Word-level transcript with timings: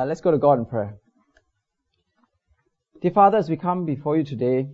Uh, 0.00 0.06
let's 0.06 0.22
go 0.22 0.30
to 0.30 0.38
God 0.38 0.58
in 0.58 0.64
prayer. 0.64 0.96
Dear 3.02 3.10
Father, 3.10 3.36
as 3.36 3.50
we 3.50 3.58
come 3.58 3.84
before 3.84 4.16
you 4.16 4.24
today, 4.24 4.66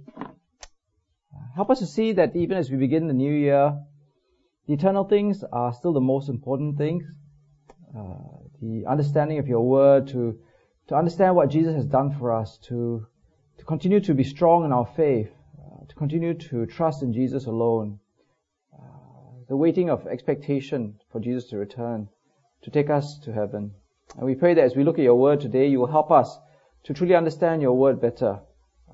help 1.56 1.68
us 1.68 1.80
to 1.80 1.87
see 1.87 2.12
that 2.12 2.37
even 2.37 2.56
as 2.56 2.71
we 2.71 2.76
begin 2.76 3.08
the 3.08 3.12
new 3.12 3.33
year, 3.33 3.76
the 4.68 4.75
eternal 4.75 5.02
things 5.02 5.42
are 5.52 5.73
still 5.73 5.92
the 5.92 6.00
most 6.00 6.28
important 6.28 6.78
things. 6.78 7.02
Uh, 7.92 8.18
the 8.62 8.84
understanding 8.89 9.41
of 9.41 9.48
your 9.48 9.62
word, 9.62 10.07
to, 10.07 10.39
to 10.86 10.95
understand 10.95 11.35
what 11.35 11.51
Jesus 11.51 11.75
has 11.75 11.87
done 11.87 12.17
for 12.17 12.33
us, 12.33 12.59
to, 12.69 13.05
to 13.59 13.65
continue 13.65 13.99
to 13.99 14.15
be 14.15 14.23
strong 14.23 14.65
in 14.65 14.71
our 14.71 14.87
faith, 14.87 15.33
uh, 15.59 15.87
to 15.89 15.95
continue 15.97 16.35
to 16.35 16.67
trust 16.67 17.03
in 17.03 17.13
Jesus 17.13 17.47
alone. 17.47 17.99
Uh, 18.73 19.43
the 19.49 19.57
waiting 19.57 19.91
of 19.91 20.07
expectation 20.07 21.01
for 21.11 21.19
Jesus 21.19 21.51
to 21.51 21.57
return, 21.57 22.11
to 22.63 22.71
take 22.71 22.91
us 22.91 23.19
to 23.25 23.33
heaven. 23.33 23.73
And 24.14 24.25
we 24.25 24.34
pray 24.34 24.54
that 24.54 24.64
as 24.64 24.77
we 24.77 24.84
look 24.84 24.98
at 24.98 25.04
your 25.04 25.16
word 25.16 25.41
today, 25.41 25.68
you 25.68 25.80
will 25.80 25.91
help 25.91 26.11
us 26.11 26.38
to 26.84 26.95
truly 26.95 27.14
understand 27.14 27.62
your 27.62 27.73
word 27.73 28.01
better, 28.01 28.41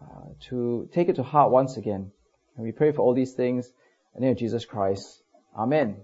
uh, 0.00 0.24
to 0.48 0.88
take 0.92 1.08
it 1.08 1.16
to 1.16 1.22
heart 1.22 1.50
once 1.50 1.76
again. 1.76 2.10
And 2.56 2.64
we 2.64 2.72
pray 2.72 2.92
for 2.92 3.02
all 3.02 3.14
these 3.14 3.32
things 3.32 3.66
in 4.14 4.20
the 4.20 4.26
name 4.26 4.32
of 4.32 4.38
Jesus 4.38 4.64
Christ. 4.64 5.22
Amen. 5.56 5.96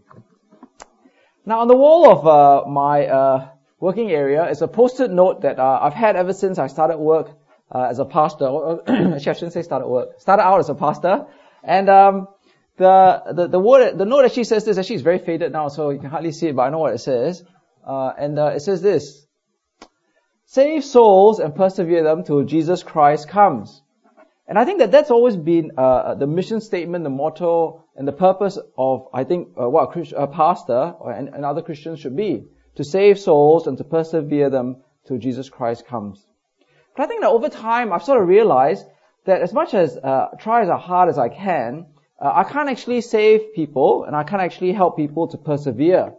Now 1.47 1.61
on 1.61 1.69
the 1.69 1.77
wall 1.77 2.11
of 2.11 2.27
uh, 2.27 2.69
my 2.69 3.07
uh, 3.07 3.49
working 3.81 4.11
area 4.11 4.49
is 4.51 4.61
a 4.61 4.69
post-it 4.69 5.11
note 5.11 5.43
that 5.43 5.59
uh, 5.59 5.79
I've 5.83 5.95
had 5.95 6.17
ever 6.17 6.33
since 6.33 6.59
I 6.59 6.67
started 6.67 6.99
work 6.99 7.31
uh, 7.75 7.85
as 7.91 7.99
a 7.99 8.05
pastor. 8.05 8.47
Actually, 8.87 9.15
I 9.15 9.33
shouldn't 9.33 9.53
say 9.53 9.63
started 9.63 9.89
work. 9.89 10.21
Started 10.21 10.43
out 10.43 10.59
as 10.59 10.69
a 10.69 10.75
pastor. 10.75 11.27
And 11.63 11.89
um, 11.89 12.29
the, 12.77 13.23
the, 13.35 13.49
the 13.49 13.59
word, 13.59 13.99
the 13.99 14.05
note 14.05 14.25
actually 14.25 14.45
says 14.45 14.65
this. 14.65 14.79
Actually, 14.79 14.97
it's 14.97 15.05
very 15.05 15.19
faded 15.19 15.53
now, 15.53 15.69
so 15.69 15.91
you 15.91 15.99
can 15.99 16.11
hardly 16.11 16.33
see 16.33 16.49
it, 16.49 16.57
but 16.57 16.63
I 16.63 16.71
know 16.71 16.79
what 16.79 16.95
it 16.95 16.99
says. 16.99 17.45
Uh, 17.89 18.13
and 18.19 18.39
uh, 18.39 18.49
it 18.49 18.61
says 18.61 18.83
this. 18.83 19.27
Save 20.45 20.85
souls 20.85 21.41
and 21.41 21.55
persevere 21.55 22.05
them 22.05 22.23
till 22.23 22.45
Jesus 22.45 22.83
Christ 22.83 23.29
comes. 23.29 23.83
And 24.47 24.59
I 24.59 24.65
think 24.65 24.79
that 24.79 24.91
that's 24.91 25.11
always 25.11 25.37
been 25.37 25.73
uh, 25.77 26.15
the 26.15 26.27
mission 26.27 26.61
statement, 26.61 27.05
the 27.05 27.11
motto, 27.11 27.85
and 27.97 28.07
the 28.07 28.13
purpose 28.13 28.59
of, 28.77 29.09
I 29.13 29.25
think, 29.25 29.49
uh, 29.61 29.69
what 29.69 29.85
a, 29.85 29.87
Christ, 29.93 30.15
a 30.17 30.27
pastor 30.27 30.95
or, 30.99 31.13
and, 31.13 31.29
and, 31.29 31.45
other 31.45 31.63
Christians 31.63 32.01
should 32.01 32.17
be. 32.17 32.45
To 32.77 32.85
save 32.85 33.19
souls 33.19 33.67
and 33.67 33.77
to 33.79 33.85
persevere 33.85 34.51
them 34.51 34.83
till 35.07 35.19
Jesus 35.19 35.49
Christ 35.51 35.87
comes. 35.87 36.25
But 36.97 37.03
I 37.03 37.07
think 37.07 37.23
that 37.23 37.31
over 37.31 37.49
time, 37.49 37.93
I've 37.93 38.05
sort 38.05 38.23
of 38.23 38.29
realized 38.29 38.87
that 39.27 39.43
as 39.43 39.53
much 39.53 39.75
as 39.75 39.97
uh, 39.97 40.29
try 40.39 40.63
as 40.63 40.69
hard 40.69 41.09
as 41.09 41.19
I 41.19 41.29
can, 41.29 41.87
uh, 42.21 42.33
I 42.35 42.45
can't 42.45 42.69
actually 42.69 43.01
save 43.01 43.55
people, 43.55 44.05
and 44.05 44.17
I 44.17 44.25
can't 44.25 44.43
actually 44.43 44.73
help 44.73 44.97
people 44.97 45.29
to 45.29 45.37
persevere. 45.37 46.15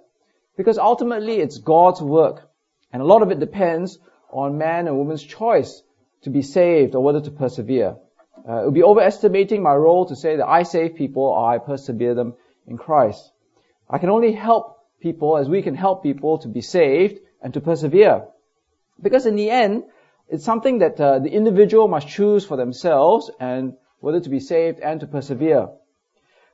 Because 0.59 0.77
ultimately 0.77 1.37
it's 1.37 1.57
God's 1.57 2.01
work. 2.01 2.51
And 2.91 3.01
a 3.01 3.05
lot 3.05 3.21
of 3.21 3.31
it 3.31 3.39
depends 3.39 3.97
on 4.29 4.57
man 4.57 4.89
and 4.89 4.97
woman's 4.97 5.23
choice 5.23 5.81
to 6.23 6.29
be 6.29 6.41
saved 6.41 6.95
or 6.95 7.01
whether 7.01 7.21
to 7.21 7.31
persevere. 7.31 7.95
Uh, 8.45 8.63
it 8.63 8.65
would 8.65 8.73
be 8.73 8.83
overestimating 8.83 9.63
my 9.63 9.73
role 9.73 10.05
to 10.07 10.17
say 10.17 10.35
that 10.35 10.45
I 10.45 10.63
save 10.63 10.95
people 10.95 11.23
or 11.23 11.49
I 11.49 11.59
persevere 11.59 12.13
them 12.13 12.33
in 12.67 12.77
Christ. 12.77 13.31
I 13.89 13.99
can 13.99 14.09
only 14.09 14.33
help 14.33 14.79
people 14.99 15.37
as 15.37 15.47
we 15.47 15.61
can 15.61 15.75
help 15.75 16.03
people 16.03 16.39
to 16.39 16.49
be 16.49 16.59
saved 16.59 17.21
and 17.41 17.53
to 17.53 17.61
persevere. 17.61 18.25
Because 19.01 19.25
in 19.25 19.37
the 19.37 19.49
end, 19.49 19.85
it's 20.27 20.43
something 20.43 20.79
that 20.79 20.99
uh, 20.99 21.19
the 21.19 21.31
individual 21.31 21.87
must 21.87 22.09
choose 22.09 22.43
for 22.45 22.57
themselves 22.57 23.31
and 23.39 23.77
whether 24.01 24.19
to 24.19 24.29
be 24.29 24.41
saved 24.41 24.81
and 24.81 24.99
to 24.99 25.07
persevere. 25.07 25.69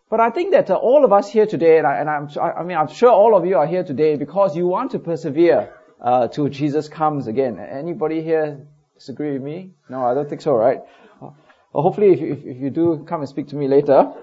But 0.09 0.19
I 0.19 0.29
think 0.29 0.51
that 0.51 0.69
uh, 0.69 0.75
all 0.75 1.03
of 1.03 1.11
us 1.11 1.31
here 1.31 1.47
today, 1.47 1.79
and, 1.79 1.87
I, 1.87 1.97
and 1.97 2.09
I'm, 2.09 2.29
I 2.39 2.63
mean, 2.63 2.77
I'm 2.77 2.87
sure 2.87 3.09
all 3.09 3.35
of 3.35 3.45
you 3.45 3.57
are 3.57 3.65
here 3.65 3.83
today 3.83 4.15
because 4.15 4.55
you 4.55 4.67
want 4.67 4.91
to 4.91 4.99
persevere 4.99 5.73
uh, 5.99 6.27
till 6.27 6.47
Jesus 6.47 6.87
comes 6.87 7.25
again. 7.27 7.59
Anybody 7.59 8.21
here 8.21 8.67
disagree 8.93 9.33
with 9.33 9.41
me? 9.41 9.71
No, 9.89 10.05
I 10.05 10.13
don't 10.13 10.29
think 10.29 10.41
so, 10.41 10.53
right? 10.53 10.81
Well, 11.19 11.35
hopefully, 11.83 12.13
if 12.13 12.21
you, 12.21 12.33
if 12.45 12.57
you 12.57 12.69
do, 12.69 13.03
come 13.07 13.21
and 13.21 13.29
speak 13.29 13.47
to 13.47 13.55
me 13.55 13.67
later. 13.67 14.13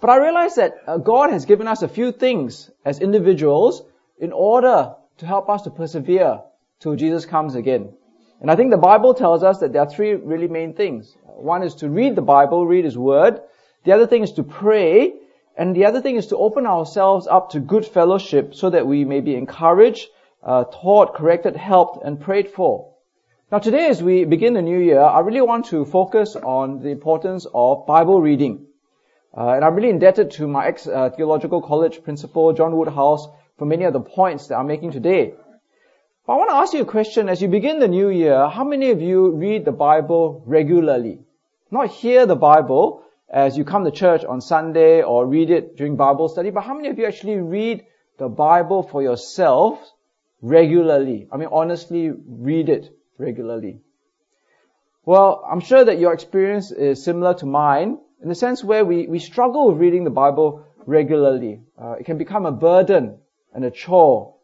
But 0.00 0.10
I 0.10 0.16
realize 0.16 0.54
that 0.54 0.76
uh, 0.86 0.96
God 0.98 1.30
has 1.30 1.44
given 1.44 1.66
us 1.68 1.82
a 1.82 1.88
few 1.88 2.12
things 2.12 2.70
as 2.84 3.00
individuals 3.00 3.82
in 4.18 4.32
order 4.32 4.94
to 5.18 5.26
help 5.26 5.50
us 5.50 5.62
to 5.62 5.70
persevere 5.70 6.40
till 6.78 6.96
Jesus 6.96 7.26
comes 7.26 7.56
again. 7.56 7.92
And 8.40 8.50
I 8.50 8.56
think 8.56 8.70
the 8.70 8.78
Bible 8.78 9.12
tells 9.14 9.42
us 9.42 9.58
that 9.58 9.72
there 9.72 9.82
are 9.82 9.90
three 9.90 10.14
really 10.14 10.48
main 10.48 10.74
things. 10.74 11.14
One 11.24 11.62
is 11.62 11.74
to 11.76 11.90
read 11.90 12.16
the 12.16 12.22
Bible, 12.22 12.66
read 12.66 12.84
His 12.84 12.96
Word. 12.96 13.40
The 13.84 13.92
other 13.92 14.06
thing 14.06 14.22
is 14.22 14.32
to 14.32 14.42
pray. 14.42 15.14
And 15.56 15.76
the 15.76 15.84
other 15.84 16.00
thing 16.00 16.16
is 16.16 16.28
to 16.28 16.36
open 16.36 16.66
ourselves 16.66 17.26
up 17.26 17.50
to 17.50 17.60
good 17.60 17.84
fellowship 17.84 18.54
so 18.54 18.70
that 18.70 18.86
we 18.86 19.04
may 19.04 19.20
be 19.20 19.34
encouraged, 19.34 20.08
uh, 20.42 20.64
taught, 20.64 21.14
corrected, 21.14 21.56
helped, 21.56 22.02
and 22.04 22.20
prayed 22.20 22.48
for. 22.48 22.94
Now 23.52 23.58
today 23.58 23.88
as 23.88 24.02
we 24.02 24.24
begin 24.24 24.54
the 24.54 24.62
new 24.62 24.78
year, 24.78 25.02
I 25.02 25.20
really 25.20 25.40
want 25.40 25.66
to 25.66 25.84
focus 25.84 26.36
on 26.36 26.82
the 26.82 26.90
importance 26.90 27.46
of 27.52 27.86
Bible 27.86 28.22
reading. 28.22 28.66
Uh, 29.36 29.50
and 29.50 29.64
I'm 29.64 29.74
really 29.74 29.90
indebted 29.90 30.30
to 30.32 30.46
my 30.46 30.66
ex-theological 30.66 31.62
uh, 31.62 31.66
college 31.66 32.02
principal, 32.02 32.52
John 32.52 32.76
Woodhouse, 32.76 33.28
for 33.58 33.66
many 33.66 33.84
of 33.84 33.92
the 33.92 34.00
points 34.00 34.46
that 34.46 34.56
I'm 34.56 34.66
making 34.66 34.92
today. 34.92 35.34
But 36.26 36.32
I 36.32 36.36
want 36.36 36.50
to 36.50 36.56
ask 36.56 36.72
you 36.72 36.82
a 36.82 36.86
question 36.86 37.28
as 37.28 37.42
you 37.42 37.48
begin 37.48 37.80
the 37.80 37.88
new 37.88 38.08
year, 38.08 38.48
how 38.48 38.64
many 38.64 38.92
of 38.92 39.02
you 39.02 39.32
read 39.32 39.64
the 39.64 39.72
Bible 39.72 40.42
regularly? 40.46 41.18
Not 41.70 41.90
hear 41.90 42.24
the 42.24 42.36
Bible, 42.36 43.02
as 43.30 43.56
you 43.56 43.64
come 43.64 43.84
to 43.84 43.90
church 43.90 44.24
on 44.24 44.40
Sunday 44.40 45.02
or 45.02 45.26
read 45.26 45.50
it 45.50 45.76
during 45.76 45.96
Bible 45.96 46.28
study, 46.28 46.50
but 46.50 46.62
how 46.62 46.74
many 46.74 46.88
of 46.88 46.98
you 46.98 47.06
actually 47.06 47.36
read 47.36 47.84
the 48.18 48.28
Bible 48.28 48.82
for 48.82 49.02
yourself 49.02 49.78
regularly? 50.42 51.28
I 51.32 51.36
mean, 51.36 51.48
honestly, 51.52 52.10
read 52.10 52.68
it 52.68 52.90
regularly. 53.18 53.80
Well, 55.04 55.44
I'm 55.50 55.60
sure 55.60 55.84
that 55.84 55.98
your 55.98 56.12
experience 56.12 56.72
is 56.72 57.02
similar 57.04 57.34
to 57.34 57.46
mine 57.46 57.98
in 58.22 58.28
the 58.28 58.34
sense 58.34 58.64
where 58.64 58.84
we, 58.84 59.06
we 59.06 59.18
struggle 59.18 59.68
with 59.68 59.78
reading 59.80 60.04
the 60.04 60.10
Bible 60.10 60.64
regularly. 60.86 61.60
Uh, 61.80 61.92
it 62.00 62.04
can 62.04 62.18
become 62.18 62.46
a 62.46 62.52
burden 62.52 63.18
and 63.54 63.64
a 63.64 63.70
chore. 63.70 64.34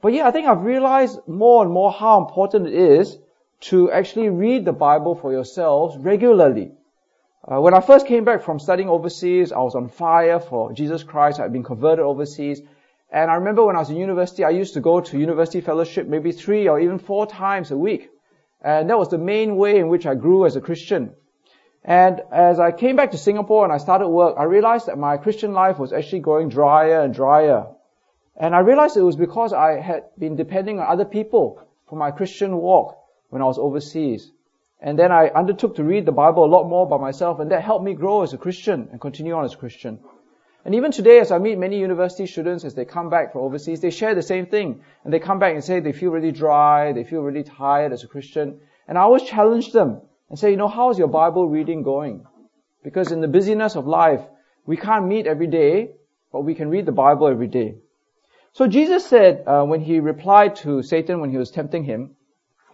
But 0.00 0.12
yeah, 0.12 0.28
I 0.28 0.30
think 0.30 0.46
I've 0.46 0.62
realized 0.62 1.18
more 1.26 1.64
and 1.64 1.72
more 1.72 1.90
how 1.90 2.24
important 2.24 2.68
it 2.68 2.74
is 2.74 3.18
to 3.62 3.90
actually 3.90 4.28
read 4.28 4.64
the 4.64 4.72
Bible 4.72 5.14
for 5.14 5.32
yourselves 5.32 5.96
regularly. 5.98 6.72
Uh, 7.46 7.60
when 7.60 7.74
I 7.74 7.80
first 7.80 8.06
came 8.06 8.24
back 8.24 8.42
from 8.42 8.58
studying 8.58 8.88
overseas, 8.88 9.52
I 9.52 9.58
was 9.58 9.74
on 9.74 9.88
fire 9.88 10.40
for 10.40 10.72
Jesus 10.72 11.02
Christ. 11.02 11.40
I'd 11.40 11.52
been 11.52 11.62
converted 11.62 12.02
overseas. 12.02 12.62
And 13.12 13.30
I 13.30 13.34
remember 13.34 13.64
when 13.66 13.76
I 13.76 13.80
was 13.80 13.90
in 13.90 13.96
university, 13.96 14.44
I 14.44 14.50
used 14.50 14.74
to 14.74 14.80
go 14.80 15.00
to 15.00 15.18
university 15.18 15.60
fellowship 15.60 16.06
maybe 16.06 16.32
three 16.32 16.68
or 16.68 16.80
even 16.80 16.98
four 16.98 17.26
times 17.26 17.70
a 17.70 17.76
week. 17.76 18.08
And 18.62 18.88
that 18.88 18.98
was 18.98 19.10
the 19.10 19.18
main 19.18 19.56
way 19.56 19.78
in 19.78 19.88
which 19.88 20.06
I 20.06 20.14
grew 20.14 20.46
as 20.46 20.56
a 20.56 20.60
Christian. 20.62 21.12
And 21.84 22.22
as 22.32 22.58
I 22.58 22.72
came 22.72 22.96
back 22.96 23.10
to 23.10 23.18
Singapore 23.18 23.64
and 23.64 23.74
I 23.74 23.76
started 23.76 24.08
work, 24.08 24.36
I 24.38 24.44
realized 24.44 24.86
that 24.86 24.96
my 24.96 25.18
Christian 25.18 25.52
life 25.52 25.78
was 25.78 25.92
actually 25.92 26.20
growing 26.20 26.48
drier 26.48 27.02
and 27.02 27.12
drier. 27.12 27.66
And 28.36 28.54
I 28.54 28.60
realized 28.60 28.96
it 28.96 29.02
was 29.02 29.16
because 29.16 29.52
I 29.52 29.80
had 29.80 30.04
been 30.18 30.34
depending 30.34 30.80
on 30.80 30.86
other 30.86 31.04
people 31.04 31.60
for 31.88 31.96
my 31.96 32.10
Christian 32.10 32.56
walk 32.56 32.96
when 33.28 33.42
I 33.42 33.44
was 33.44 33.58
overseas. 33.58 34.32
And 34.84 34.98
then 34.98 35.10
I 35.10 35.28
undertook 35.28 35.76
to 35.76 35.82
read 35.82 36.04
the 36.04 36.12
Bible 36.12 36.44
a 36.44 36.52
lot 36.54 36.68
more 36.68 36.86
by 36.86 36.98
myself, 36.98 37.40
and 37.40 37.50
that 37.50 37.62
helped 37.62 37.86
me 37.86 37.94
grow 37.94 38.20
as 38.20 38.34
a 38.34 38.38
Christian 38.38 38.90
and 38.92 39.00
continue 39.00 39.32
on 39.32 39.46
as 39.46 39.54
a 39.54 39.56
Christian. 39.56 39.98
And 40.66 40.74
even 40.74 40.92
today, 40.92 41.20
as 41.20 41.32
I 41.32 41.38
meet 41.38 41.56
many 41.56 41.78
university 41.78 42.26
students 42.26 42.66
as 42.66 42.74
they 42.74 42.84
come 42.84 43.08
back 43.08 43.32
from 43.32 43.40
overseas, 43.40 43.80
they 43.80 43.88
share 43.88 44.14
the 44.14 44.22
same 44.22 44.44
thing. 44.44 44.82
And 45.02 45.12
they 45.12 45.20
come 45.20 45.38
back 45.38 45.54
and 45.54 45.64
say 45.64 45.80
they 45.80 45.92
feel 45.92 46.10
really 46.10 46.32
dry, 46.32 46.92
they 46.92 47.04
feel 47.04 47.22
really 47.22 47.44
tired 47.44 47.94
as 47.94 48.04
a 48.04 48.06
Christian. 48.06 48.60
And 48.86 48.98
I 48.98 49.00
always 49.00 49.22
challenge 49.22 49.72
them 49.72 50.02
and 50.28 50.38
say, 50.38 50.50
you 50.50 50.58
know, 50.58 50.68
how's 50.68 50.98
your 50.98 51.08
Bible 51.08 51.48
reading 51.48 51.82
going? 51.82 52.26
Because 52.82 53.10
in 53.10 53.22
the 53.22 53.28
busyness 53.28 53.76
of 53.76 53.86
life, 53.86 54.20
we 54.66 54.76
can't 54.76 55.06
meet 55.06 55.26
every 55.26 55.46
day, 55.46 55.92
but 56.30 56.42
we 56.42 56.54
can 56.54 56.68
read 56.68 56.84
the 56.84 56.92
Bible 56.92 57.26
every 57.26 57.48
day. 57.48 57.76
So 58.52 58.66
Jesus 58.66 59.06
said, 59.06 59.44
uh, 59.46 59.64
when 59.64 59.80
he 59.80 60.00
replied 60.00 60.56
to 60.56 60.82
Satan 60.82 61.20
when 61.20 61.30
he 61.30 61.38
was 61.38 61.50
tempting 61.50 61.84
him, 61.84 62.16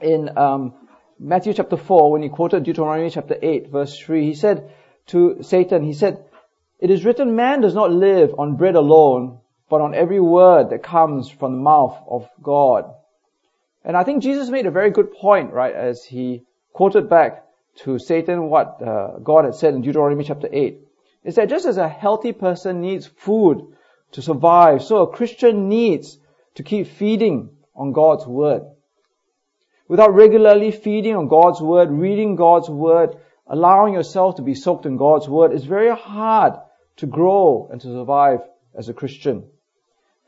in 0.01 0.37
um, 0.37 0.75
Matthew 1.23 1.53
chapter 1.53 1.77
4, 1.77 2.13
when 2.13 2.23
he 2.23 2.31
quoted 2.31 2.65
Deuteronomy 2.65 3.11
chapter 3.11 3.37
8, 3.43 3.69
verse 3.69 3.99
3, 3.99 4.25
he 4.25 4.33
said 4.33 4.73
to 5.09 5.43
Satan, 5.43 5.85
he 5.85 5.93
said, 5.93 6.25
It 6.79 6.91
is 6.91 7.05
written, 7.05 7.37
man 7.37 7.61
does 7.61 7.75
not 7.75 7.93
live 7.93 8.35
on 8.39 8.57
bread 8.57 8.75
alone, 8.75 9.39
but 9.69 9.83
on 9.83 9.95
every 9.95 10.19
word 10.19 10.71
that 10.71 10.83
comes 10.83 11.29
from 11.29 11.53
the 11.53 11.59
mouth 11.59 12.03
of 12.09 12.27
God. 12.43 12.95
And 13.85 13.99
I 13.99 14.05
think 14.05 14.23
Jesus 14.23 14.49
made 14.49 14.65
a 14.65 14.71
very 14.71 14.91
good 14.91 15.13
point, 15.13 15.53
right, 15.53 15.75
as 15.75 16.03
he 16.03 16.45
quoted 16.73 17.11
back 17.11 17.45
to 17.81 17.99
Satan 17.99 18.49
what 18.49 18.81
uh, 18.81 19.19
God 19.19 19.45
had 19.45 19.57
said 19.57 19.75
in 19.75 19.83
Deuteronomy 19.83 20.25
chapter 20.25 20.49
8. 20.51 20.81
Is 21.25 21.35
that 21.35 21.51
just 21.51 21.67
as 21.67 21.77
a 21.77 21.87
healthy 21.87 22.33
person 22.33 22.81
needs 22.81 23.07
food 23.07 23.77
to 24.13 24.23
survive, 24.23 24.83
so 24.83 25.03
a 25.03 25.15
Christian 25.15 25.69
needs 25.69 26.19
to 26.55 26.63
keep 26.63 26.87
feeding 26.87 27.51
on 27.77 27.93
God's 27.93 28.27
word 28.27 28.63
without 29.91 30.15
regularly 30.15 30.71
feeding 30.71 31.17
on 31.17 31.27
God's 31.27 31.61
Word, 31.61 31.91
reading 31.91 32.37
God's 32.37 32.71
Word, 32.71 33.17
allowing 33.49 33.93
yourself 33.93 34.37
to 34.37 34.43
be 34.43 34.55
soaked 34.55 34.87
in 34.87 34.97
God's 34.97 35.29
Word, 35.29 35.53
it's 35.53 35.65
very 35.65 35.93
hard 35.93 36.53
to 36.99 37.07
grow 37.07 37.69
and 37.73 37.81
to 37.81 37.89
survive 37.89 38.39
as 38.79 38.89
a 38.89 38.95
Christian. 38.95 39.49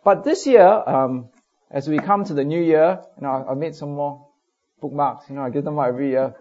But 0.05 0.25
this 0.25 0.49
year, 0.49 0.67
um, 0.67 1.29
as 1.71 1.89
we 1.89 1.99
come 1.99 2.25
to 2.25 2.35
the 2.35 2.43
new 2.43 2.61
year, 2.61 3.03
you 3.17 3.23
know, 3.23 3.47
I 3.49 3.55
made 3.55 3.77
some 3.77 3.95
more 3.95 4.27
bookmarks, 4.81 5.31
you 5.31 5.37
know, 5.37 5.43
I 5.43 5.51
give 5.51 5.63
them 5.63 5.79
out 5.79 5.91
every 5.91 6.11
year. 6.11 6.35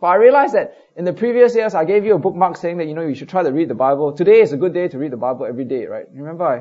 But 0.00 0.06
I 0.06 0.14
realized 0.16 0.54
that 0.54 0.74
in 0.96 1.04
the 1.04 1.12
previous 1.12 1.54
years, 1.54 1.74
I 1.74 1.84
gave 1.84 2.06
you 2.06 2.14
a 2.14 2.18
bookmark 2.18 2.56
saying 2.56 2.78
that, 2.78 2.86
you 2.86 2.94
know, 2.94 3.06
you 3.06 3.14
should 3.14 3.28
try 3.28 3.42
to 3.42 3.52
read 3.52 3.68
the 3.68 3.74
Bible. 3.74 4.14
Today 4.14 4.40
is 4.40 4.54
a 4.54 4.56
good 4.56 4.72
day 4.72 4.88
to 4.88 4.96
read 4.96 5.12
the 5.12 5.18
Bible 5.18 5.44
every 5.44 5.66
day, 5.66 5.84
right? 5.84 6.06
Remember, 6.14 6.44
I, 6.46 6.58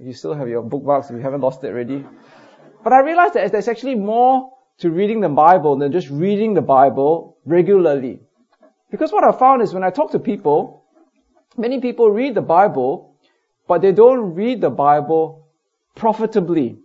if 0.00 0.06
you 0.06 0.14
still 0.14 0.32
have 0.32 0.48
your 0.48 0.62
bookmarks, 0.62 1.10
if 1.10 1.16
you 1.16 1.22
haven't 1.22 1.42
lost 1.42 1.62
it 1.64 1.66
already. 1.66 2.02
But 2.82 2.94
I 2.94 3.00
realized 3.00 3.34
that 3.34 3.52
there's 3.52 3.68
actually 3.68 3.96
more 3.96 4.52
to 4.78 4.90
reading 4.90 5.20
the 5.20 5.28
Bible 5.28 5.76
than 5.76 5.92
just 5.92 6.08
reading 6.08 6.54
the 6.54 6.62
Bible 6.62 7.36
regularly. 7.44 8.20
Because 8.90 9.12
what 9.12 9.24
I 9.24 9.32
found 9.32 9.62
is 9.62 9.74
when 9.74 9.82
I 9.82 9.90
talk 9.90 10.12
to 10.12 10.18
people, 10.18 10.84
many 11.56 11.80
people 11.80 12.10
read 12.10 12.34
the 12.34 12.42
Bible, 12.42 13.16
but 13.66 13.82
they 13.82 13.92
don't 13.92 14.34
read 14.34 14.60
the 14.60 14.70
Bible 14.70 15.48
profitably. 15.96 16.78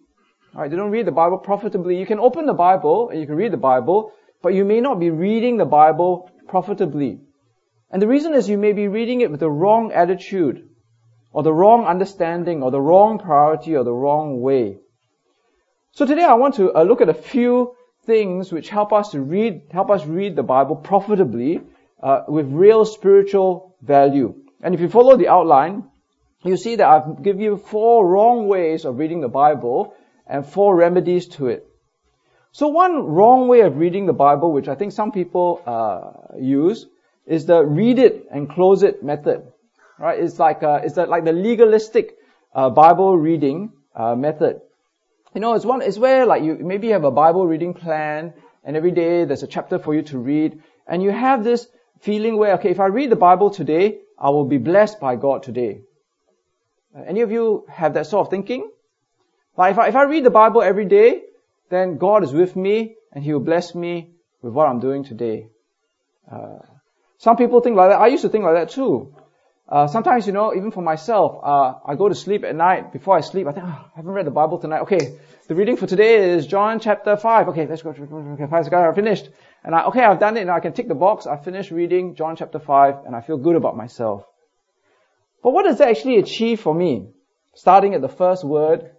Right? 0.54 0.69
They 0.69 0.75
don't 0.75 0.92
read 0.92 1.06
the 1.06 1.12
Bible 1.12 1.38
profitably. 1.38 2.00
You 2.00 2.06
can 2.06 2.19
open 2.19 2.45
the 2.45 2.54
Bible 2.54 3.10
and 3.10 3.19
you 3.19 3.28
can 3.28 3.36
read 3.36 3.54
the 3.54 3.57
Bible, 3.57 4.12
but 4.42 4.54
you 4.54 4.66
may 4.66 4.81
not 4.81 5.00
be 5.00 5.10
reading 5.10 5.57
the 5.57 5.66
Bible 5.66 6.31
profitably. 6.48 7.22
And 7.92 8.01
the 8.01 8.07
reason 8.07 8.34
is 8.34 8.50
you 8.50 8.57
may 8.57 8.74
be 8.74 8.88
reading 8.88 9.22
it 9.22 9.30
with 9.30 9.39
the 9.39 9.50
wrong 9.50 9.92
attitude, 9.92 10.68
or 11.31 11.44
the 11.44 11.54
wrong 11.54 11.86
understanding, 11.86 12.63
or 12.63 12.72
the 12.72 12.81
wrong 12.81 13.19
priority, 13.19 13.75
or 13.75 13.84
the 13.84 13.94
wrong 13.94 14.42
way. 14.42 14.78
So 15.92 16.07
today 16.07 16.24
I 16.24 16.34
want 16.34 16.56
to 16.56 16.75
uh, 16.75 16.84
look 16.84 17.01
at 17.01 17.10
a 17.10 17.13
few 17.13 17.75
things 18.06 18.52
which 18.52 18.70
help 18.70 18.94
us 18.94 19.10
to 19.12 19.22
read, 19.22 19.64
help 19.72 19.90
us 19.90 20.06
read 20.06 20.36
the 20.36 20.44
Bible 20.44 20.76
profitably, 20.76 21.62
uh, 22.02 22.24
with 22.28 22.48
real 22.52 22.86
spiritual 22.86 23.76
value. 23.82 24.36
And 24.62 24.76
if 24.76 24.82
you 24.82 24.90
follow 24.90 25.18
the 25.18 25.30
outline, 25.30 25.86
you 26.44 26.58
see 26.58 26.76
that 26.76 26.88
I've 26.88 27.24
given 27.24 27.42
you 27.42 27.58
four 27.58 28.08
wrong 28.08 28.48
ways 28.48 28.86
of 28.86 28.98
reading 28.98 29.22
the 29.22 29.30
Bible 29.30 29.96
and 30.28 30.46
four 30.46 30.76
remedies 30.76 31.28
to 31.38 31.48
it. 31.48 31.66
So 32.52 32.68
one 32.68 33.08
wrong 33.08 33.48
way 33.48 33.62
of 33.62 33.78
reading 33.78 34.06
the 34.06 34.14
Bible, 34.14 34.52
which 34.52 34.68
I 34.68 34.76
think 34.76 34.92
some 34.92 35.12
people 35.12 35.62
uh, 35.66 36.38
use, 36.40 36.86
is 37.26 37.46
the 37.46 37.66
read 37.66 38.00
it 38.00 38.28
and 38.32 38.50
close 38.50 38.84
it 38.84 39.04
method. 39.04 39.44
Right? 39.98 40.20
It's 40.20 40.38
like 40.38 40.62
uh, 40.62 40.82
it's 40.84 40.98
like 40.98 41.24
the 41.24 41.32
legalistic 41.32 42.18
uh, 42.54 42.70
Bible 42.70 43.18
reading 43.18 43.72
uh, 43.96 44.16
method. 44.16 44.62
You 45.34 45.42
know, 45.42 45.54
it's 45.56 45.66
one. 45.66 45.82
It's 45.82 45.98
where 45.98 46.26
like 46.26 46.44
you 46.44 46.56
maybe 46.56 46.88
you 46.88 46.94
have 46.94 47.04
a 47.04 47.12
Bible 47.12 47.48
reading 47.48 47.74
plan, 47.74 48.34
and 48.64 48.78
every 48.78 48.92
day 48.92 49.26
there's 49.26 49.44
a 49.44 49.48
chapter 49.48 49.80
for 49.80 49.96
you 49.96 50.04
to 50.04 50.18
read, 50.20 50.62
and 50.88 51.02
you 51.02 51.12
have 51.12 51.44
this 51.44 51.68
feeling 52.02 52.38
where 52.38 52.54
okay, 52.56 52.70
if 52.70 52.80
I 52.80 52.86
read 52.86 53.10
the 53.10 53.16
Bible 53.16 53.50
today, 53.50 54.00
I 54.20 54.30
will 54.30 54.46
be 54.46 54.58
blessed 54.58 55.00
by 55.00 55.16
God 55.16 55.44
today. 55.44 55.82
Any 57.08 57.22
of 57.22 57.32
you 57.32 57.66
have 57.70 57.96
that 57.96 58.06
sort 58.06 58.28
of 58.28 58.32
thinking? 58.32 58.70
Like 59.58 59.72
if 59.72 59.80
I, 59.80 59.88
if 59.88 59.96
I 59.96 60.04
read 60.04 60.24
the 60.24 60.30
Bible 60.30 60.62
every 60.62 60.86
day, 60.86 61.24
then 61.70 61.98
God 61.98 62.24
is 62.24 62.32
with 62.32 62.56
me 62.56 62.96
and 63.12 63.24
He 63.24 63.34
will 63.34 63.40
bless 63.40 63.74
me 63.74 64.12
with 64.42 64.54
what 64.54 64.68
I'm 64.68 64.80
doing 64.80 65.04
today. 65.04 65.48
Uh, 66.32 66.60
some 67.18 67.38
people 67.38 67.62
think 67.62 67.76
like 67.76 67.90
that. 67.90 68.00
I 68.00 68.08
used 68.08 68.24
to 68.24 68.30
think 68.30 68.44
like 68.44 68.56
that 68.56 68.70
too. 68.70 69.16
Uh, 69.74 69.88
sometimes, 69.88 70.28
you 70.28 70.34
know, 70.34 70.54
even 70.54 70.70
for 70.70 70.84
myself, 70.84 71.40
uh, 71.44 71.74
I 71.84 71.96
go 71.96 72.08
to 72.08 72.14
sleep 72.14 72.44
at 72.44 72.56
night. 72.56 72.94
Before 72.94 73.18
I 73.18 73.22
sleep, 73.22 73.48
I 73.48 73.54
think, 73.54 73.66
oh, 73.66 73.70
I 73.70 73.96
haven't 73.96 74.12
read 74.12 74.28
the 74.28 74.38
Bible 74.40 74.60
tonight. 74.60 74.81
Okay, 74.81 75.18
the 75.48 75.56
reading 75.56 75.78
for 75.78 75.88
today 75.88 76.30
is 76.30 76.46
John 76.46 76.80
chapter 76.80 77.18
5. 77.18 77.48
Okay, 77.50 77.66
let's 77.66 77.81
go. 77.81 77.90
Okay, 77.90 78.46
five, 78.52 78.72
I 78.72 78.94
finished. 78.94 79.30
And 79.64 79.74
I, 79.74 79.86
okay, 79.86 80.04
I've 80.04 80.20
done 80.20 80.38
it 80.38 80.42
and 80.42 80.52
I 80.52 80.60
can 80.60 80.74
tick 80.74 80.88
the 80.88 80.94
box. 80.94 81.25
I 81.25 81.38
finished 81.38 81.72
reading 81.72 82.14
John 82.14 82.36
chapter 82.36 82.60
5 82.60 83.06
and 83.08 83.16
I 83.16 83.22
feel 83.22 83.38
good 83.38 83.56
about 83.56 83.75
myself. 83.75 84.25
But 85.42 85.54
what 85.54 85.66
does 85.66 85.80
that 85.80 85.88
actually 85.88 86.18
achieve 86.18 86.60
for 86.60 86.75
me? 86.75 87.08
Starting 87.56 87.96
at 87.96 88.02
the 88.02 88.10
first 88.10 88.44
word 88.44 88.92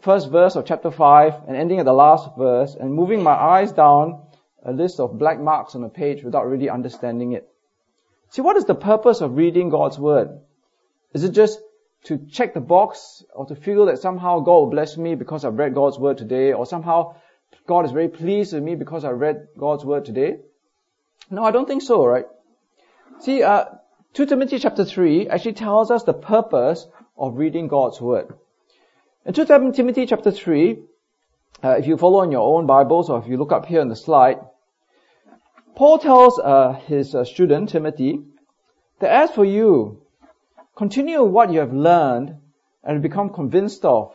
first 0.00 0.30
verse 0.30 0.54
of 0.54 0.64
chapter 0.64 0.92
5 0.92 1.48
and 1.48 1.56
ending 1.56 1.80
at 1.80 1.86
the 1.86 1.92
last 1.92 2.30
verse 2.38 2.76
and 2.78 2.94
moving 2.94 3.20
my 3.20 3.34
eyes 3.34 3.72
down 3.72 4.22
a 4.64 4.70
list 4.70 5.00
of 5.00 5.18
black 5.18 5.40
marks 5.40 5.74
on 5.74 5.82
a 5.82 5.88
page 5.88 6.22
without 6.22 6.46
really 6.46 6.70
understanding 6.70 7.32
it. 7.32 7.48
See, 8.30 8.42
what 8.42 8.56
is 8.56 8.64
the 8.64 8.74
purpose 8.74 9.20
of 9.20 9.36
reading 9.36 9.70
God's 9.70 9.98
Word? 9.98 10.40
Is 11.12 11.24
it 11.24 11.32
just 11.32 11.60
to 12.04 12.18
check 12.30 12.54
the 12.54 12.60
box 12.60 13.24
or 13.34 13.46
to 13.46 13.56
feel 13.56 13.86
that 13.86 13.98
somehow 13.98 14.40
God 14.40 14.54
will 14.54 14.70
bless 14.70 14.96
me 14.96 15.16
because 15.16 15.44
I've 15.44 15.58
read 15.58 15.74
God's 15.74 15.98
Word 15.98 16.16
today 16.18 16.52
or 16.52 16.64
somehow 16.64 17.16
God 17.66 17.84
is 17.84 17.90
very 17.90 18.08
pleased 18.08 18.52
with 18.52 18.62
me 18.62 18.76
because 18.76 19.04
I 19.04 19.10
read 19.10 19.48
God's 19.58 19.84
Word 19.84 20.04
today? 20.04 20.38
No, 21.28 21.44
I 21.44 21.50
don't 21.50 21.66
think 21.66 21.82
so, 21.82 22.06
right? 22.06 22.26
See, 23.18 23.42
uh, 23.42 23.64
2 24.14 24.26
Timothy 24.26 24.58
chapter 24.58 24.84
3 24.84 25.28
actually 25.28 25.54
tells 25.54 25.90
us 25.90 26.04
the 26.04 26.14
purpose 26.14 26.86
of 27.18 27.36
reading 27.36 27.66
God's 27.66 28.00
Word. 28.00 28.32
In 29.26 29.34
2 29.34 29.72
Timothy 29.72 30.06
chapter 30.06 30.30
3, 30.30 30.82
uh, 31.62 31.70
if 31.70 31.86
you 31.86 31.96
follow 31.96 32.22
in 32.22 32.32
your 32.32 32.56
own 32.56 32.66
Bibles 32.66 33.10
or 33.10 33.18
if 33.18 33.26
you 33.26 33.36
look 33.36 33.52
up 33.52 33.66
here 33.66 33.80
on 33.80 33.88
the 33.88 33.96
slide, 33.96 34.38
Paul 35.76 35.98
tells 35.98 36.38
uh, 36.38 36.72
his 36.86 37.14
uh, 37.14 37.24
student 37.24 37.70
Timothy 37.70 38.22
that 38.98 39.10
as 39.10 39.30
for 39.30 39.44
you, 39.44 40.02
continue 40.76 41.22
what 41.22 41.52
you 41.52 41.60
have 41.60 41.72
learned 41.72 42.36
and 42.84 43.02
become 43.02 43.30
convinced 43.30 43.84
of, 43.84 44.14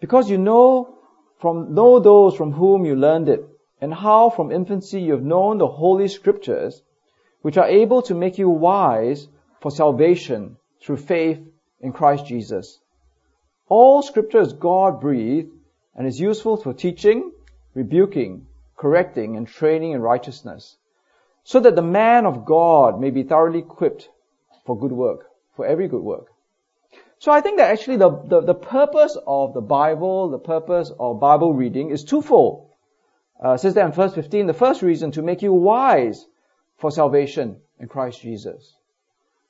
because 0.00 0.30
you 0.30 0.38
know 0.38 0.98
from 1.38 1.74
know 1.74 2.00
those 2.00 2.36
from 2.36 2.52
whom 2.52 2.84
you 2.84 2.96
learned 2.96 3.28
it, 3.28 3.44
and 3.80 3.92
how 3.92 4.30
from 4.30 4.50
infancy 4.50 5.00
you 5.00 5.12
have 5.12 5.22
known 5.22 5.58
the 5.58 5.66
holy 5.66 6.08
scriptures, 6.08 6.82
which 7.42 7.56
are 7.56 7.68
able 7.68 8.02
to 8.02 8.14
make 8.14 8.38
you 8.38 8.48
wise 8.48 9.28
for 9.60 9.70
salvation 9.70 10.56
through 10.80 10.96
faith 10.96 11.40
in 11.80 11.92
Christ 11.92 12.26
Jesus. 12.26 12.80
All 13.68 14.02
scripture 14.02 14.40
is 14.40 14.52
God 14.52 15.00
breathed 15.00 15.52
and 15.94 16.06
is 16.06 16.20
useful 16.20 16.56
for 16.56 16.72
teaching, 16.72 17.32
rebuking, 17.74 18.46
correcting, 18.76 19.36
and 19.36 19.46
training 19.46 19.92
in 19.92 20.00
righteousness, 20.00 20.76
so 21.46 21.60
that 21.60 21.76
the 21.76 21.82
man 21.82 22.26
of 22.26 22.44
God 22.44 23.00
may 23.00 23.10
be 23.10 23.22
thoroughly 23.22 23.60
equipped 23.60 24.08
for 24.64 24.76
good 24.76 24.90
work, 24.90 25.30
for 25.54 25.64
every 25.64 25.86
good 25.86 26.02
work. 26.02 26.26
So 27.20 27.30
I 27.30 27.40
think 27.40 27.58
that 27.58 27.70
actually 27.70 27.98
the, 27.98 28.10
the, 28.10 28.40
the 28.40 28.54
purpose 28.54 29.16
of 29.28 29.54
the 29.54 29.60
Bible, 29.60 30.28
the 30.28 30.40
purpose 30.40 30.90
of 30.98 31.20
Bible 31.20 31.54
reading 31.54 31.90
is 31.90 32.02
twofold. 32.02 32.68
Uh, 33.40 33.56
says 33.56 33.74
that 33.74 33.86
in 33.86 33.92
verse 33.92 34.12
15, 34.12 34.48
the 34.48 34.54
first 34.54 34.82
reason 34.82 35.12
to 35.12 35.22
make 35.22 35.40
you 35.40 35.52
wise 35.52 36.26
for 36.78 36.90
salvation 36.90 37.58
in 37.78 37.86
Christ 37.86 38.20
Jesus. 38.20 38.74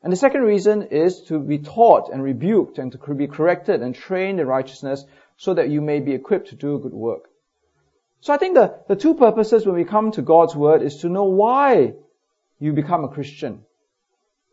And 0.02 0.12
the 0.12 0.18
second 0.18 0.42
reason 0.42 0.88
is 0.88 1.22
to 1.28 1.38
be 1.38 1.60
taught 1.60 2.12
and 2.12 2.22
rebuked 2.22 2.78
and 2.78 2.92
to 2.92 3.14
be 3.14 3.26
corrected 3.26 3.80
and 3.80 3.94
trained 3.94 4.38
in 4.38 4.46
righteousness 4.46 5.02
so 5.38 5.54
that 5.54 5.70
you 5.70 5.80
may 5.80 6.00
be 6.00 6.12
equipped 6.12 6.48
to 6.48 6.56
do 6.56 6.78
good 6.78 6.92
work. 6.92 7.30
So 8.26 8.32
I 8.32 8.38
think 8.38 8.56
the, 8.56 8.74
the 8.88 8.96
two 8.96 9.14
purposes 9.14 9.64
when 9.64 9.76
we 9.76 9.84
come 9.84 10.10
to 10.10 10.20
God's 10.20 10.56
Word 10.56 10.82
is 10.82 10.96
to 11.02 11.08
know 11.08 11.22
why 11.22 11.94
you 12.58 12.72
become 12.72 13.04
a 13.04 13.08
Christian. 13.08 13.60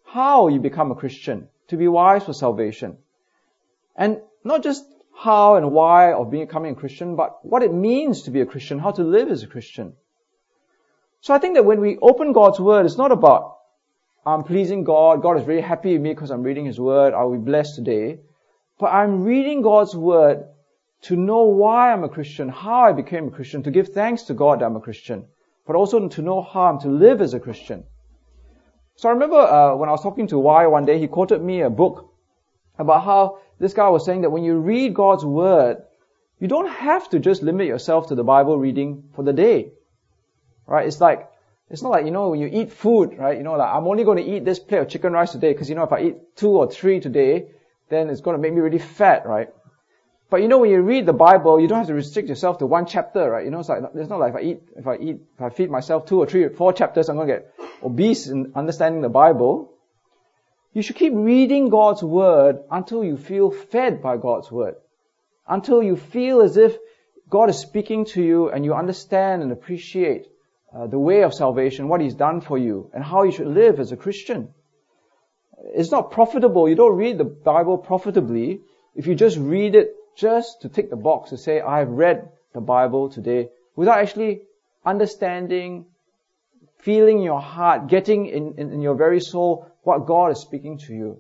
How 0.06 0.48
you 0.48 0.60
become 0.60 0.92
a 0.92 0.96
Christian. 0.96 1.48
To 1.70 1.78
be 1.78 1.88
wise 1.88 2.24
for 2.24 2.34
salvation. 2.34 2.98
And 3.96 4.22
not 4.44 4.62
just 4.62 4.86
how 5.18 5.56
and 5.56 5.72
why 5.72 6.14
of 6.14 6.30
becoming 6.30 6.74
a 6.74 6.76
Christian, 6.76 7.16
but 7.16 7.44
what 7.44 7.64
it 7.64 7.74
means 7.74 8.22
to 8.24 8.30
be 8.30 8.42
a 8.42 8.46
Christian, 8.46 8.78
how 8.78 8.92
to 8.92 9.04
live 9.04 9.32
as 9.32 9.42
a 9.42 9.48
Christian. 9.48 9.94
So 11.22 11.34
I 11.34 11.40
think 11.40 11.56
that 11.56 11.66
when 11.66 11.82
we 11.82 11.98
open 12.00 12.32
God's 12.32 12.60
Word, 12.60 12.86
it's 12.86 13.00
not 13.00 13.12
about 13.12 13.58
I'm 14.24 14.44
pleasing 14.44 14.84
God. 14.84 15.24
God 15.24 15.40
is 15.40 15.46
very 15.46 15.62
happy 15.62 15.94
with 15.94 16.02
me 16.04 16.12
because 16.12 16.30
I'm 16.30 16.44
reading 16.44 16.68
His 16.68 16.80
Word. 16.80 17.16
I'll 17.16 17.32
be 17.32 17.40
blessed 17.40 17.74
today. 17.74 18.20
But 18.78 18.94
I'm 18.94 19.24
reading 19.24 19.64
God's 19.64 19.96
Word 19.96 20.46
to 21.04 21.16
know 21.16 21.44
why 21.44 21.92
I'm 21.92 22.04
a 22.04 22.10
Christian, 22.10 22.50
how 22.50 22.82
I 22.82 22.92
became 22.92 23.28
a 23.28 23.32
Christian, 23.32 23.64
to 23.64 23.72
give 23.72 23.90
thanks 23.90 24.24
to 24.24 24.34
God 24.34 24.60
that 24.60 24.66
I'm 24.66 24.76
a 24.76 24.82
Christian, 24.82 25.26
but 25.68 25.76
also 25.76 26.08
to 26.08 26.22
know 26.22 26.42
how 26.42 26.64
I'm 26.64 26.80
to 26.80 26.90
live 26.90 27.22
as 27.22 27.34
a 27.34 27.40
Christian. 27.40 27.84
So 28.96 29.10
I 29.10 29.14
remember 29.14 29.38
uh, 29.38 29.76
when 29.76 29.90
I 29.90 29.92
was 29.92 30.02
talking 30.02 30.28
to 30.28 30.40
Y 30.40 30.68
one 30.68 30.86
day, 30.86 31.00
he 31.00 31.08
quoted 31.08 31.42
me 31.42 31.62
a 31.62 31.70
book 31.70 32.14
about 32.78 33.04
how 33.04 33.40
this 33.60 33.74
guy 33.74 33.90
was 33.90 34.06
saying 34.06 34.22
that 34.22 34.30
when 34.30 34.44
you 34.44 34.58
read 34.58 34.94
God's 34.94 35.26
Word, 35.26 35.84
you 36.40 36.48
don't 36.48 36.70
have 36.70 37.10
to 37.10 37.20
just 37.20 37.44
limit 37.44 37.68
yourself 37.68 38.08
to 38.08 38.16
the 38.16 38.24
Bible 38.24 38.58
reading 38.58 39.04
for 39.16 39.24
the 39.24 39.34
day. 39.34 39.72
Right? 40.68 40.88
It's 40.88 41.02
like 41.02 41.30
it's 41.70 41.82
not 41.82 41.90
like, 41.90 42.06
you 42.06 42.12
know, 42.12 42.30
when 42.30 42.40
you 42.40 42.50
eat 42.52 42.72
food, 42.72 43.18
right? 43.18 43.36
You 43.36 43.44
know, 43.44 43.54
like, 43.54 43.74
I'm 43.74 43.88
only 43.88 44.04
going 44.04 44.24
to 44.24 44.24
eat 44.24 44.46
this 44.46 44.60
plate 44.60 44.80
of 44.80 44.90
chicken 44.90 45.14
rice 45.14 45.32
today 45.32 45.54
because, 45.54 45.70
you 45.70 45.76
know, 45.76 45.84
if 45.84 45.92
I 45.92 46.02
eat 46.02 46.36
two 46.36 46.52
or 46.52 46.70
three 46.70 47.00
today, 47.00 47.48
then 47.90 48.10
it's 48.10 48.22
going 48.22 48.38
to 48.38 48.42
make 48.42 48.54
me 48.54 48.62
really 48.62 48.80
fat, 48.80 49.26
right? 49.26 49.50
But 50.34 50.42
you 50.42 50.48
know, 50.48 50.58
when 50.58 50.72
you 50.72 50.82
read 50.82 51.06
the 51.06 51.14
Bible, 51.14 51.60
you 51.60 51.68
don't 51.68 51.78
have 51.78 51.86
to 51.86 51.94
restrict 51.94 52.28
yourself 52.28 52.58
to 52.58 52.66
one 52.66 52.88
chapter, 52.88 53.30
right? 53.30 53.46
You 53.46 53.52
know, 53.52 53.60
it's 53.60 53.70
like, 53.70 53.84
it's 53.94 54.10
not 54.10 54.20
like 54.20 54.32
if 54.32 54.36
I 54.36 54.42
eat, 54.42 54.62
if 54.76 54.88
I 54.88 54.96
eat, 54.96 55.18
if 55.36 55.42
I 55.44 55.50
feed 55.50 55.70
myself 55.70 56.08
two 56.08 56.18
or 56.18 56.26
three 56.26 56.46
or 56.46 56.50
four 56.50 56.74
chapters, 56.74 57.08
I'm 57.08 57.18
going 57.18 57.28
to 57.28 57.34
get 57.36 57.54
obese 57.84 58.26
in 58.26 58.52
understanding 58.56 59.04
the 59.04 59.10
Bible. 59.10 59.74
You 60.74 60.82
should 60.82 60.96
keep 60.96 61.14
reading 61.14 61.70
God's 61.70 62.02
Word 62.02 62.64
until 62.72 63.04
you 63.04 63.16
feel 63.16 63.52
fed 63.52 64.02
by 64.02 64.18
God's 64.18 64.52
Word. 64.52 64.74
Until 65.48 65.84
you 65.84 65.96
feel 65.96 66.42
as 66.42 66.58
if 66.58 66.78
God 67.30 67.52
is 67.52 67.60
speaking 67.60 68.06
to 68.06 68.24
you 68.24 68.50
and 68.50 68.66
you 68.66 68.74
understand 68.74 69.44
and 69.44 69.52
appreciate 69.52 70.26
uh, 70.76 70.88
the 70.88 70.98
way 70.98 71.22
of 71.22 71.36
salvation, 71.36 71.90
what 71.90 72.02
He's 72.02 72.16
done 72.16 72.42
for 72.42 72.58
you, 72.58 72.90
and 72.92 73.04
how 73.04 73.22
you 73.22 73.32
should 73.32 73.46
live 73.46 73.80
as 73.80 73.92
a 73.92 73.98
Christian. 73.98 74.52
It's 75.76 75.92
not 75.92 76.10
profitable. 76.10 76.68
You 76.68 76.74
don't 76.74 76.98
read 76.98 77.20
the 77.20 77.24
Bible 77.24 77.78
profitably 77.78 78.62
if 78.96 79.06
you 79.06 79.14
just 79.14 79.38
read 79.38 79.76
it 79.76 79.96
just 80.16 80.62
to 80.62 80.70
tick 80.70 80.90
the 80.90 80.96
box 80.96 81.30
to 81.32 81.38
say, 81.38 81.62
I've 81.62 81.90
read 81.90 82.30
the 82.54 82.62
Bible 82.62 83.10
today 83.10 83.50
without 83.76 84.00
actually 84.00 84.42
understanding, 84.86 85.86
feeling 86.80 87.18
in 87.20 87.24
your 87.24 87.42
heart, 87.42 87.88
getting 87.88 88.28
in, 88.28 88.56
in, 88.58 88.74
in 88.74 88.82
your 88.82 88.96
very 88.96 89.20
soul 89.20 89.68
what 89.84 90.06
God 90.06 90.32
is 90.32 90.40
speaking 90.40 90.78
to 90.80 90.94
you. 90.94 91.18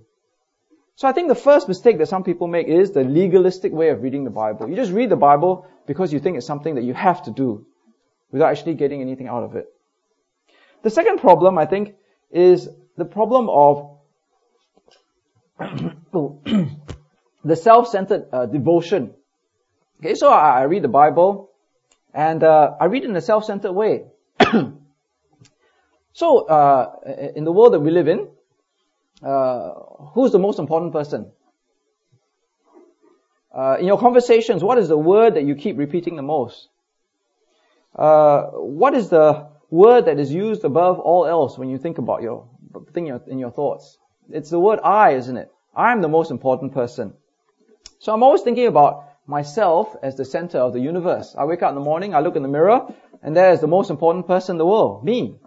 So 0.95 1.07
I 1.07 1.11
think 1.11 1.27
the 1.27 1.35
first 1.35 1.67
mistake 1.67 1.97
that 1.97 2.07
some 2.07 2.23
people 2.23 2.47
make 2.47 2.67
is 2.67 2.91
the 2.91 3.03
legalistic 3.03 3.71
way 3.71 3.89
of 3.89 4.03
reading 4.03 4.23
the 4.23 4.29
Bible. 4.29 4.69
You 4.69 4.75
just 4.75 4.91
read 4.91 5.09
the 5.09 5.15
Bible 5.15 5.65
because 5.87 6.13
you 6.13 6.19
think 6.19 6.37
it's 6.37 6.45
something 6.45 6.75
that 6.75 6.83
you 6.83 6.93
have 6.93 7.23
to 7.23 7.31
do 7.31 7.65
without 8.31 8.51
actually 8.51 8.75
getting 8.75 9.01
anything 9.01 9.27
out 9.27 9.43
of 9.43 9.55
it. 9.55 9.67
The 10.83 10.89
second 10.89 11.19
problem, 11.19 11.57
I 11.57 11.65
think, 11.65 11.95
is 12.31 12.69
the 12.97 13.05
problem 13.05 13.49
of 13.49 13.89
oh, 16.13 16.41
the 17.43 17.55
self-centered 17.55 18.27
uh, 18.31 18.45
devotion. 18.45 19.13
Okay, 19.99 20.15
so 20.15 20.29
I, 20.29 20.61
I, 20.61 20.63
read 20.63 20.83
the 20.83 20.87
Bible, 20.89 21.51
and 22.13 22.43
uh, 22.43 22.75
I 22.79 22.85
read 22.85 23.03
in 23.03 23.15
a 23.15 23.21
self-centered 23.21 23.71
way. 23.71 24.05
so, 26.13 26.45
uh, 26.45 27.31
in 27.35 27.43
the 27.43 27.51
world 27.51 27.73
that 27.73 27.79
we 27.79 27.91
live 27.91 28.07
in, 28.07 28.27
uh, 29.21 29.73
who's 30.13 30.31
the 30.31 30.39
most 30.39 30.59
important 30.59 30.93
person? 30.93 31.31
Uh, 33.53 33.77
in 33.79 33.85
your 33.85 33.99
conversations, 33.99 34.63
what 34.63 34.77
is 34.77 34.87
the 34.87 34.97
word 34.97 35.35
that 35.35 35.43
you 35.43 35.55
keep 35.55 35.77
repeating 35.77 36.15
the 36.15 36.23
most? 36.23 36.69
Uh, 37.95 38.43
what 38.47 38.95
is 38.95 39.09
the 39.09 39.47
word 39.69 40.05
that 40.05 40.19
is 40.19 40.31
used 40.33 40.63
above 40.63 40.99
all 40.99 41.27
else 41.27 41.57
when 41.57 41.69
you 41.69 41.77
think 41.77 41.99
about 41.99 42.23
your 42.23 42.47
think 42.93 43.09
in 43.27 43.37
your 43.37 43.51
thoughts? 43.51 43.99
It's 44.29 44.49
the 44.49 44.59
word 44.59 44.79
I, 44.83 45.11
isn't 45.11 45.37
it? 45.37 45.51
I'm 45.75 46.01
the 46.01 46.07
most 46.07 46.31
important 46.31 46.73
person. 46.73 47.13
So 48.03 48.13
I'm 48.13 48.21
always 48.21 48.41
thinking 48.41 48.67
about 48.67 49.05
myself 49.27 49.95
as 50.03 50.17
the 50.17 50.25
center 50.25 50.57
of 50.57 50.73
the 50.73 50.81
universe. 50.81 51.35
I 51.37 51.45
wake 51.45 51.63
up 51.63 51.69
in 51.69 51.75
the 51.75 51.81
morning, 51.81 52.13
I 52.13 52.19
look 52.19 52.35
in 52.35 52.43
the 52.43 52.49
mirror, 52.49 52.93
and 53.21 53.33
there 53.33 53.53
is 53.53 53.61
the 53.61 53.67
most 53.67 53.89
important 53.89 54.27
person 54.27 54.55
in 54.55 54.57
the 54.57 54.65
world, 54.65 55.05
me. 55.05 55.39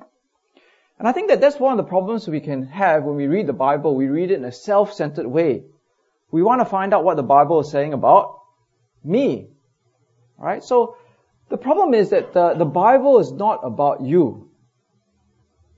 And 0.98 1.06
I 1.06 1.12
think 1.12 1.28
that 1.28 1.42
that's 1.42 1.60
one 1.60 1.72
of 1.72 1.76
the 1.76 1.90
problems 1.90 2.26
we 2.26 2.40
can 2.40 2.62
have 2.68 3.04
when 3.04 3.16
we 3.16 3.26
read 3.26 3.46
the 3.46 3.52
Bible. 3.52 3.94
We 3.94 4.06
read 4.06 4.30
it 4.30 4.36
in 4.36 4.44
a 4.46 4.52
self-centered 4.52 5.26
way. 5.26 5.64
We 6.30 6.42
want 6.42 6.62
to 6.62 6.64
find 6.64 6.94
out 6.94 7.04
what 7.04 7.18
the 7.18 7.22
Bible 7.22 7.60
is 7.60 7.70
saying 7.70 7.92
about 7.92 8.40
me. 9.04 9.48
Right? 10.38 10.64
So, 10.64 10.96
the 11.50 11.58
problem 11.58 11.92
is 11.92 12.08
that 12.08 12.32
the, 12.32 12.54
the 12.54 12.64
Bible 12.64 13.18
is 13.18 13.32
not 13.32 13.60
about 13.64 14.00
you. 14.00 14.50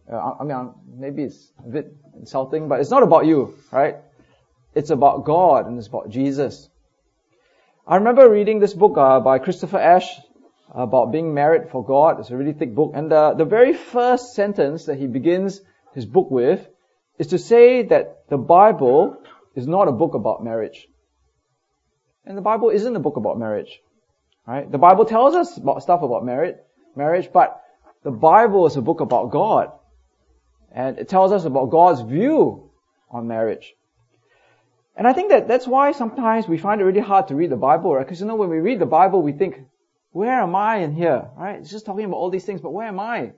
Uh, 0.09 0.35
I 0.39 0.45
mean, 0.45 0.75
maybe 0.97 1.25
it's 1.25 1.53
a 1.59 1.71
bit 1.71 1.93
insulting, 2.17 2.69
but 2.69 2.79
it's 2.79 2.91
not 2.91 3.03
about 3.03 3.27
you, 3.27 3.59
right? 3.73 3.97
It's 4.79 4.91
about 4.91 5.25
God 5.25 5.67
and 5.67 5.77
it's 5.77 5.89
about 5.89 6.09
Jesus. 6.09 6.69
I 7.85 7.97
remember 7.97 8.31
reading 8.31 8.61
this 8.61 8.75
book 8.75 8.97
uh, 8.97 9.19
by 9.19 9.41
Christopher 9.41 9.79
Ash 9.79 10.09
about 10.73 11.11
being 11.11 11.35
married 11.35 11.71
for 11.71 11.85
God. 11.85 12.21
It's 12.21 12.31
a 12.31 12.37
really 12.37 12.53
thick 12.53 12.77
book. 12.77 12.93
And 12.95 13.11
the, 13.11 13.35
the 13.37 13.45
very 13.45 13.73
first 13.73 14.35
sentence 14.35 14.85
that 14.85 14.97
he 14.97 15.09
begins 15.09 15.61
his 15.95 16.07
book 16.07 16.31
with 16.31 16.65
is 17.19 17.27
to 17.29 17.39
say 17.39 17.83
that 17.83 18.29
the 18.29 18.37
Bible 18.37 19.17
is 19.57 19.67
not 19.67 19.89
a 19.89 19.93
book 19.93 20.15
about 20.15 20.45
marriage. 20.45 20.87
And 22.25 22.39
the 22.39 22.47
Bible 22.53 22.71
isn't 22.71 22.95
a 22.95 23.01
book 23.01 23.17
about 23.17 23.37
marriage. 23.37 23.81
Right? 24.47 24.71
The 24.71 24.79
Bible 24.79 25.07
tells 25.07 25.35
us 25.35 25.57
about 25.57 25.83
stuff 25.83 26.03
about 26.03 26.25
marriage, 26.25 26.55
marriage, 26.95 27.31
but 27.33 27.61
the 28.05 28.13
Bible 28.13 28.65
is 28.69 28.77
a 28.77 28.83
book 28.83 29.01
about 29.01 29.33
God. 29.33 29.73
And 30.71 31.01
it 31.01 31.09
tells 31.09 31.33
us 31.33 31.45
about 31.45 31.71
God's 31.71 32.03
view 32.03 32.71
on 33.11 33.27
marriage. 33.27 33.75
And 34.99 35.07
I 35.07 35.13
think 35.13 35.31
that 35.31 35.47
that's 35.47 35.69
why 35.69 35.93
sometimes 35.93 36.49
we 36.49 36.59
find 36.59 36.81
it 36.81 36.85
really 36.85 37.01
hard 37.01 37.29
to 37.29 37.37
read 37.37 37.51
the 37.51 37.57
Bible, 37.57 37.95
right? 37.95 38.05
Because 38.05 38.21
you 38.21 38.27
know, 38.27 38.35
when 38.35 38.51
we 38.51 38.59
read 38.59 38.81
the 38.81 38.87
Bible, 38.87 39.23
we 39.23 39.31
think, 39.31 39.61
where 40.11 40.41
am 40.41 40.57
I 40.57 40.79
in 40.79 40.93
here? 40.93 41.31
Right? 41.37 41.61
It's 41.61 41.71
just 41.71 41.87
talking 41.87 42.05
about 42.05 42.17
all 42.17 42.31
these 42.31 42.45
things, 42.45 42.61
but 42.61 42.73
where 42.73 42.89
am 42.89 42.99
I? 42.99 43.33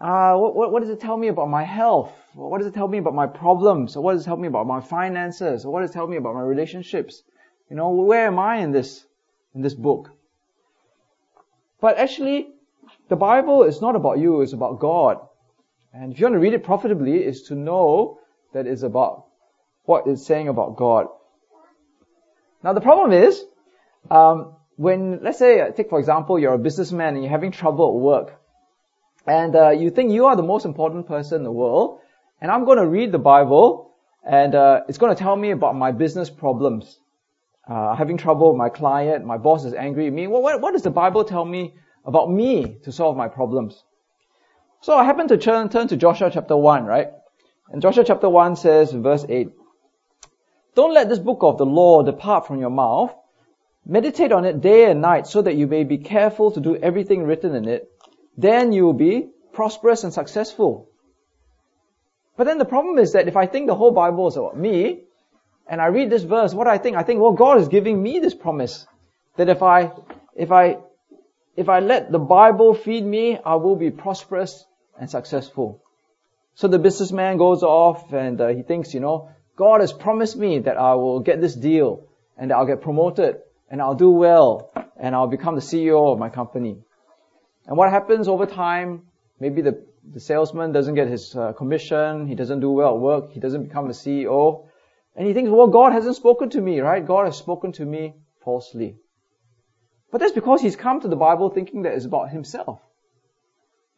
Uh, 0.00 0.36
what, 0.36 0.54
what, 0.54 0.70
what, 0.70 0.82
does 0.82 0.90
it 0.90 1.00
tell 1.00 1.16
me 1.16 1.26
about 1.26 1.50
my 1.50 1.64
health? 1.64 2.12
What 2.34 2.58
does 2.58 2.68
it 2.68 2.74
tell 2.74 2.86
me 2.86 2.98
about 2.98 3.16
my 3.16 3.26
problems? 3.26 3.96
Or 3.96 4.04
what 4.04 4.12
does 4.12 4.22
it 4.22 4.26
tell 4.26 4.36
me 4.36 4.46
about 4.46 4.68
my 4.68 4.80
finances? 4.80 5.64
Or 5.64 5.72
what 5.72 5.80
does 5.80 5.90
it 5.90 5.94
tell 5.94 6.06
me 6.06 6.16
about 6.16 6.34
my 6.34 6.42
relationships? 6.42 7.24
You 7.68 7.74
know, 7.74 7.90
where 7.90 8.28
am 8.28 8.38
I 8.38 8.58
in 8.58 8.70
this, 8.70 9.04
in 9.56 9.62
this 9.62 9.74
book? 9.74 10.12
But 11.80 11.98
actually, 11.98 12.50
the 13.08 13.16
Bible 13.16 13.64
is 13.64 13.80
not 13.80 13.96
about 13.96 14.20
you, 14.20 14.42
it's 14.42 14.52
about 14.52 14.78
God. 14.78 15.18
And 15.92 16.12
if 16.12 16.20
you 16.20 16.26
want 16.26 16.36
to 16.36 16.38
read 16.38 16.54
it 16.54 16.62
profitably, 16.62 17.24
is 17.24 17.42
to 17.48 17.56
know 17.56 18.20
that 18.52 18.68
it's 18.68 18.82
about 18.82 19.27
what 19.88 20.06
it's 20.06 20.26
saying 20.26 20.48
about 20.48 20.76
God. 20.76 21.06
Now 22.62 22.74
the 22.74 22.80
problem 22.82 23.12
is, 23.12 23.42
um, 24.10 24.54
when, 24.76 25.20
let's 25.22 25.38
say, 25.38 25.60
uh, 25.60 25.70
take 25.70 25.88
for 25.88 25.98
example, 25.98 26.38
you're 26.38 26.54
a 26.54 26.58
businessman 26.58 27.14
and 27.14 27.22
you're 27.22 27.30
having 27.30 27.52
trouble 27.52 27.88
at 27.94 28.00
work, 28.00 28.40
and 29.26 29.56
uh, 29.56 29.70
you 29.70 29.90
think 29.90 30.12
you 30.12 30.26
are 30.26 30.36
the 30.36 30.42
most 30.42 30.66
important 30.66 31.06
person 31.06 31.38
in 31.38 31.42
the 31.42 31.50
world, 31.50 32.00
and 32.40 32.50
I'm 32.50 32.66
going 32.66 32.78
to 32.78 32.86
read 32.86 33.12
the 33.12 33.18
Bible, 33.18 33.94
and 34.24 34.54
uh, 34.54 34.80
it's 34.88 34.98
going 34.98 35.14
to 35.16 35.20
tell 35.20 35.34
me 35.34 35.52
about 35.52 35.74
my 35.74 35.90
business 35.92 36.28
problems. 36.28 36.98
Uh, 37.66 37.96
having 37.96 38.18
trouble 38.18 38.50
with 38.50 38.58
my 38.58 38.68
client, 38.68 39.24
my 39.24 39.38
boss 39.38 39.64
is 39.64 39.72
angry 39.72 40.06
at 40.06 40.12
me. 40.12 40.26
Well, 40.26 40.42
what, 40.42 40.60
what 40.60 40.72
does 40.72 40.82
the 40.82 40.90
Bible 40.90 41.24
tell 41.24 41.44
me 41.44 41.74
about 42.04 42.30
me 42.30 42.76
to 42.84 42.92
solve 42.92 43.16
my 43.16 43.28
problems? 43.28 43.82
So 44.80 44.94
I 44.94 45.04
happen 45.04 45.28
to 45.28 45.38
turn, 45.38 45.68
turn 45.70 45.88
to 45.88 45.96
Joshua 45.96 46.30
chapter 46.32 46.56
1, 46.56 46.84
right? 46.84 47.08
And 47.70 47.82
Joshua 47.82 48.04
chapter 48.04 48.28
1 48.28 48.56
says, 48.56 48.92
verse 48.92 49.26
8, 49.28 49.48
Don't 50.78 50.94
let 50.94 51.08
this 51.08 51.24
book 51.30 51.40
of 51.42 51.58
the 51.58 51.66
law 51.66 52.02
depart 52.02 52.46
from 52.46 52.60
your 52.60 52.70
mouth, 52.70 53.12
Meditate 53.90 54.32
on 54.32 54.44
it 54.44 54.60
day 54.60 54.90
and 54.90 55.00
night 55.00 55.26
so 55.26 55.40
that 55.40 55.56
you 55.56 55.66
may 55.66 55.82
be 55.82 55.96
careful 55.96 56.50
to 56.50 56.60
do 56.60 56.76
everything 56.76 57.22
written 57.24 57.54
in 57.54 57.66
it. 57.66 57.90
Then 58.36 58.70
you 58.70 58.84
will 58.84 58.92
be 58.92 59.30
prosperous 59.54 60.04
and 60.04 60.12
successful. 60.12 60.90
But 62.36 62.44
then 62.44 62.58
the 62.58 62.66
problem 62.66 62.98
is 62.98 63.12
that 63.12 63.26
if 63.26 63.36
I 63.36 63.46
think 63.46 63.66
the 63.66 63.74
whole 63.74 63.92
Bible 63.92 64.28
is 64.28 64.36
about 64.36 64.58
me, 64.58 65.04
and 65.66 65.80
I 65.80 65.86
read 65.86 66.10
this 66.10 66.22
verse, 66.22 66.52
what 66.52 66.68
I 66.68 66.76
think? 66.76 66.98
I 66.98 67.02
think, 67.02 67.20
well, 67.20 67.32
God 67.32 67.58
is 67.60 67.68
giving 67.68 68.02
me 68.02 68.18
this 68.18 68.34
promise 68.34 68.86
that 69.36 69.48
if 69.48 69.62
I, 69.62 69.90
if 70.36 70.52
I, 70.52 70.78
if 71.56 71.70
I 71.70 71.80
let 71.80 72.12
the 72.12 72.18
Bible 72.18 72.74
feed 72.74 73.04
me, 73.04 73.38
I 73.42 73.54
will 73.54 73.76
be 73.76 73.90
prosperous 73.90 74.66
and 75.00 75.10
successful. 75.10 75.82
So 76.54 76.68
the 76.68 76.78
businessman 76.78 77.38
goes 77.38 77.62
off 77.62 78.12
and 78.12 78.38
uh, 78.40 78.48
he 78.48 78.62
thinks, 78.62 78.92
you 78.92 79.00
know, 79.00 79.30
God 79.58 79.80
has 79.80 79.92
promised 79.92 80.36
me 80.36 80.60
that 80.60 80.76
I 80.76 80.94
will 80.94 81.18
get 81.18 81.40
this 81.40 81.56
deal 81.56 82.04
and 82.36 82.52
I'll 82.52 82.64
get 82.64 82.80
promoted 82.80 83.38
and 83.68 83.82
I'll 83.82 83.96
do 83.96 84.08
well 84.08 84.70
and 84.96 85.16
I'll 85.16 85.26
become 85.26 85.56
the 85.56 85.60
CEO 85.60 86.12
of 86.12 86.18
my 86.20 86.28
company. 86.28 86.78
And 87.66 87.76
what 87.76 87.90
happens 87.90 88.28
over 88.28 88.46
time, 88.46 89.02
maybe 89.40 89.60
the, 89.62 89.84
the 90.08 90.20
salesman 90.20 90.70
doesn't 90.70 90.94
get 90.94 91.08
his 91.08 91.34
uh, 91.34 91.54
commission, 91.54 92.28
he 92.28 92.36
doesn't 92.36 92.60
do 92.60 92.70
well 92.70 92.94
at 92.94 93.00
work, 93.00 93.32
he 93.32 93.40
doesn't 93.40 93.64
become 93.64 93.88
the 93.88 93.94
CEO, 93.94 94.66
and 95.16 95.26
he 95.26 95.34
thinks, 95.34 95.50
well, 95.50 95.66
God 95.66 95.92
hasn't 95.92 96.14
spoken 96.14 96.50
to 96.50 96.60
me, 96.60 96.78
right? 96.78 97.04
God 97.04 97.24
has 97.24 97.36
spoken 97.36 97.72
to 97.72 97.84
me 97.84 98.14
falsely. 98.44 98.94
But 100.12 100.20
that's 100.20 100.32
because 100.40 100.62
he's 100.62 100.76
come 100.76 101.00
to 101.00 101.08
the 101.08 101.16
Bible 101.16 101.50
thinking 101.50 101.82
that 101.82 101.94
it's 101.94 102.04
about 102.04 102.30
himself. 102.30 102.80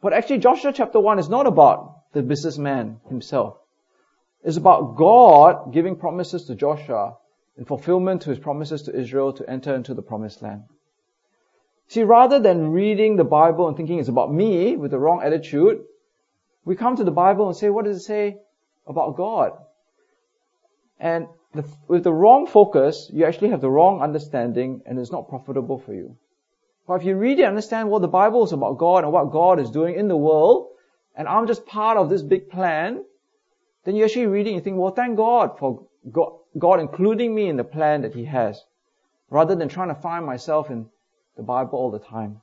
But 0.01 0.13
actually, 0.13 0.39
Joshua 0.39 0.73
chapter 0.73 0.99
1 0.99 1.19
is 1.19 1.29
not 1.29 1.45
about 1.45 2.11
the 2.13 2.23
businessman 2.23 2.99
himself. 3.09 3.57
It's 4.43 4.57
about 4.57 4.95
God 4.95 5.71
giving 5.71 5.95
promises 5.95 6.45
to 6.45 6.55
Joshua 6.55 7.17
in 7.57 7.65
fulfillment 7.65 8.23
to 8.23 8.29
his 8.29 8.39
promises 8.39 8.83
to 8.83 8.95
Israel 8.95 9.33
to 9.33 9.49
enter 9.49 9.75
into 9.75 9.93
the 9.93 10.01
promised 10.01 10.41
land. 10.41 10.63
See, 11.87 12.03
rather 12.03 12.39
than 12.39 12.71
reading 12.71 13.17
the 13.17 13.23
Bible 13.23 13.67
and 13.67 13.75
thinking 13.75 13.99
it's 13.99 14.09
about 14.09 14.33
me 14.33 14.77
with 14.77 14.91
the 14.91 14.99
wrong 14.99 15.21
attitude, 15.21 15.83
we 16.63 16.75
come 16.75 16.95
to 16.95 17.03
the 17.03 17.11
Bible 17.11 17.47
and 17.47 17.55
say, 17.55 17.69
what 17.69 17.85
does 17.85 17.97
it 17.97 18.01
say 18.01 18.37
about 18.87 19.17
God? 19.17 19.51
And 20.99 21.27
the, 21.53 21.65
with 21.87 22.03
the 22.03 22.13
wrong 22.13 22.47
focus, 22.47 23.09
you 23.13 23.25
actually 23.25 23.49
have 23.49 23.61
the 23.61 23.69
wrong 23.69 24.01
understanding 24.01 24.81
and 24.85 24.97
it's 24.97 25.11
not 25.11 25.29
profitable 25.29 25.79
for 25.79 25.93
you. 25.93 26.17
But 26.87 26.95
if 26.95 27.03
you 27.03 27.15
read 27.15 27.37
really 27.37 27.45
understand 27.45 27.89
what 27.89 28.01
the 28.01 28.07
Bible 28.07 28.43
is 28.43 28.53
about 28.53 28.77
God 28.77 29.03
and 29.03 29.13
what 29.13 29.31
God 29.31 29.59
is 29.59 29.69
doing 29.69 29.95
in 29.95 30.07
the 30.07 30.17
world, 30.17 30.69
and 31.15 31.27
I'm 31.27 31.47
just 31.47 31.65
part 31.65 31.97
of 31.97 32.09
this 32.09 32.21
big 32.21 32.49
plan, 32.49 33.03
then 33.85 33.95
you 33.95 34.05
actually 34.05 34.27
read 34.27 34.47
it 34.47 34.51
and 34.51 34.55
you 34.55 34.61
think, 34.61 34.77
well, 34.77 34.91
thank 34.91 35.17
God 35.17 35.57
for 35.57 35.87
God, 36.11 36.33
God 36.57 36.79
including 36.79 37.33
me 37.33 37.47
in 37.47 37.57
the 37.57 37.63
plan 37.63 38.01
that 38.01 38.13
He 38.13 38.25
has, 38.25 38.63
rather 39.29 39.55
than 39.55 39.69
trying 39.69 39.89
to 39.89 39.95
find 40.01 40.25
myself 40.25 40.69
in 40.69 40.87
the 41.37 41.43
Bible 41.43 41.77
all 41.77 41.91
the 41.91 41.99
time. 41.99 42.41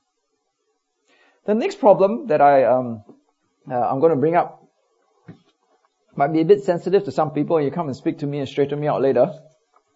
The 1.44 1.54
next 1.54 1.80
problem 1.80 2.26
that 2.28 2.40
I 2.40 2.64
um, 2.64 3.04
uh, 3.70 3.74
I'm 3.74 4.00
going 4.00 4.10
to 4.10 4.16
bring 4.16 4.36
up 4.36 4.64
might 6.16 6.32
be 6.32 6.40
a 6.40 6.44
bit 6.44 6.64
sensitive 6.64 7.04
to 7.04 7.12
some 7.12 7.30
people, 7.30 7.60
you 7.60 7.70
come 7.70 7.86
and 7.86 7.96
speak 7.96 8.18
to 8.18 8.26
me 8.26 8.40
and 8.40 8.48
straighten 8.48 8.80
me 8.80 8.88
out 8.88 9.00
later, 9.00 9.32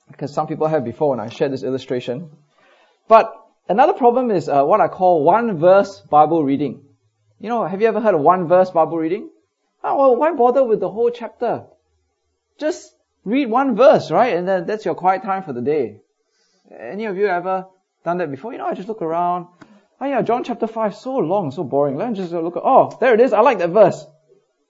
because 0.09 0.33
some 0.33 0.47
people 0.47 0.69
have 0.69 0.85
before 0.85 1.11
when 1.11 1.21
I 1.21 1.29
shared 1.29 1.53
this 1.53 1.65
illustration. 1.65 2.31
But 3.09 3.35
another 3.69 3.93
problem 3.93 4.31
is 4.31 4.49
uh, 4.49 4.63
what 4.63 4.81
I 4.81 4.87
call 4.87 5.25
one 5.25 5.59
verse 5.59 6.01
Bible 6.01 6.45
reading. 6.45 6.85
You 7.41 7.49
know, 7.49 7.67
have 7.67 7.81
you 7.81 7.89
ever 7.89 8.01
heard 8.01 8.15
of 8.15 8.21
one 8.21 8.47
verse 8.47 8.71
Bible 8.71 8.99
reading? 8.99 9.31
Oh, 9.85 10.13
why 10.13 10.33
bother 10.33 10.65
with 10.65 10.81
the 10.81 10.89
whole 10.89 11.11
chapter? 11.11 11.65
Just 12.59 12.95
read 13.25 13.51
one 13.51 13.77
verse, 13.77 14.11
right? 14.11 14.37
And 14.37 14.47
then 14.47 14.67
that's 14.67 14.85
your 14.85 14.95
quiet 14.95 15.23
time 15.23 15.43
for 15.43 15.53
the 15.53 15.61
day. 15.61 16.01
Any 16.71 17.07
of 17.07 17.17
you 17.17 17.27
ever 17.27 17.67
done 18.05 18.19
that 18.19 18.31
before? 18.31 18.53
You 18.53 18.59
know, 18.59 18.67
I 18.67 18.75
just 18.75 18.89
look 18.89 19.03
around. 19.03 19.47
Oh 20.01 20.07
yeah, 20.07 20.23
John 20.23 20.45
chapter 20.45 20.67
5, 20.67 20.95
so 20.95 21.17
long, 21.17 21.51
so 21.51 21.65
boring. 21.65 21.97
Let 21.97 22.11
me 22.11 22.17
just 22.17 22.33
look 22.33 22.57
at, 22.57 22.63
oh, 22.65 22.97
there 23.01 23.15
it 23.15 23.21
is. 23.21 23.33
I 23.33 23.41
like 23.41 23.59
that 23.59 23.71
verse. 23.71 24.05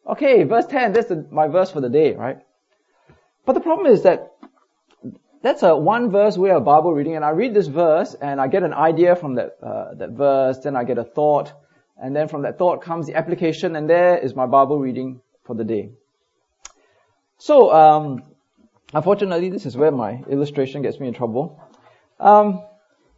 Okay, 0.06 0.42
verse 0.44 0.66
10, 0.66 0.92
that's 0.92 1.08
the, 1.08 1.26
my 1.30 1.48
verse 1.48 1.70
for 1.70 1.80
the 1.80 1.88
day, 1.88 2.14
right? 2.14 2.38
But 3.46 3.54
the 3.54 3.60
problem 3.60 3.86
is 3.86 4.02
that 4.02 4.32
that's 5.42 5.62
a 5.62 5.76
one 5.76 6.10
verse 6.10 6.36
way 6.36 6.50
of 6.50 6.64
Bible 6.64 6.92
reading, 6.92 7.16
and 7.16 7.24
I 7.24 7.30
read 7.30 7.54
this 7.54 7.66
verse 7.66 8.14
and 8.14 8.40
I 8.40 8.48
get 8.48 8.62
an 8.62 8.72
idea 8.72 9.16
from 9.16 9.34
that 9.34 9.56
uh, 9.62 9.94
that 9.94 10.10
verse, 10.10 10.58
then 10.58 10.76
I 10.76 10.84
get 10.84 10.98
a 10.98 11.04
thought, 11.04 11.52
and 12.02 12.14
then 12.14 12.28
from 12.28 12.42
that 12.42 12.58
thought 12.58 12.82
comes 12.82 13.06
the 13.06 13.14
application, 13.14 13.76
and 13.76 13.88
there 13.88 14.18
is 14.18 14.34
my 14.34 14.44
Bible 14.44 14.78
reading 14.78 15.20
for 15.44 15.54
the 15.54 15.64
day. 15.64 15.90
So, 17.38 17.72
um, 17.72 18.24
unfortunately, 18.92 19.48
this 19.50 19.66
is 19.66 19.76
where 19.76 19.92
my 19.92 20.22
illustration 20.28 20.82
gets 20.82 20.98
me 20.98 21.08
in 21.08 21.14
trouble. 21.14 21.60
Um, 22.18 22.64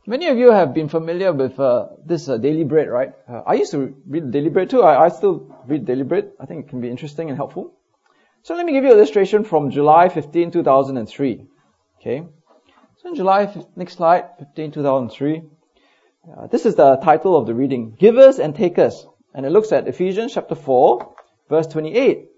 many 0.06 0.28
of 0.28 0.36
you 0.36 0.52
have 0.52 0.74
been 0.74 0.88
familiar 0.88 1.32
with 1.32 1.58
uh, 1.58 1.88
this 2.04 2.28
uh, 2.28 2.36
Daily 2.36 2.64
Bread, 2.64 2.88
right? 2.88 3.14
Uh, 3.26 3.40
I 3.46 3.54
used 3.54 3.72
to 3.72 3.96
read 4.06 4.30
Daily 4.30 4.50
Bread 4.50 4.68
too. 4.68 4.82
I, 4.82 5.06
I 5.06 5.08
still 5.08 5.56
read 5.66 5.86
Daily 5.86 6.04
Bread. 6.04 6.32
I 6.38 6.44
think 6.44 6.66
it 6.66 6.68
can 6.68 6.82
be 6.82 6.90
interesting 6.90 7.28
and 7.30 7.36
helpful. 7.38 7.72
So 8.42 8.54
let 8.54 8.66
me 8.66 8.72
give 8.72 8.84
you 8.84 8.90
an 8.90 8.98
illustration 8.98 9.44
from 9.44 9.70
July 9.70 10.10
15, 10.10 10.50
2003. 10.50 11.46
Okay. 12.00 12.22
So 12.98 13.08
in 13.08 13.14
July, 13.14 13.64
next 13.76 13.94
slide, 13.94 14.28
15, 14.38 14.72
2003. 14.72 15.42
Uh, 16.26 16.46
this 16.46 16.64
is 16.64 16.74
the 16.74 16.96
title 16.96 17.36
of 17.36 17.46
the 17.46 17.54
reading, 17.54 17.96
Givers 17.98 18.38
and 18.38 18.54
Takers. 18.54 19.06
And 19.34 19.44
it 19.44 19.50
looks 19.50 19.72
at 19.72 19.86
Ephesians 19.86 20.32
chapter 20.32 20.54
4, 20.54 21.14
verse 21.50 21.66
28. 21.66 22.28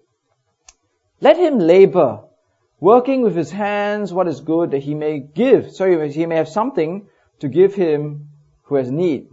Let 1.21 1.37
him 1.37 1.59
labor, 1.59 2.25
working 2.81 3.23
with 3.23 3.37
his 3.37 3.51
hands 3.51 4.13
what 4.13 4.27
is 4.27 4.41
good 4.41 4.73
that 4.73 4.83
he 4.83 4.95
may 4.95 5.21
give, 5.21 5.71
so 5.71 5.87
he 6.09 6.27
may 6.27 6.37
have 6.37 6.49
something 6.49 7.07
to 7.41 7.49
give 7.49 7.75
him 7.75 8.29
who 8.65 8.75
has 8.75 8.91
need. 8.91 9.29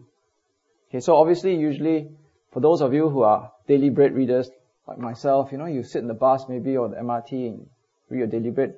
Okay, 0.89 0.99
so 0.99 1.15
obviously, 1.15 1.55
usually, 1.55 2.09
for 2.51 2.59
those 2.59 2.81
of 2.81 2.93
you 2.93 3.09
who 3.09 3.23
are 3.23 3.51
daily 3.67 3.89
bread 3.89 4.13
readers, 4.13 4.51
like 4.87 4.99
myself, 4.99 5.51
you 5.51 5.57
know, 5.57 5.65
you 5.65 5.81
sit 5.81 6.01
in 6.01 6.07
the 6.07 6.13
bus 6.13 6.45
maybe 6.47 6.77
or 6.77 6.89
the 6.89 6.97
MRT 6.97 7.47
and 7.47 7.67
read 8.09 8.19
your 8.19 8.27
daily 8.27 8.51
bread 8.51 8.75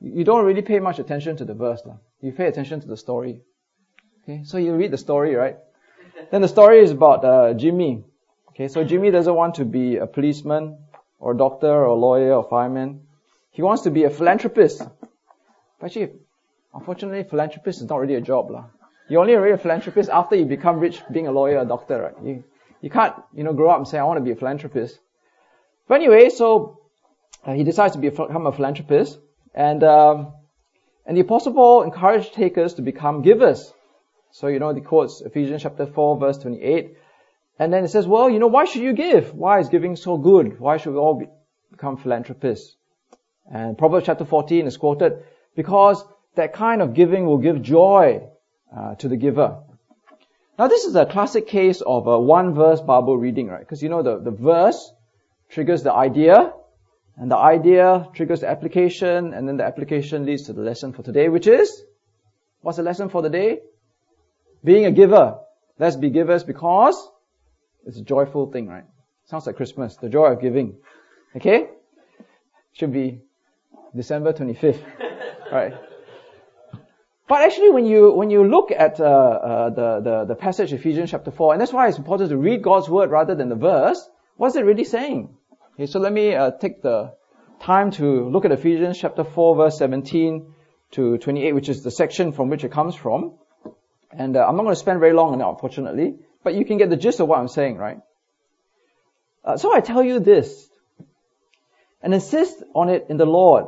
you 0.00 0.24
don't 0.24 0.44
really 0.44 0.62
pay 0.62 0.78
much 0.78 0.98
attention 0.98 1.36
to 1.36 1.44
the 1.44 1.54
verse. 1.54 1.82
La. 1.84 1.94
You 2.20 2.32
pay 2.32 2.46
attention 2.46 2.80
to 2.80 2.86
the 2.86 2.96
story. 2.96 3.42
Okay, 4.28 4.44
so 4.44 4.58
you 4.58 4.74
read 4.74 4.90
the 4.90 4.98
story, 4.98 5.34
right? 5.34 5.56
then 6.30 6.42
the 6.42 6.48
story 6.48 6.80
is 6.80 6.90
about 6.90 7.24
uh, 7.24 7.54
Jimmy. 7.54 8.04
Okay, 8.50 8.68
so 8.68 8.84
Jimmy 8.84 9.10
doesn't 9.10 9.34
want 9.34 9.54
to 9.54 9.64
be 9.64 9.96
a 9.96 10.06
policeman 10.06 10.76
or 11.18 11.32
a 11.32 11.36
doctor 11.36 11.70
or 11.70 11.84
a 11.84 11.94
lawyer 11.94 12.34
or 12.34 12.44
fireman. 12.44 13.06
He 13.52 13.62
wants 13.62 13.84
to 13.84 13.90
be 13.90 14.04
a 14.04 14.10
philanthropist. 14.10 14.82
But 15.80 15.86
actually, 15.86 16.10
unfortunately, 16.74 17.22
philanthropist 17.22 17.80
is 17.80 17.88
not 17.88 18.00
really 18.00 18.16
a 18.16 18.20
job. 18.20 18.50
La. 18.50 18.66
You're 19.08 19.22
only 19.22 19.34
really 19.34 19.54
a 19.54 19.56
philanthropist 19.56 20.10
after 20.10 20.36
you 20.36 20.44
become 20.44 20.78
rich 20.78 21.00
being 21.10 21.26
a 21.26 21.32
lawyer 21.32 21.56
or 21.56 21.62
a 21.62 21.64
doctor, 21.64 22.02
right? 22.02 22.22
You, 22.22 22.44
you 22.82 22.90
can't, 22.90 23.14
you 23.32 23.44
know, 23.44 23.54
grow 23.54 23.70
up 23.70 23.78
and 23.78 23.88
say, 23.88 23.96
I 23.98 24.04
want 24.04 24.18
to 24.18 24.24
be 24.24 24.32
a 24.32 24.36
philanthropist. 24.36 24.98
But 25.86 26.02
anyway, 26.02 26.28
so 26.28 26.82
uh, 27.46 27.54
he 27.54 27.64
decides 27.64 27.94
to 27.94 27.98
become 27.98 28.46
a 28.46 28.52
philanthropist. 28.52 29.18
And, 29.54 29.82
um, 29.82 30.34
and 31.06 31.16
the 31.16 31.22
Apostle 31.22 31.54
Paul 31.54 31.84
encouraged 31.84 32.34
takers 32.34 32.74
to 32.74 32.82
become 32.82 33.22
givers. 33.22 33.72
So, 34.30 34.46
you 34.48 34.58
know, 34.58 34.72
the 34.72 34.80
quotes 34.80 35.20
Ephesians 35.20 35.62
chapter 35.62 35.86
4 35.86 36.18
verse 36.18 36.38
28. 36.38 36.96
And 37.58 37.72
then 37.72 37.84
it 37.84 37.88
says, 37.88 38.06
well, 38.06 38.30
you 38.30 38.38
know, 38.38 38.46
why 38.46 38.64
should 38.64 38.82
you 38.82 38.92
give? 38.92 39.34
Why 39.34 39.58
is 39.58 39.68
giving 39.68 39.96
so 39.96 40.16
good? 40.16 40.60
Why 40.60 40.76
should 40.76 40.92
we 40.92 40.98
all 40.98 41.14
be, 41.14 41.26
become 41.70 41.96
philanthropists? 41.96 42.76
And 43.50 43.76
Proverbs 43.76 44.06
chapter 44.06 44.24
14 44.24 44.66
is 44.66 44.76
quoted 44.76 45.24
because 45.56 46.04
that 46.34 46.52
kind 46.52 46.82
of 46.82 46.94
giving 46.94 47.26
will 47.26 47.38
give 47.38 47.62
joy 47.62 48.28
uh, 48.76 48.94
to 48.96 49.08
the 49.08 49.16
giver. 49.16 49.58
Now 50.58 50.68
this 50.68 50.84
is 50.84 50.94
a 50.94 51.06
classic 51.06 51.46
case 51.46 51.80
of 51.80 52.06
a 52.06 52.20
one 52.20 52.54
verse 52.54 52.80
Bible 52.80 53.16
reading, 53.16 53.48
right? 53.48 53.60
Because 53.60 53.82
you 53.82 53.88
know 53.88 54.02
the, 54.02 54.18
the 54.18 54.30
verse 54.30 54.92
triggers 55.48 55.82
the 55.82 55.92
idea, 55.92 56.52
and 57.16 57.30
the 57.30 57.36
idea 57.36 58.08
triggers 58.14 58.40
the 58.40 58.48
application, 58.48 59.34
and 59.34 59.48
then 59.48 59.56
the 59.56 59.64
application 59.64 60.26
leads 60.26 60.44
to 60.44 60.52
the 60.52 60.62
lesson 60.62 60.92
for 60.92 61.02
today, 61.02 61.28
which 61.28 61.46
is, 61.46 61.82
what's 62.60 62.76
the 62.76 62.84
lesson 62.84 63.08
for 63.08 63.22
the 63.22 63.30
day? 63.30 63.60
Being 64.64 64.86
a 64.86 64.90
giver. 64.90 65.38
Let's 65.78 65.96
be 65.96 66.10
givers 66.10 66.44
because 66.44 66.96
it's 67.86 67.98
a 67.98 68.02
joyful 68.02 68.50
thing, 68.50 68.68
right? 68.68 68.84
Sounds 69.26 69.46
like 69.46 69.56
Christmas, 69.56 69.96
the 69.96 70.08
joy 70.08 70.32
of 70.32 70.40
giving. 70.40 70.78
Okay? 71.36 71.68
Should 72.72 72.92
be 72.92 73.20
December 73.94 74.32
25th, 74.32 74.82
right? 75.52 75.74
But 77.28 77.42
actually, 77.42 77.70
when 77.70 77.84
you 77.84 78.12
when 78.12 78.30
you 78.30 78.42
look 78.48 78.70
at 78.70 78.98
uh, 79.00 79.04
uh, 79.04 79.70
the, 79.70 80.00
the 80.00 80.24
the 80.28 80.34
passage 80.34 80.72
Ephesians 80.72 81.10
chapter 81.10 81.30
four, 81.30 81.52
and 81.52 81.60
that's 81.60 81.72
why 81.72 81.88
it's 81.88 81.98
important 81.98 82.30
to 82.30 82.38
read 82.38 82.62
God's 82.62 82.88
word 82.88 83.10
rather 83.10 83.34
than 83.34 83.50
the 83.50 83.54
verse. 83.54 84.08
What's 84.36 84.56
it 84.56 84.64
really 84.64 84.84
saying? 84.84 85.36
Okay, 85.74 85.86
so 85.86 86.00
let 86.00 86.12
me 86.12 86.34
uh, 86.34 86.52
take 86.52 86.80
the 86.80 87.12
time 87.60 87.90
to 87.92 88.28
look 88.30 88.44
at 88.44 88.52
Ephesians 88.52 88.98
chapter 88.98 89.24
4 89.24 89.56
verse 89.56 89.78
17 89.78 90.54
to 90.92 91.18
28, 91.18 91.52
which 91.52 91.68
is 91.68 91.82
the 91.82 91.90
section 91.90 92.32
from 92.32 92.48
which 92.48 92.64
it 92.64 92.72
comes 92.72 92.94
from. 92.94 93.34
And 94.10 94.36
uh, 94.36 94.46
I'm 94.46 94.56
not 94.56 94.62
going 94.62 94.74
to 94.74 94.80
spend 94.80 95.00
very 95.00 95.12
long 95.12 95.32
on 95.34 95.40
it, 95.40 95.48
unfortunately, 95.48 96.16
but 96.42 96.54
you 96.54 96.64
can 96.64 96.78
get 96.78 96.90
the 96.90 96.96
gist 96.96 97.20
of 97.20 97.28
what 97.28 97.38
I'm 97.38 97.48
saying, 97.48 97.76
right? 97.76 98.00
Uh, 99.44 99.56
so 99.56 99.72
I 99.72 99.80
tell 99.80 100.02
you 100.02 100.20
this, 100.20 100.68
and 102.02 102.14
insist 102.14 102.62
on 102.74 102.88
it 102.88 103.06
in 103.08 103.16
the 103.16 103.26
Lord, 103.26 103.66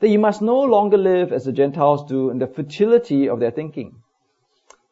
that 0.00 0.08
you 0.08 0.18
must 0.18 0.42
no 0.42 0.60
longer 0.60 0.96
live 0.96 1.32
as 1.32 1.44
the 1.44 1.52
Gentiles 1.52 2.08
do 2.08 2.30
in 2.30 2.38
the 2.38 2.46
futility 2.46 3.28
of 3.28 3.40
their 3.40 3.50
thinking. 3.50 3.96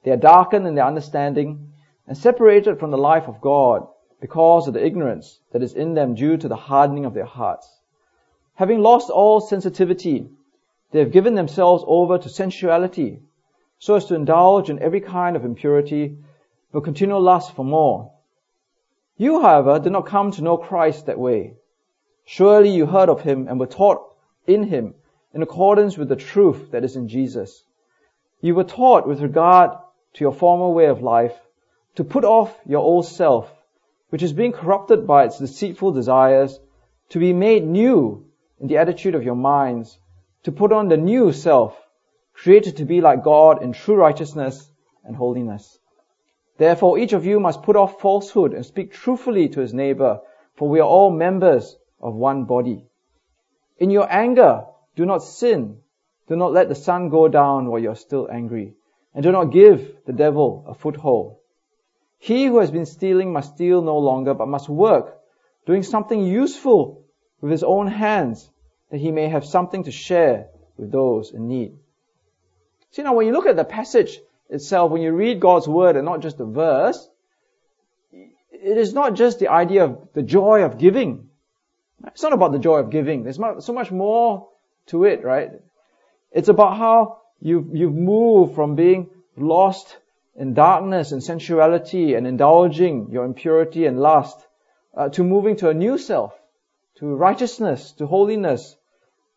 They 0.04 0.10
are 0.10 0.16
darkened 0.16 0.66
in 0.66 0.74
their 0.74 0.86
understanding 0.86 1.72
and 2.06 2.16
separated 2.16 2.78
from 2.78 2.90
the 2.90 2.98
life 2.98 3.28
of 3.28 3.40
God 3.40 3.86
because 4.20 4.68
of 4.68 4.74
the 4.74 4.84
ignorance 4.84 5.38
that 5.52 5.62
is 5.62 5.74
in 5.74 5.94
them 5.94 6.14
due 6.14 6.36
to 6.36 6.48
the 6.48 6.56
hardening 6.56 7.04
of 7.04 7.14
their 7.14 7.24
hearts. 7.24 7.68
Having 8.54 8.80
lost 8.80 9.10
all 9.10 9.40
sensitivity, 9.40 10.28
they 10.90 10.98
have 10.98 11.12
given 11.12 11.34
themselves 11.34 11.84
over 11.86 12.18
to 12.18 12.28
sensuality, 12.28 13.20
so 13.78 13.94
as 13.94 14.06
to 14.06 14.14
indulge 14.14 14.70
in 14.70 14.78
every 14.80 15.00
kind 15.00 15.36
of 15.36 15.44
impurity, 15.44 16.18
but 16.72 16.84
continual 16.84 17.20
lust 17.20 17.54
for 17.54 17.64
more. 17.64 18.12
You, 19.16 19.40
however, 19.40 19.78
did 19.78 19.92
not 19.92 20.06
come 20.06 20.30
to 20.32 20.42
know 20.42 20.56
Christ 20.56 21.06
that 21.06 21.18
way. 21.18 21.54
Surely 22.24 22.70
you 22.70 22.86
heard 22.86 23.08
of 23.08 23.22
him 23.22 23.48
and 23.48 23.58
were 23.58 23.66
taught 23.66 24.02
in 24.46 24.64
him 24.64 24.94
in 25.32 25.42
accordance 25.42 25.96
with 25.96 26.08
the 26.08 26.16
truth 26.16 26.70
that 26.72 26.84
is 26.84 26.96
in 26.96 27.08
Jesus. 27.08 27.64
You 28.40 28.54
were 28.54 28.64
taught 28.64 29.06
with 29.06 29.20
regard 29.20 29.70
to 30.14 30.24
your 30.24 30.32
former 30.32 30.68
way 30.68 30.86
of 30.86 31.02
life 31.02 31.38
to 31.96 32.04
put 32.04 32.24
off 32.24 32.56
your 32.66 32.80
old 32.80 33.06
self 33.06 33.52
which 34.10 34.22
is 34.22 34.32
being 34.32 34.52
corrupted 34.52 35.06
by 35.06 35.24
its 35.24 35.38
deceitful 35.38 35.92
desires, 35.92 36.58
to 37.10 37.18
be 37.18 37.32
made 37.32 37.66
new 37.66 38.26
in 38.58 38.66
the 38.66 38.78
attitude 38.78 39.14
of 39.14 39.22
your 39.22 39.34
minds, 39.34 39.98
to 40.44 40.52
put 40.52 40.72
on 40.72 40.88
the 40.88 40.96
new 40.96 41.32
self, 41.32 41.76
created 42.42 42.76
to 42.76 42.84
be 42.84 43.00
like 43.00 43.24
God 43.24 43.62
in 43.62 43.72
true 43.72 43.96
righteousness 43.96 44.70
and 45.04 45.16
holiness. 45.16 45.78
Therefore, 46.56 46.98
each 46.98 47.12
of 47.12 47.26
you 47.26 47.40
must 47.40 47.64
put 47.64 47.74
off 47.74 48.00
falsehood 48.00 48.54
and 48.54 48.64
speak 48.64 48.92
truthfully 48.92 49.48
to 49.48 49.60
his 49.60 49.74
neighbor, 49.74 50.20
for 50.54 50.68
we 50.68 50.78
are 50.78 50.88
all 50.88 51.10
members 51.10 51.76
of 52.00 52.14
one 52.14 52.44
body. 52.44 52.84
In 53.78 53.90
your 53.90 54.10
anger, 54.10 54.64
do 54.94 55.04
not 55.04 55.24
sin. 55.24 55.78
Do 56.28 56.36
not 56.36 56.52
let 56.52 56.68
the 56.68 56.74
sun 56.74 57.08
go 57.08 57.26
down 57.26 57.66
while 57.66 57.80
you 57.80 57.90
are 57.90 57.96
still 57.96 58.28
angry. 58.30 58.74
And 59.14 59.24
do 59.24 59.32
not 59.32 59.52
give 59.52 59.96
the 60.06 60.12
devil 60.12 60.64
a 60.68 60.74
foothold. 60.74 61.38
He 62.18 62.46
who 62.46 62.58
has 62.58 62.70
been 62.70 62.86
stealing 62.86 63.32
must 63.32 63.54
steal 63.54 63.82
no 63.82 63.98
longer, 63.98 64.34
but 64.34 64.48
must 64.48 64.68
work, 64.68 65.18
doing 65.66 65.82
something 65.82 66.24
useful 66.24 67.04
with 67.40 67.50
his 67.50 67.64
own 67.64 67.88
hands, 67.88 68.48
that 68.90 68.98
he 68.98 69.10
may 69.10 69.28
have 69.28 69.44
something 69.44 69.84
to 69.84 69.90
share 69.90 70.48
with 70.76 70.92
those 70.92 71.32
in 71.32 71.48
need. 71.48 71.78
See 72.90 73.02
now, 73.02 73.14
when 73.14 73.26
you 73.26 73.32
look 73.32 73.46
at 73.46 73.56
the 73.56 73.64
passage 73.64 74.18
itself, 74.48 74.90
when 74.90 75.02
you 75.02 75.12
read 75.12 75.40
God's 75.40 75.68
word 75.68 75.96
and 75.96 76.04
not 76.04 76.20
just 76.20 76.38
the 76.38 76.46
verse, 76.46 77.08
it 78.12 78.76
is 78.76 78.92
not 78.92 79.14
just 79.14 79.38
the 79.38 79.48
idea 79.48 79.84
of 79.84 80.08
the 80.14 80.22
joy 80.22 80.62
of 80.62 80.78
giving. 80.78 81.28
It's 82.06 82.22
not 82.22 82.32
about 82.32 82.52
the 82.52 82.58
joy 82.58 82.78
of 82.78 82.90
giving. 82.90 83.24
There's 83.24 83.36
so 83.64 83.72
much 83.72 83.90
more 83.90 84.48
to 84.86 85.04
it, 85.04 85.24
right? 85.24 85.52
It's 86.32 86.48
about 86.48 86.76
how 86.76 87.22
you've, 87.40 87.74
you've 87.74 87.94
moved 87.94 88.54
from 88.54 88.74
being 88.74 89.10
lost 89.36 89.96
in 90.36 90.54
darkness 90.54 91.12
and 91.12 91.22
sensuality 91.22 92.14
and 92.14 92.26
indulging 92.26 93.10
your 93.10 93.24
impurity 93.24 93.86
and 93.86 94.00
lust, 94.00 94.38
uh, 94.96 95.08
to 95.10 95.24
moving 95.24 95.56
to 95.56 95.68
a 95.68 95.74
new 95.74 95.98
self, 95.98 96.32
to 96.96 97.06
righteousness, 97.06 97.92
to 97.92 98.06
holiness. 98.06 98.76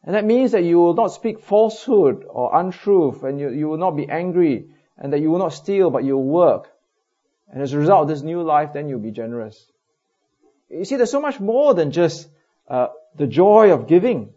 And 0.04 0.16
that 0.16 0.26
means 0.26 0.52
that 0.52 0.64
you 0.64 0.80
will 0.80 0.96
not 0.96 1.10
speak 1.10 1.40
falsehood 1.40 2.26
or 2.28 2.58
untruth 2.58 3.24
and 3.24 3.40
you, 3.40 3.50
you 3.50 3.68
will 3.68 3.78
not 3.78 3.92
be 3.92 4.10
angry 4.10 4.66
and 4.98 5.14
that 5.14 5.20
you 5.20 5.30
will 5.30 5.40
not 5.40 5.54
steal 5.54 5.90
but 5.90 6.04
you 6.04 6.16
will 6.16 6.28
work. 6.28 6.72
And 7.52 7.62
as 7.62 7.74
a 7.74 7.78
result 7.78 8.04
of 8.04 8.08
this 8.08 8.22
new 8.22 8.42
life, 8.42 8.74
then 8.74 8.88
you'll 8.88 9.00
be 9.00 9.12
generous. 9.12 9.72
You 10.70 10.86
see, 10.86 10.96
there's 10.96 11.12
so 11.12 11.22
much 11.22 11.40
more 11.40 11.74
than 11.74 11.92
just 11.92 12.30
uh, 12.68 12.88
the 13.16 13.28
joy 13.28 13.72
of 13.72 13.88
giving. 13.88 14.34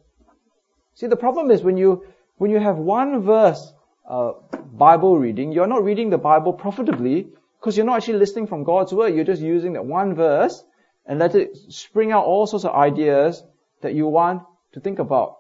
See, 0.95 1.07
the 1.07 1.17
problem 1.17 1.51
is 1.51 1.63
when 1.63 1.77
you 1.77 2.05
when 2.37 2.51
you 2.51 2.59
have 2.59 2.77
one 2.77 3.23
verse 3.23 3.73
uh, 4.09 4.33
Bible 4.73 5.17
reading, 5.17 5.53
you're 5.53 5.69
not 5.69 5.85
reading 5.85 6.11
the 6.11 6.19
Bible 6.19 6.53
profitably 6.53 7.29
because 7.61 7.77
you're 7.77 7.87
not 7.87 7.99
actually 7.99 8.19
listening 8.19 8.49
from 8.49 8.65
God's 8.65 8.93
word. 8.93 9.15
You're 9.15 9.25
just 9.25 9.41
using 9.41 9.75
that 9.75 9.87
one 9.87 10.15
verse 10.15 10.63
and 11.07 11.19
let 11.21 11.35
it 11.35 11.57
spring 11.69 12.11
out 12.11 12.25
all 12.25 12.47
sorts 12.47 12.65
of 12.65 12.75
ideas 12.75 13.43
that 13.83 13.95
you 13.95 14.07
want 14.09 14.43
to 14.73 14.81
think 14.81 14.99
about. 14.99 15.37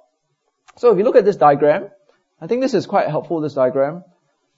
So 0.76 0.90
if 0.90 0.98
you 0.98 1.04
look 1.04 1.16
at 1.16 1.24
this 1.24 1.36
diagram, 1.36 1.90
I 2.40 2.46
think 2.46 2.60
this 2.60 2.74
is 2.74 2.86
quite 2.86 3.08
helpful, 3.08 3.40
this 3.40 3.54
diagram. 3.54 4.04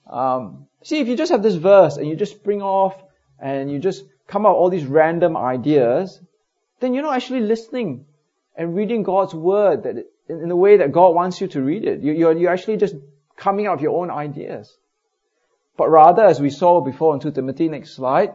Um, 0.09 0.67
see, 0.83 0.99
if 0.99 1.07
you 1.07 1.15
just 1.15 1.31
have 1.31 1.43
this 1.43 1.55
verse 1.55 1.97
and 1.97 2.07
you 2.07 2.15
just 2.15 2.33
spring 2.33 2.61
off 2.61 2.95
and 3.39 3.71
you 3.71 3.79
just 3.79 4.03
come 4.27 4.45
up 4.45 4.53
with 4.53 4.59
all 4.59 4.69
these 4.69 4.85
random 4.85 5.37
ideas, 5.37 6.19
then 6.79 6.93
you're 6.93 7.03
not 7.03 7.15
actually 7.15 7.41
listening 7.41 8.05
and 8.55 8.75
reading 8.75 9.03
God's 9.03 9.33
word 9.33 9.83
that 9.83 10.05
in 10.29 10.49
the 10.49 10.55
way 10.55 10.77
that 10.77 10.91
God 10.91 11.15
wants 11.15 11.39
you 11.39 11.47
to 11.49 11.61
read 11.61 11.85
it. 11.85 12.01
You're, 12.01 12.37
you're 12.37 12.51
actually 12.51 12.77
just 12.77 12.95
coming 13.37 13.67
up 13.67 13.75
with 13.75 13.83
your 13.83 14.01
own 14.01 14.11
ideas. 14.11 14.75
But 15.77 15.89
rather, 15.89 16.25
as 16.25 16.41
we 16.41 16.49
saw 16.49 16.81
before 16.81 17.13
in 17.13 17.21
2 17.21 17.31
Timothy, 17.31 17.69
next 17.69 17.93
slide, 17.93 18.33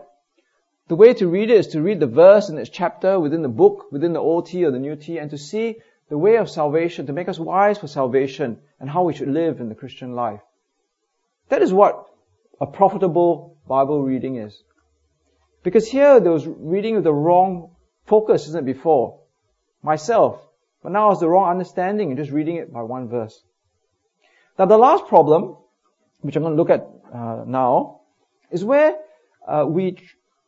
the 0.88 0.94
way 0.94 1.12
to 1.14 1.28
read 1.28 1.50
it 1.50 1.56
is 1.56 1.66
to 1.68 1.82
read 1.82 2.00
the 2.00 2.06
verse 2.06 2.48
in 2.48 2.58
its 2.58 2.70
chapter 2.70 3.18
within 3.18 3.42
the 3.42 3.48
book, 3.48 3.86
within 3.90 4.12
the 4.12 4.20
Old 4.20 4.46
T 4.46 4.64
or 4.64 4.70
the 4.70 4.78
New 4.78 4.96
T, 4.96 5.18
and 5.18 5.30
to 5.30 5.38
see 5.38 5.80
the 6.12 6.18
way 6.18 6.36
of 6.36 6.50
salvation, 6.50 7.06
to 7.06 7.14
make 7.14 7.30
us 7.30 7.38
wise 7.38 7.78
for 7.78 7.86
salvation 7.86 8.58
and 8.78 8.90
how 8.90 9.02
we 9.02 9.14
should 9.14 9.28
live 9.28 9.60
in 9.60 9.70
the 9.70 9.74
Christian 9.74 10.12
life. 10.12 10.42
That 11.48 11.62
is 11.62 11.72
what 11.72 12.04
a 12.60 12.66
profitable 12.66 13.56
Bible 13.66 14.02
reading 14.02 14.36
is. 14.36 14.62
Because 15.62 15.90
here 15.90 16.20
there 16.20 16.30
was 16.30 16.46
reading 16.46 16.96
with 16.96 17.04
the 17.04 17.14
wrong 17.14 17.70
focus, 18.04 18.46
isn't 18.48 18.58
it, 18.58 18.74
before? 18.74 19.20
Myself. 19.82 20.38
But 20.82 20.92
now 20.92 21.12
it's 21.12 21.20
the 21.20 21.30
wrong 21.30 21.48
understanding 21.48 22.10
and 22.10 22.18
just 22.18 22.30
reading 22.30 22.56
it 22.56 22.70
by 22.70 22.82
one 22.82 23.08
verse. 23.08 23.42
Now 24.58 24.66
the 24.66 24.76
last 24.76 25.06
problem, 25.06 25.56
which 26.20 26.36
I'm 26.36 26.42
going 26.42 26.54
to 26.54 26.62
look 26.62 26.68
at 26.68 26.86
uh, 27.10 27.44
now, 27.46 28.02
is 28.50 28.62
where 28.62 28.98
uh, 29.48 29.64
we 29.66 29.96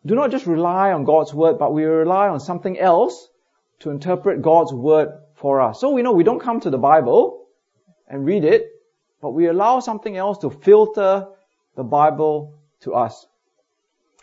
do 0.05 0.15
not 0.15 0.31
just 0.31 0.45
rely 0.45 0.93
on 0.93 1.05
God's 1.05 1.33
word, 1.33 1.59
but 1.59 1.73
we 1.73 1.85
rely 1.85 2.29
on 2.29 2.39
something 2.39 2.79
else 2.79 3.31
to 3.79 3.89
interpret 3.89 4.43
God's 4.43 4.75
word 4.75 5.24
for 5.35 5.61
us. 5.61 5.81
So 5.81 5.91
we 5.91 6.03
know 6.03 6.13
we 6.13 6.25
don't 6.25 6.41
come 6.41 6.61
to 6.61 6.71
the 6.71 6.79
Bible 6.79 7.47
and 8.09 8.25
read 8.25 8.45
it, 8.45 8.71
but 9.21 9.31
we 9.31 9.47
allow 9.47 9.81
something 9.81 10.17
else 10.17 10.39
to 10.39 10.51
filter 10.51 11.27
the 11.77 11.83
Bible 11.83 12.55
to 12.81 12.95
us. 12.95 13.27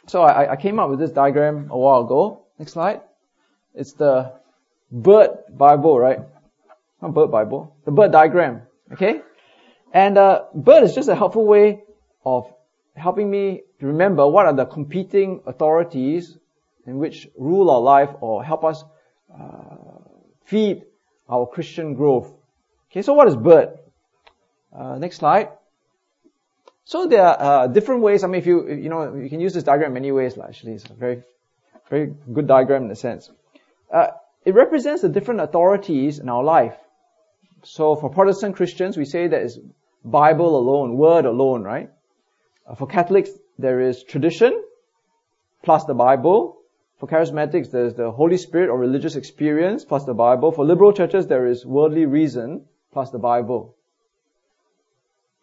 So 0.07 0.21
I, 0.23 0.53
I 0.53 0.55
came 0.55 0.79
up 0.79 0.89
with 0.89 0.99
this 0.99 1.11
diagram 1.11 1.69
a 1.69 1.77
while 1.77 2.01
ago. 2.01 2.45
Next 2.57 2.73
slide. 2.73 3.01
It's 3.73 3.93
the 3.93 4.33
bird 4.91 5.29
Bible, 5.49 5.99
right? 5.99 6.19
Not 7.01 7.13
bird 7.13 7.31
Bible. 7.31 7.75
The 7.85 7.91
bird 7.91 8.11
diagram. 8.11 8.63
Okay? 8.91 9.21
And 9.93 10.17
uh, 10.17 10.43
bird 10.53 10.83
is 10.83 10.95
just 10.95 11.09
a 11.09 11.15
helpful 11.15 11.45
way 11.45 11.83
of 12.25 12.51
helping 12.95 13.29
me 13.29 13.61
remember 13.79 14.27
what 14.27 14.45
are 14.45 14.53
the 14.53 14.65
competing 14.65 15.41
authorities 15.45 16.37
in 16.85 16.97
which 16.97 17.27
rule 17.37 17.69
our 17.69 17.81
life 17.81 18.09
or 18.21 18.43
help 18.43 18.63
us 18.63 18.83
uh, 19.33 19.75
feed 20.45 20.83
our 21.31 21.47
Christian 21.47 21.93
growth. 21.93 22.31
Okay, 22.91 23.01
so 23.01 23.13
what 23.13 23.27
is 23.27 23.35
bird? 23.35 23.69
Uh, 24.75 24.97
next 24.97 25.17
slide. 25.17 25.49
So 26.85 27.07
there 27.07 27.23
are 27.23 27.63
uh, 27.63 27.67
different 27.67 28.01
ways. 28.01 28.23
I 28.23 28.27
mean, 28.27 28.41
if 28.41 28.47
you 28.47 28.67
you 28.67 28.89
know 28.89 29.15
you 29.15 29.29
can 29.29 29.39
use 29.39 29.53
this 29.53 29.63
diagram 29.63 29.93
many 29.93 30.11
ways. 30.11 30.37
Actually, 30.37 30.73
it's 30.73 30.89
a 30.89 30.93
very 30.93 31.23
very 31.89 32.13
good 32.33 32.47
diagram 32.47 32.85
in 32.85 32.91
a 32.91 32.95
sense. 32.95 33.29
Uh, 33.93 34.07
it 34.45 34.53
represents 34.55 35.01
the 35.01 35.09
different 35.09 35.41
authorities 35.41 36.19
in 36.19 36.29
our 36.29 36.43
life. 36.43 36.75
So 37.63 37.95
for 37.95 38.09
Protestant 38.09 38.55
Christians, 38.55 38.97
we 38.97 39.05
say 39.05 39.27
that 39.27 39.41
it's 39.41 39.59
Bible 40.03 40.57
alone, 40.57 40.97
Word 40.97 41.25
alone, 41.25 41.63
right? 41.63 41.89
Uh, 42.67 42.75
for 42.75 42.87
Catholics, 42.87 43.29
there 43.59 43.79
is 43.81 44.03
tradition 44.03 44.63
plus 45.63 45.85
the 45.85 45.93
Bible. 45.93 46.60
For 47.01 47.07
charismatics, 47.07 47.71
there's 47.71 47.95
the 47.95 48.11
Holy 48.11 48.37
Spirit 48.37 48.69
or 48.69 48.77
religious 48.77 49.15
experience 49.15 49.83
plus 49.83 50.05
the 50.05 50.13
Bible. 50.13 50.51
For 50.51 50.63
liberal 50.63 50.93
churches, 50.93 51.25
there 51.25 51.47
is 51.47 51.65
worldly 51.65 52.05
reason 52.05 52.65
plus 52.91 53.09
the 53.09 53.17
Bible. 53.17 53.75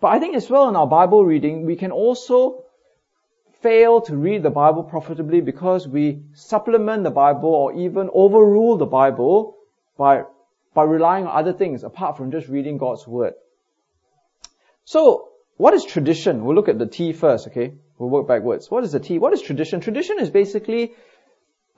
But 0.00 0.12
I 0.12 0.20
think 0.20 0.36
as 0.36 0.48
well 0.48 0.68
in 0.68 0.76
our 0.76 0.86
Bible 0.86 1.24
reading, 1.24 1.66
we 1.66 1.74
can 1.74 1.90
also 1.90 2.62
fail 3.60 4.00
to 4.02 4.16
read 4.16 4.44
the 4.44 4.50
Bible 4.50 4.84
profitably 4.84 5.40
because 5.40 5.88
we 5.88 6.22
supplement 6.32 7.02
the 7.02 7.10
Bible 7.10 7.52
or 7.52 7.72
even 7.72 8.08
overrule 8.12 8.76
the 8.76 8.86
Bible 8.86 9.56
by, 9.96 10.22
by 10.74 10.84
relying 10.84 11.26
on 11.26 11.36
other 11.36 11.52
things 11.52 11.82
apart 11.82 12.16
from 12.16 12.30
just 12.30 12.46
reading 12.46 12.78
God's 12.78 13.04
Word. 13.04 13.34
So, 14.84 15.30
what 15.56 15.74
is 15.74 15.84
tradition? 15.84 16.44
We'll 16.44 16.54
look 16.54 16.68
at 16.68 16.78
the 16.78 16.86
T 16.86 17.12
first, 17.12 17.48
okay? 17.48 17.74
We'll 17.98 18.10
work 18.10 18.28
backwards. 18.28 18.70
What 18.70 18.84
is 18.84 18.92
the 18.92 19.00
T? 19.00 19.18
What 19.18 19.32
is 19.32 19.42
tradition? 19.42 19.80
Tradition 19.80 20.20
is 20.20 20.30
basically 20.30 20.94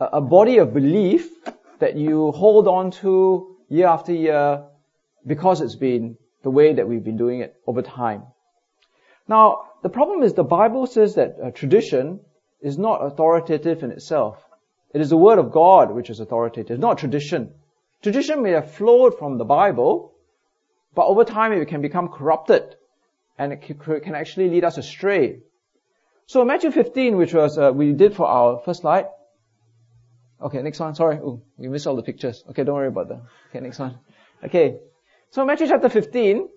a, 0.01 0.21
body 0.21 0.59
of 0.59 0.73
belief 0.73 1.31
that 1.79 1.97
you 1.97 2.33
hold 2.33 2.67
on 2.67 2.91
to 2.91 3.57
year 3.69 3.87
after 3.87 4.13
year 4.13 4.65
because 5.27 5.61
it's 5.61 5.77
been 5.77 6.17
the 6.43 6.51
way 6.51 6.73
that 6.73 6.89
we've 6.89 7.05
been 7.05 7.17
doing 7.19 7.41
it 7.41 7.55
over 7.67 7.83
time. 7.83 8.23
Now, 9.29 9.69
the 9.83 9.91
problem 9.91 10.23
is 10.23 10.33
the 10.33 10.43
Bible 10.43 10.87
says 10.87 11.15
that 11.15 11.37
uh, 11.43 11.51
tradition 11.51 12.21
is 12.61 12.79
not 12.79 13.05
authoritative 13.05 13.83
in 13.83 13.91
itself. 13.91 14.43
It 14.93 15.01
is 15.01 15.11
the 15.11 15.17
Word 15.17 15.39
of 15.39 15.53
God 15.53 15.93
which 15.93 16.11
is 16.11 16.21
authoritative, 16.21 16.79
not 16.79 16.99
tradition. 16.99 17.53
Tradition 18.03 18.43
may 18.43 18.53
have 18.53 18.73
flowed 18.73 19.19
from 19.19 19.39
the 19.39 19.45
Bible, 19.45 20.13
but 20.95 21.07
over 21.07 21.25
time 21.25 21.53
it 21.53 21.69
can 21.69 21.83
become 21.83 22.09
corrupted 22.09 22.75
and 23.39 23.53
it 23.53 23.63
can 23.63 24.15
actually 24.15 24.49
lead 24.51 24.65
us 24.65 24.79
astray. 24.79 25.41
So 26.27 26.45
Matthew 26.45 26.71
15, 26.71 27.17
which 27.17 27.35
was 27.35 27.59
uh, 27.59 27.73
we 27.75 27.93
did 27.93 28.15
for 28.15 28.27
our 28.27 28.61
first 28.65 28.83
slide. 28.83 29.07
Okay, 30.43 30.63
next 30.63 30.81
one. 30.81 30.95
Sorry, 30.95 31.17
Ooh, 31.17 31.43
we 31.59 31.69
missed 31.69 31.87
all 31.87 31.97
the 31.97 32.03
pictures. 32.03 32.43
Okay, 32.51 32.65
don't 32.65 32.75
worry 32.75 32.89
about 32.89 33.09
that. 33.09 33.23
Okay, 33.51 33.61
next 33.61 33.79
one. 33.79 33.99
Okay, 34.43 34.79
so 35.31 35.45
Matthew 35.45 35.69
chapter 35.69 35.89
15, 35.89 36.49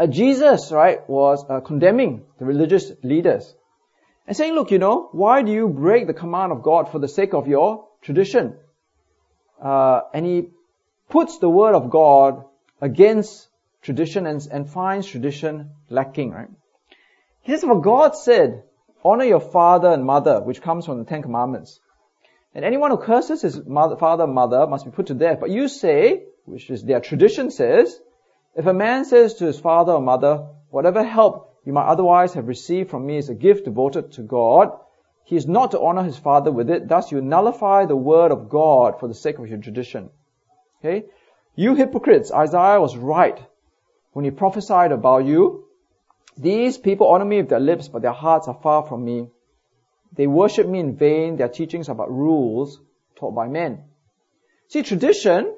uh, 0.00 0.06
Jesus, 0.06 0.72
right, 0.72 1.08
was 1.08 1.44
uh, 1.48 1.60
condemning 1.60 2.24
the 2.38 2.44
religious 2.44 2.92
leaders 3.02 3.54
and 4.26 4.36
saying, 4.36 4.54
look, 4.54 4.70
you 4.70 4.78
know, 4.78 5.08
why 5.12 5.42
do 5.42 5.52
you 5.52 5.68
break 5.68 6.06
the 6.06 6.14
command 6.14 6.52
of 6.52 6.62
God 6.62 6.90
for 6.90 6.98
the 6.98 7.08
sake 7.08 7.32
of 7.32 7.48
your 7.48 7.88
tradition? 8.02 8.56
Uh, 9.62 10.02
and 10.12 10.26
he 10.26 10.48
puts 11.08 11.38
the 11.38 11.48
word 11.48 11.74
of 11.74 11.90
God 11.90 12.44
against 12.80 13.48
tradition 13.82 14.26
and, 14.26 14.46
and 14.50 14.68
finds 14.68 15.06
tradition 15.06 15.70
lacking, 15.88 16.32
right? 16.32 16.48
He 17.40 17.52
says, 17.52 17.62
for 17.62 17.80
God 17.80 18.14
said, 18.14 18.64
honor 19.04 19.24
your 19.24 19.40
father 19.40 19.88
and 19.88 20.04
mother, 20.04 20.40
which 20.42 20.60
comes 20.60 20.84
from 20.84 20.98
the 20.98 21.04
Ten 21.04 21.22
Commandments. 21.22 21.80
And 22.54 22.64
anyone 22.64 22.90
who 22.90 22.96
curses 22.96 23.42
his 23.42 23.64
mother, 23.64 23.96
father 23.96 24.26
mother 24.26 24.66
must 24.66 24.84
be 24.84 24.90
put 24.90 25.06
to 25.06 25.14
death. 25.14 25.38
But 25.40 25.50
you 25.50 25.68
say, 25.68 26.24
which 26.44 26.70
is 26.70 26.82
their 26.82 27.00
tradition 27.00 27.50
says, 27.50 28.00
if 28.54 28.66
a 28.66 28.72
man 28.72 29.04
says 29.04 29.34
to 29.34 29.46
his 29.46 29.60
father 29.60 29.92
or 29.92 30.00
mother, 30.00 30.48
whatever 30.70 31.04
help 31.04 31.56
you 31.64 31.72
might 31.72 31.86
otherwise 31.86 32.34
have 32.34 32.48
received 32.48 32.90
from 32.90 33.06
me 33.06 33.18
is 33.18 33.28
a 33.28 33.34
gift 33.34 33.64
devoted 33.66 34.12
to 34.12 34.22
God, 34.22 34.70
he 35.24 35.36
is 35.36 35.46
not 35.46 35.72
to 35.72 35.80
honor 35.80 36.02
his 36.02 36.16
father 36.16 36.50
with 36.50 36.70
it. 36.70 36.88
Thus 36.88 37.12
you 37.12 37.20
nullify 37.20 37.84
the 37.84 37.96
word 37.96 38.32
of 38.32 38.48
God 38.48 38.98
for 38.98 39.08
the 39.08 39.14
sake 39.14 39.38
of 39.38 39.46
your 39.46 39.58
tradition. 39.58 40.08
Okay? 40.80 41.04
You 41.54 41.74
hypocrites, 41.74 42.32
Isaiah 42.32 42.80
was 42.80 42.96
right 42.96 43.38
when 44.12 44.24
he 44.24 44.30
prophesied 44.30 44.90
about 44.90 45.26
you. 45.26 45.64
These 46.38 46.78
people 46.78 47.08
honor 47.08 47.26
me 47.26 47.38
with 47.38 47.50
their 47.50 47.60
lips, 47.60 47.88
but 47.88 48.00
their 48.00 48.12
hearts 48.12 48.48
are 48.48 48.58
far 48.62 48.84
from 48.84 49.04
me. 49.04 49.28
They 50.12 50.26
worship 50.26 50.66
me 50.66 50.80
in 50.80 50.96
vain. 50.96 51.36
Their 51.36 51.48
teachings 51.48 51.88
are 51.88 51.92
about 51.92 52.10
rules 52.10 52.80
taught 53.16 53.34
by 53.34 53.48
men. 53.48 53.84
See, 54.68 54.82
tradition 54.82 55.54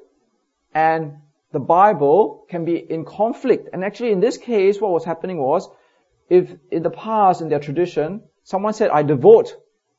and 0.73 1.17
the 1.51 1.59
Bible 1.59 2.45
can 2.49 2.65
be 2.65 2.77
in 2.77 3.05
conflict. 3.05 3.69
And 3.73 3.83
actually 3.83 4.11
in 4.11 4.19
this 4.19 4.37
case, 4.37 4.79
what 4.79 4.91
was 4.91 5.03
happening 5.03 5.37
was, 5.37 5.69
if 6.29 6.49
in 6.71 6.83
the 6.83 6.89
past, 6.89 7.41
in 7.41 7.49
their 7.49 7.59
tradition, 7.59 8.23
someone 8.43 8.73
said, 8.73 8.89
I 8.89 9.03
devote 9.03 9.55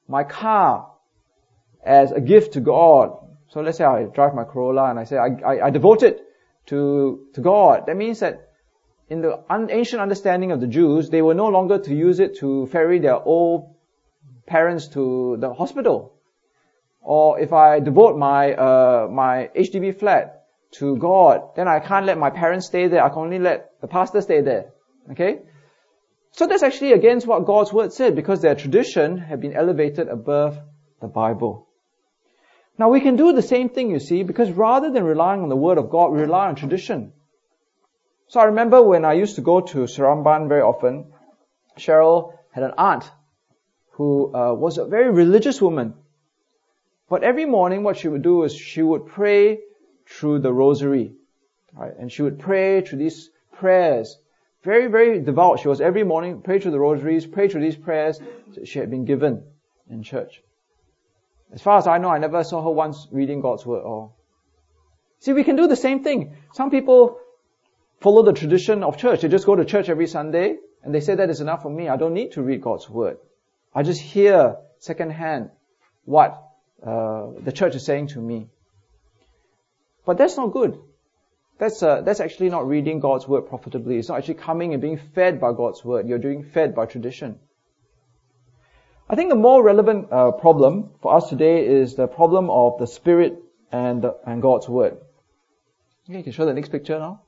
my 0.09 0.25
car 0.25 0.91
as 1.85 2.13
a 2.13 2.21
gift 2.21 2.55
to 2.55 2.61
God. 2.61 3.19
So 3.49 3.61
let's 3.61 3.79
say 3.79 3.85
I 3.85 4.05
drive 4.05 4.35
my 4.35 4.45
Corolla 4.45 4.89
and 4.89 4.99
I 4.99 5.05
say, 5.05 5.19
I, 5.19 5.29
I, 5.45 5.67
I 5.67 5.71
devote 5.71 6.03
it 6.03 6.23
to, 6.67 7.27
to 7.35 7.41
God. 7.41 7.85
That 7.87 7.97
means 7.97 8.21
that 8.21 8.49
in 9.11 9.21
the 9.21 9.45
ancient 9.51 10.01
understanding 10.01 10.53
of 10.53 10.61
the 10.61 10.67
Jews, 10.67 11.11
they 11.11 11.21
were 11.21 11.35
no 11.35 11.49
longer 11.49 11.79
to 11.79 11.95
use 11.95 12.19
it 12.19 12.39
to 12.39 12.67
ferry 12.69 12.99
their 12.99 13.17
old 13.17 13.72
parents 14.47 14.89
to 14.89 15.37
the 15.39 15.53
hospital. 15.53 16.15
Or 17.01 17.41
if 17.41 17.53
I 17.53 17.81
devote 17.81 18.17
my, 18.17 18.55
uh, 18.55 19.09
my 19.11 19.51
HDB 19.57 19.99
flat 19.99 20.45
to 20.73 20.97
God, 20.97 21.55
then 21.57 21.69
I 21.69 21.81
can't 21.81 22.07
let 22.07 22.19
my 22.19 22.31
parents 22.31 22.67
stay 22.67 22.89
there. 22.89 23.05
I 23.05 23.09
can 23.09 23.19
only 23.19 23.39
let 23.39 23.81
the 23.81 23.89
pastor 23.89 24.21
stay 24.21 24.41
there. 24.41 24.73
Okay? 25.11 25.41
So 26.33 26.47
that's 26.47 26.63
actually 26.63 26.93
against 26.93 27.27
what 27.27 27.45
God's 27.45 27.73
word 27.73 27.93
said 27.93 28.17
because 28.17 28.41
their 28.41 28.55
tradition 28.55 29.19
had 29.19 29.41
been 29.41 29.53
elevated 29.55 30.09
above 30.09 30.59
the 31.01 31.09
Bible. 31.09 31.69
Now 32.79 32.89
we 32.89 33.01
can 33.01 33.17
do 33.17 33.33
the 33.33 33.43
same 33.43 33.69
thing, 33.69 33.91
you 33.91 33.99
see, 33.99 34.23
because 34.23 34.51
rather 34.51 34.91
than 34.91 35.05
relying 35.05 35.43
on 35.43 35.51
the 35.51 35.57
word 35.57 35.77
of 35.77 35.91
God, 35.91 36.11
we 36.11 36.21
rely 36.21 36.49
on 36.49 36.55
tradition. 36.55 37.13
So 38.29 38.41
I 38.41 38.45
remember 38.45 38.83
when 38.83 39.05
I 39.05 39.13
used 39.13 39.35
to 39.35 39.43
go 39.43 39.61
to 39.61 39.81
Seremban 39.81 40.49
very 40.49 40.63
often, 40.63 41.13
Cheryl 41.79 42.33
had 42.51 42.65
an 42.65 42.73
aunt 42.79 43.11
who 44.03 44.35
uh, 44.35 44.53
was 44.53 44.79
a 44.79 44.85
very 44.85 45.11
religious 45.11 45.63
woman. 45.63 45.95
But 47.09 47.23
every 47.23 47.45
morning 47.45 47.85
what 47.85 47.99
she 47.99 48.09
would 48.09 48.23
do 48.23 48.43
is 48.43 48.53
she 48.55 48.83
would 48.83 49.07
pray 49.07 49.61
through 50.07 50.41
the 50.41 50.53
rosary. 50.53 51.15
Right? 51.73 51.93
And 51.97 52.11
she 52.11 52.23
would 52.23 52.39
pray 52.39 52.81
through 52.81 52.99
these 52.99 53.31
prayers. 53.53 54.19
Very, 54.65 54.89
very 54.89 55.21
devout. 55.21 55.61
She 55.61 55.69
was 55.69 55.81
every 55.81 56.03
morning, 56.03 56.43
pray 56.43 56.59
through 56.59 56.73
the 56.73 56.81
rosaries, 56.81 57.27
pray 57.27 57.49
through 57.49 57.63
these 57.63 57.77
prayers 57.77 58.19
that 58.55 58.67
she 58.67 58.81
had 58.81 58.91
been 58.91 59.05
given 59.05 59.45
in 59.89 60.03
church. 60.03 60.43
As 61.53 61.63
far 61.63 61.79
as 61.79 61.87
I 61.87 61.99
know, 61.99 62.09
I 62.09 62.19
never 62.19 62.43
saw 62.43 62.63
her 62.65 62.71
once 62.71 63.07
reading 63.13 63.41
God's 63.41 63.65
word 63.65 63.83
or 63.83 64.13
See, 65.21 65.33
we 65.33 65.45
can 65.45 65.55
do 65.55 65.69
the 65.69 65.77
same 65.77 66.03
thing. 66.03 66.35
Some 66.53 66.71
people 66.71 67.21
follow 68.01 68.25
the 68.25 68.33
tradition 68.33 68.83
of 68.83 68.97
church. 68.97 69.21
They 69.21 69.29
just 69.29 69.47
go 69.47 69.55
to 69.55 69.65
church 69.65 69.89
every 69.89 70.09
Sunday 70.09 70.57
and 70.83 70.93
they 70.93 70.99
say 70.99 71.15
that 71.15 71.31
is 71.31 71.41
enough 71.41 71.63
for 71.63 71.71
me. 71.71 71.89
I 71.89 71.97
don't 71.97 72.15
need 72.15 72.33
to 72.33 72.43
read 72.43 72.61
God's 72.61 72.91
word. 72.91 73.19
I 73.75 73.83
just 73.83 74.01
hear 74.01 74.57
secondhand 74.79 75.51
what 76.05 76.43
uh, 76.85 77.29
the 77.41 77.53
church 77.53 77.75
is 77.75 77.85
saying 77.85 78.09
to 78.09 78.21
me. 78.21 78.49
But 80.05 80.19
that's 80.19 80.37
not 80.37 80.53
good. 80.53 80.79
That's 81.59 81.83
uh, 81.83 82.01
that's 82.03 82.21
actually 82.21 82.51
not 82.51 82.67
reading 82.67 82.99
God's 82.99 83.29
word 83.29 83.43
profitably. 83.43 83.99
It's 83.99 84.09
not 84.09 84.19
actually 84.19 84.35
coming 84.35 84.73
and 84.73 84.83
being 84.83 84.99
fed 85.15 85.41
by 85.41 85.53
God's 85.53 85.85
word. 85.85 86.09
You're 86.09 86.19
being 86.19 86.43
fed 86.43 86.75
by 86.75 86.87
tradition. 86.87 87.39
I 89.09 89.15
think 89.15 89.31
the 89.31 89.37
more 89.37 89.63
relevant 89.63 90.09
uh, 90.11 90.33
problem 90.33 90.91
for 91.03 91.15
us 91.15 91.29
today 91.29 91.67
is 91.67 91.95
the 91.95 92.07
problem 92.07 92.51
of 92.51 92.79
the 92.79 92.87
Spirit 92.87 93.37
and 93.71 94.03
the, 94.03 94.17
and 94.27 94.43
God's 94.43 94.69
word. 94.69 94.97
Okay, 96.09 96.19
you 96.19 96.25
can 96.25 96.33
show 96.33 96.47
the 96.47 96.55
next 96.55 96.71
picture 96.71 96.99
now. 96.99 97.23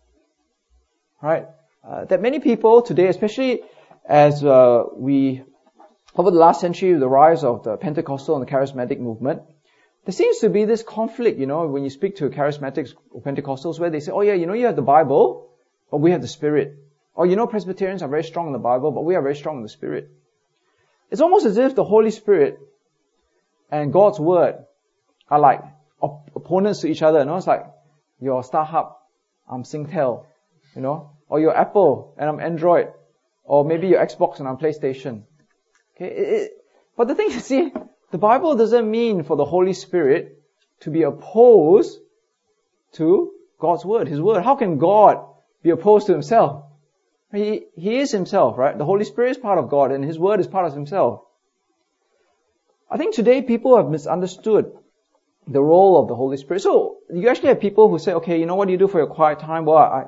Right, 1.22 1.46
uh, 1.87 2.07
that 2.07 2.20
many 2.20 2.40
people 2.40 2.83
today, 2.83 3.07
especially 3.07 3.62
as 4.04 4.44
uh, 4.44 4.85
we 4.94 5.42
over 6.16 6.31
the 6.31 6.38
last 6.38 6.61
century, 6.61 6.92
with 6.92 7.00
the 7.00 7.09
rise 7.09 7.42
of 7.44 7.64
the 7.64 7.77
Pentecostal 7.77 8.37
and 8.37 8.46
the 8.46 8.50
charismatic 8.50 8.98
movement, 8.98 9.42
there 10.05 10.12
seems 10.12 10.38
to 10.38 10.50
be 10.50 10.64
this 10.64 10.83
conflict, 10.83 11.38
you 11.38 11.46
know, 11.46 11.66
when 11.66 11.83
you 11.83 11.90
speak 11.90 12.16
to 12.16 12.29
charismatics 12.29 12.94
or 13.11 13.22
Pentecostals 13.22 13.81
where 13.81 13.90
they 13.90 14.00
say, 14.00 14.12
oh 14.12 14.20
yeah, 14.20 14.35
you 14.35 14.46
know, 14.46 14.53
you 14.53 14.66
have 14.66 14.77
the 14.77 14.83
Bible, 14.83 15.50
but 15.90 15.98
we 15.98 16.11
have 16.11 16.20
the 16.20 16.29
Spirit. 16.29 16.77
Or 17.14 17.27
you 17.27 17.37
know, 17.37 17.46
Presbyterians 17.46 18.03
are 18.03 18.09
very 18.09 18.24
strong 18.24 18.48
in 18.48 18.53
the 18.53 18.59
Bible, 18.59 18.90
but 18.90 19.05
we 19.05 19.14
are 19.14 19.22
very 19.22 19.37
strong 19.37 19.57
in 19.57 19.62
the 19.62 19.68
Spirit. 19.68 20.11
It's 21.11 21.20
almost 21.20 21.46
as 21.46 21.57
if 21.57 21.74
the 21.74 21.85
Holy 21.85 22.11
Spirit 22.11 22.59
and 23.70 23.92
God's 23.92 24.20
Word 24.20 24.57
are 25.29 25.40
like 25.40 25.62
op- 26.00 26.31
opponents 26.35 26.81
to 26.81 26.88
each 26.88 27.03
other. 27.03 27.20
You 27.20 27.24
know, 27.24 27.37
it's 27.37 27.46
like 27.46 27.66
your 28.20 28.42
StarHub, 28.42 28.92
I'm 29.48 29.62
Singtel, 29.62 30.27
you 30.74 30.83
know, 30.83 31.12
or 31.29 31.40
your 31.40 31.57
Apple 31.57 32.14
and 32.18 32.29
I'm 32.29 32.40
Android, 32.40 32.88
or 33.44 33.64
maybe 33.64 33.88
your 33.88 34.05
Xbox 34.05 34.38
and 34.38 34.48
I'm 34.48 34.59
PlayStation. 34.59 35.22
Okay, 35.96 36.14
it, 36.14 36.64
but 36.96 37.09
the 37.09 37.14
thing 37.14 37.30
is, 37.30 37.44
see, 37.52 37.72
the 38.11 38.18
Bible 38.18 38.57
doesn't 38.57 38.90
mean 38.90 39.22
for 39.22 39.37
the 39.37 39.44
Holy 39.44 39.72
Spirit 39.72 40.40
to 40.80 40.90
be 40.90 41.02
opposed 41.02 41.98
to 42.92 43.33
God's 43.59 43.85
Word, 43.85 44.09
His 44.09 44.20
Word. 44.20 44.42
How 44.42 44.57
can 44.57 44.78
God 44.78 45.24
be 45.62 45.70
opposed 45.70 46.07
to 46.07 46.12
Himself? 46.12 46.64
He, 47.33 47.66
he 47.76 47.98
is 47.98 48.12
Himself, 48.12 48.57
right? 48.59 48.76
The 48.76 48.85
Holy 48.85 49.04
Spirit 49.04 49.30
is 49.30 49.38
part 49.38 49.59
of 49.59 49.68
God 49.68 49.90
and 49.90 50.04
His 50.04 50.18
Word 50.18 50.40
is 50.40 50.46
part 50.46 50.66
of 50.66 50.74
Himself. 50.74 51.22
I 52.90 52.96
think 52.96 53.14
today 53.14 53.42
people 53.42 53.76
have 53.76 53.88
misunderstood 53.88 54.72
the 55.48 55.62
role 55.62 56.00
of 56.00 56.09
the 56.09 56.14
Holy 56.14 56.37
Spirit. 56.37 56.61
So 56.61 56.98
you 57.12 57.28
actually 57.28 57.48
have 57.48 57.61
people 57.61 57.88
who 57.88 57.98
say, 57.98 58.12
okay, 58.14 58.38
you 58.38 58.46
know 58.46 58.54
what 58.54 58.66
do 58.66 58.72
you 58.72 58.78
do 58.78 58.88
for 58.88 58.98
your 58.98 59.09
quiet 59.09 59.40
time? 59.40 59.64
Well, 59.64 59.78
I, 59.78 60.04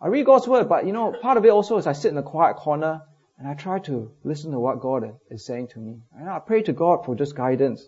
I 0.00 0.08
read 0.08 0.26
God's 0.26 0.48
Word, 0.48 0.68
but 0.68 0.86
you 0.86 0.92
know, 0.92 1.12
part 1.12 1.36
of 1.36 1.44
it 1.44 1.50
also 1.50 1.76
is 1.78 1.86
I 1.86 1.92
sit 1.92 2.10
in 2.10 2.18
a 2.18 2.22
quiet 2.22 2.56
corner 2.56 3.02
and 3.38 3.48
I 3.48 3.54
try 3.54 3.78
to 3.80 4.12
listen 4.22 4.52
to 4.52 4.58
what 4.58 4.80
God 4.80 5.18
is 5.30 5.44
saying 5.44 5.68
to 5.68 5.78
me. 5.78 6.00
And 6.16 6.28
I 6.28 6.38
pray 6.38 6.62
to 6.62 6.72
God 6.72 7.04
for 7.04 7.14
just 7.14 7.34
guidance. 7.34 7.86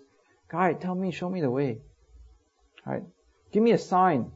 Guide, 0.48 0.80
tell 0.80 0.94
me, 0.94 1.12
show 1.12 1.30
me 1.30 1.40
the 1.40 1.50
way. 1.50 1.78
Right? 2.85 3.04
Give 3.52 3.62
me 3.62 3.72
a 3.72 3.78
sign. 3.78 4.32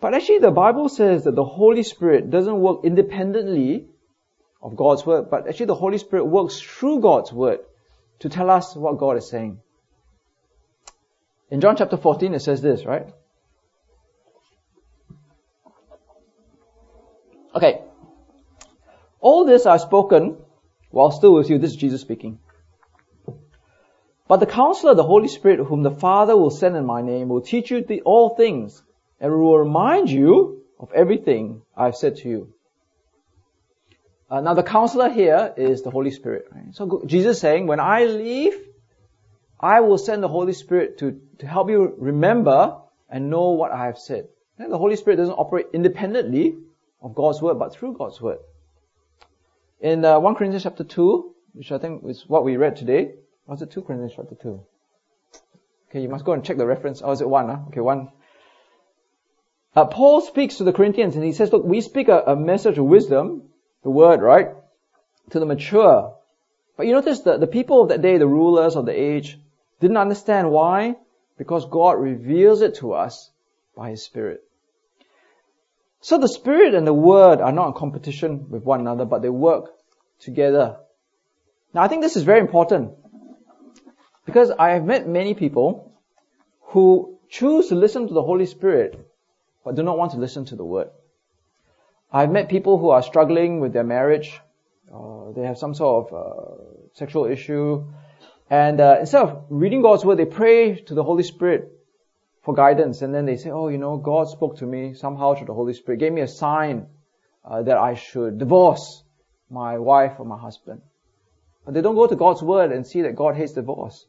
But 0.00 0.14
actually 0.14 0.38
the 0.38 0.50
Bible 0.50 0.88
says 0.88 1.24
that 1.24 1.34
the 1.34 1.44
Holy 1.44 1.82
Spirit 1.82 2.30
doesn't 2.30 2.58
work 2.58 2.80
independently 2.84 3.86
of 4.62 4.76
God's 4.76 5.04
Word, 5.04 5.30
but 5.30 5.46
actually 5.46 5.66
the 5.66 5.74
Holy 5.74 5.98
Spirit 5.98 6.24
works 6.24 6.58
through 6.58 7.00
God's 7.00 7.32
Word 7.32 7.60
to 8.20 8.28
tell 8.28 8.50
us 8.50 8.74
what 8.74 8.98
God 8.98 9.18
is 9.18 9.28
saying. 9.28 9.60
In 11.50 11.60
John 11.60 11.76
chapter 11.76 11.96
14 11.98 12.34
it 12.34 12.40
says 12.40 12.62
this, 12.62 12.84
right? 12.84 13.08
Okay. 17.54 17.82
All 19.20 19.44
this 19.44 19.66
I've 19.66 19.80
spoken 19.80 20.38
while 20.90 21.10
still 21.10 21.34
with 21.34 21.50
you. 21.50 21.58
This 21.58 21.70
is 21.70 21.76
Jesus 21.76 22.00
speaking. 22.00 22.38
But 24.26 24.38
the 24.38 24.46
counselor, 24.46 24.94
the 24.94 25.02
Holy 25.02 25.28
Spirit, 25.28 25.64
whom 25.66 25.82
the 25.82 25.90
Father 25.90 26.36
will 26.36 26.50
send 26.50 26.76
in 26.76 26.86
my 26.86 27.02
name, 27.02 27.28
will 27.28 27.40
teach 27.40 27.70
you 27.70 27.84
all 28.04 28.36
things 28.36 28.82
and 29.20 29.32
will 29.32 29.58
remind 29.58 30.08
you 30.08 30.62
of 30.78 30.92
everything 30.92 31.62
I've 31.76 31.96
said 31.96 32.16
to 32.18 32.28
you. 32.28 32.52
Uh, 34.30 34.40
now 34.40 34.54
the 34.54 34.62
counselor 34.62 35.10
here 35.10 35.52
is 35.56 35.82
the 35.82 35.90
Holy 35.90 36.12
Spirit. 36.12 36.46
Right? 36.52 36.72
So 36.72 37.02
Jesus 37.06 37.36
is 37.36 37.40
saying, 37.40 37.66
when 37.66 37.80
I 37.80 38.04
leave, 38.04 38.54
I 39.58 39.80
will 39.80 39.98
send 39.98 40.22
the 40.22 40.28
Holy 40.28 40.52
Spirit 40.52 40.98
to, 40.98 41.20
to 41.40 41.46
help 41.46 41.68
you 41.68 41.94
remember 41.98 42.78
and 43.10 43.28
know 43.28 43.50
what 43.50 43.72
I 43.72 43.86
have 43.86 43.98
said. 43.98 44.28
And 44.58 44.72
the 44.72 44.78
Holy 44.78 44.94
Spirit 44.94 45.16
doesn't 45.16 45.34
operate 45.34 45.66
independently 45.72 46.56
of 47.02 47.14
God's 47.14 47.42
word, 47.42 47.58
but 47.58 47.74
through 47.74 47.94
God's 47.94 48.20
word. 48.20 48.38
In 49.80 50.04
uh, 50.04 50.20
1 50.20 50.34
Corinthians 50.34 50.64
chapter 50.64 50.84
2, 50.84 51.34
which 51.54 51.72
I 51.72 51.78
think 51.78 52.04
is 52.06 52.24
what 52.28 52.44
we 52.44 52.58
read 52.58 52.76
today, 52.76 53.14
was 53.46 53.62
it 53.62 53.70
2 53.70 53.82
Corinthians 53.82 54.12
chapter 54.14 54.34
2? 54.34 54.60
Okay, 55.88 56.02
you 56.02 56.08
must 56.08 56.24
go 56.24 56.32
and 56.32 56.44
check 56.44 56.58
the 56.58 56.66
reference. 56.66 57.00
Oh, 57.02 57.10
is 57.12 57.22
it 57.22 57.28
1? 57.28 57.48
Huh? 57.48 57.58
Okay, 57.68 57.80
1. 57.80 58.08
Uh, 59.74 59.86
Paul 59.86 60.20
speaks 60.20 60.56
to 60.56 60.64
the 60.64 60.72
Corinthians 60.72 61.16
and 61.16 61.24
he 61.24 61.32
says, 61.32 61.50
look, 61.50 61.64
we 61.64 61.80
speak 61.80 62.08
a, 62.08 62.22
a 62.26 62.36
message 62.36 62.76
of 62.76 62.84
wisdom, 62.84 63.44
the 63.82 63.90
word, 63.90 64.20
right? 64.20 64.48
To 65.30 65.40
the 65.40 65.46
mature. 65.46 66.14
But 66.76 66.86
you 66.86 66.92
notice 66.92 67.20
that 67.20 67.40
the 67.40 67.46
people 67.46 67.82
of 67.82 67.88
that 67.88 68.02
day, 68.02 68.18
the 68.18 68.26
rulers 68.26 68.76
of 68.76 68.84
the 68.84 68.92
age, 68.92 69.38
didn't 69.80 69.96
understand 69.96 70.50
why? 70.50 70.96
Because 71.38 71.64
God 71.64 71.92
reveals 71.92 72.60
it 72.60 72.76
to 72.76 72.92
us 72.92 73.30
by 73.74 73.90
His 73.90 74.04
Spirit. 74.04 74.42
So 76.00 76.18
the 76.18 76.28
Spirit 76.28 76.74
and 76.74 76.86
the 76.86 76.94
Word 76.94 77.40
are 77.40 77.52
not 77.52 77.68
in 77.68 77.72
competition 77.74 78.48
with 78.48 78.64
one 78.64 78.80
another, 78.80 79.04
but 79.04 79.22
they 79.22 79.28
work 79.28 79.70
together. 80.18 80.78
Now 81.74 81.82
I 81.82 81.88
think 81.88 82.02
this 82.02 82.16
is 82.16 82.22
very 82.22 82.40
important 82.40 82.92
because 84.24 84.50
I 84.50 84.70
have 84.70 84.84
met 84.84 85.06
many 85.06 85.34
people 85.34 85.92
who 86.72 87.18
choose 87.28 87.68
to 87.68 87.74
listen 87.74 88.08
to 88.08 88.14
the 88.14 88.22
Holy 88.22 88.46
Spirit 88.46 89.06
but 89.64 89.74
do 89.74 89.82
not 89.82 89.98
want 89.98 90.12
to 90.12 90.18
listen 90.18 90.44
to 90.46 90.56
the 90.56 90.64
Word. 90.64 90.88
I've 92.12 92.30
met 92.30 92.48
people 92.48 92.78
who 92.78 92.90
are 92.90 93.02
struggling 93.02 93.60
with 93.60 93.72
their 93.72 93.84
marriage. 93.84 94.40
Uh, 94.92 95.32
they 95.32 95.42
have 95.42 95.58
some 95.58 95.74
sort 95.74 96.10
of 96.10 96.14
uh, 96.14 96.62
sexual 96.94 97.26
issue. 97.26 97.84
And 98.48 98.80
uh, 98.80 98.96
instead 99.00 99.22
of 99.22 99.44
reading 99.48 99.82
God's 99.82 100.04
Word, 100.04 100.18
they 100.18 100.24
pray 100.24 100.80
to 100.86 100.94
the 100.94 101.04
Holy 101.04 101.22
Spirit 101.22 101.70
for 102.42 102.54
guidance, 102.54 103.02
and 103.02 103.14
then 103.14 103.26
they 103.26 103.36
say, 103.36 103.50
"Oh, 103.50 103.68
you 103.68 103.78
know, 103.78 103.96
God 103.96 104.28
spoke 104.28 104.56
to 104.58 104.66
me 104.66 104.94
somehow 104.94 105.34
through 105.34 105.46
the 105.46 105.54
Holy 105.54 105.74
Spirit, 105.74 105.98
gave 106.00 106.12
me 106.12 106.22
a 106.22 106.28
sign 106.28 106.86
uh, 107.44 107.62
that 107.62 107.76
I 107.76 107.94
should 107.94 108.38
divorce 108.38 109.02
my 109.50 109.78
wife 109.78 110.14
or 110.18 110.24
my 110.24 110.38
husband." 110.38 110.80
But 111.64 111.74
they 111.74 111.82
don't 111.82 111.94
go 111.94 112.06
to 112.06 112.16
God's 112.16 112.42
Word 112.42 112.72
and 112.72 112.86
see 112.86 113.02
that 113.02 113.14
God 113.14 113.36
hates 113.36 113.52
divorce. 113.52 114.06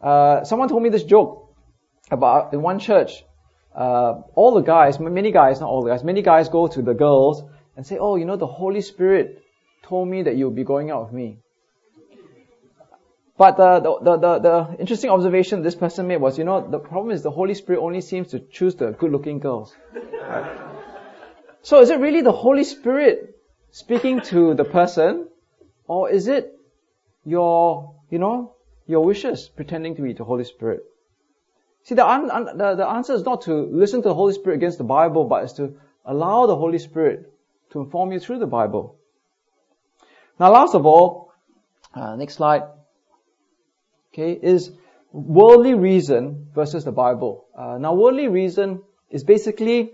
Uh, 0.00 0.44
someone 0.44 0.68
told 0.68 0.82
me 0.82 0.88
this 0.88 1.04
joke 1.04 1.54
about 2.10 2.54
in 2.54 2.62
one 2.62 2.78
church. 2.78 3.24
Uh, 3.74 4.22
all 4.34 4.54
the 4.54 4.60
guys, 4.60 4.98
many 5.00 5.32
guys, 5.32 5.60
not 5.60 5.68
all 5.68 5.82
the 5.82 5.90
guys, 5.90 6.04
many 6.04 6.20
guys 6.20 6.48
go 6.48 6.66
to 6.66 6.82
the 6.82 6.94
girls 6.94 7.42
and 7.76 7.86
say, 7.86 7.98
"Oh, 7.98 8.16
you 8.16 8.24
know, 8.24 8.36
the 8.36 8.46
Holy 8.46 8.80
Spirit 8.80 9.42
told 9.82 10.08
me 10.08 10.22
that 10.22 10.36
you'll 10.36 10.50
be 10.50 10.64
going 10.64 10.90
out 10.90 11.04
with 11.04 11.12
me." 11.12 11.38
But 13.38 13.56
the, 13.56 13.80
the, 13.80 14.16
the, 14.16 14.38
the, 14.38 14.76
interesting 14.78 15.10
observation 15.10 15.62
this 15.62 15.74
person 15.74 16.06
made 16.06 16.18
was, 16.18 16.36
you 16.36 16.44
know, 16.44 16.68
the 16.68 16.78
problem 16.78 17.12
is 17.12 17.22
the 17.22 17.30
Holy 17.30 17.54
Spirit 17.54 17.80
only 17.80 18.00
seems 18.00 18.28
to 18.28 18.40
choose 18.40 18.74
the 18.74 18.92
good 18.92 19.10
looking 19.10 19.38
girls. 19.38 19.74
So 21.62 21.80
is 21.80 21.90
it 21.90 21.98
really 21.98 22.20
the 22.20 22.32
Holy 22.32 22.64
Spirit 22.64 23.38
speaking 23.70 24.20
to 24.22 24.54
the 24.54 24.64
person, 24.64 25.28
or 25.86 26.10
is 26.10 26.28
it 26.28 26.58
your, 27.24 27.94
you 28.10 28.18
know, 28.18 28.54
your 28.86 29.04
wishes 29.04 29.48
pretending 29.48 29.96
to 29.96 30.02
be 30.02 30.12
the 30.12 30.24
Holy 30.24 30.44
Spirit? 30.44 30.84
See, 31.84 31.94
the, 31.94 32.06
un, 32.06 32.30
un, 32.30 32.44
the, 32.58 32.74
the 32.74 32.86
answer 32.86 33.14
is 33.14 33.24
not 33.24 33.42
to 33.42 33.54
listen 33.54 34.02
to 34.02 34.08
the 34.08 34.14
Holy 34.14 34.34
Spirit 34.34 34.56
against 34.56 34.78
the 34.78 34.84
Bible, 34.84 35.24
but 35.24 35.44
is 35.44 35.52
to 35.54 35.74
allow 36.04 36.46
the 36.46 36.56
Holy 36.56 36.78
Spirit 36.78 37.32
to 37.70 37.80
inform 37.80 38.12
you 38.12 38.20
through 38.20 38.40
the 38.40 38.46
Bible. 38.46 38.96
Now, 40.38 40.52
last 40.52 40.74
of 40.74 40.84
all, 40.84 41.32
uh, 41.94 42.16
next 42.16 42.34
slide 42.34 42.62
okay, 44.12 44.32
is 44.32 44.70
worldly 45.12 45.74
reason 45.74 46.48
versus 46.54 46.84
the 46.84 46.92
Bible. 46.92 47.46
Uh, 47.56 47.78
now, 47.78 47.94
worldly 47.94 48.28
reason 48.28 48.82
is 49.10 49.24
basically 49.24 49.92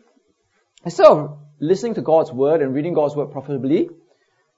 instead 0.85 1.07
of 1.07 1.39
listening 1.61 1.95
to 1.95 2.03
God's 2.03 2.33
word 2.33 2.63
and 2.63 2.75
reading 2.75 2.95
God's 2.95 3.17
word 3.17 3.33
profitably, 3.33 3.91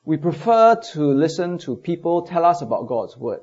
we 0.04 0.16
prefer 0.16 0.76
to 0.92 1.12
listen 1.12 1.58
to 1.58 1.76
people 1.76 2.22
tell 2.26 2.44
us 2.44 2.62
about 2.62 2.88
God's 2.88 3.16
word. 3.16 3.40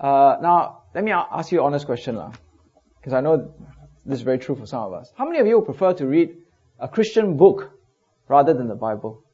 Uh, 0.00 0.36
now, 0.40 0.82
let 0.94 1.04
me 1.04 1.12
ask 1.12 1.52
you 1.52 1.58
an 1.58 1.66
honest 1.66 1.86
question, 1.86 2.20
because 2.98 3.12
I 3.12 3.20
know 3.20 3.52
this 4.04 4.18
is 4.18 4.22
very 4.22 4.38
true 4.38 4.54
for 4.54 4.66
some 4.66 4.82
of 4.82 4.92
us. 4.92 5.12
How 5.16 5.24
many 5.24 5.38
of 5.38 5.46
you 5.46 5.60
prefer 5.62 5.92
to 5.94 6.06
read 6.06 6.36
a 6.78 6.88
Christian 6.88 7.36
book 7.36 7.70
rather 8.28 8.54
than 8.54 8.68
the 8.68 8.74
Bible? 8.74 9.24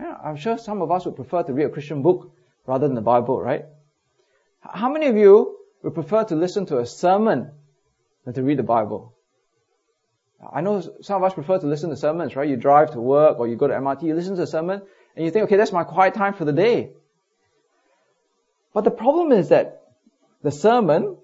Yeah, 0.00 0.14
I'm 0.24 0.36
sure 0.36 0.58
some 0.58 0.80
of 0.80 0.90
us 0.90 1.04
would 1.06 1.16
prefer 1.16 1.42
to 1.42 1.52
read 1.52 1.66
a 1.66 1.70
Christian 1.70 2.02
book 2.02 2.32
rather 2.68 2.86
than 2.86 2.94
the 2.94 3.00
Bible, 3.00 3.40
right? 3.40 3.64
How 4.60 4.90
many 4.90 5.06
of 5.06 5.16
you 5.16 5.56
would 5.82 5.94
prefer 5.94 6.24
to 6.24 6.36
listen 6.36 6.66
to 6.66 6.78
a 6.78 6.86
sermon 6.86 7.50
than 8.26 8.34
to 8.34 8.42
read 8.42 8.58
the 8.58 8.62
Bible? 8.62 9.14
I 10.52 10.60
know 10.60 10.82
some 11.00 11.16
of 11.16 11.22
us 11.24 11.32
prefer 11.32 11.58
to 11.58 11.66
listen 11.66 11.88
to 11.88 11.96
sermons, 11.96 12.36
right? 12.36 12.48
You 12.48 12.56
drive 12.56 12.90
to 12.92 13.00
work 13.00 13.40
or 13.40 13.48
you 13.48 13.56
go 13.56 13.66
to 13.66 13.74
MRT, 13.74 14.02
you 14.02 14.14
listen 14.14 14.36
to 14.36 14.42
a 14.42 14.46
sermon 14.46 14.82
and 15.16 15.24
you 15.24 15.30
think, 15.30 15.44
okay, 15.44 15.56
that's 15.56 15.72
my 15.72 15.82
quiet 15.82 16.12
time 16.14 16.34
for 16.34 16.44
the 16.44 16.52
day. 16.52 16.90
But 18.74 18.84
the 18.84 18.90
problem 18.90 19.32
is 19.32 19.48
that 19.48 19.80
the 20.42 20.52
sermon, 20.52 21.16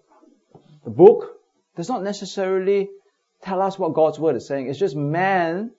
the 0.82 0.90
book, 0.90 1.38
does 1.76 1.90
not 1.90 2.02
necessarily 2.02 2.88
tell 3.42 3.60
us 3.60 3.78
what 3.78 3.92
God's 3.92 4.18
word 4.18 4.34
is 4.34 4.46
saying. 4.46 4.70
It's 4.70 4.78
just 4.78 4.96
man 4.96 5.72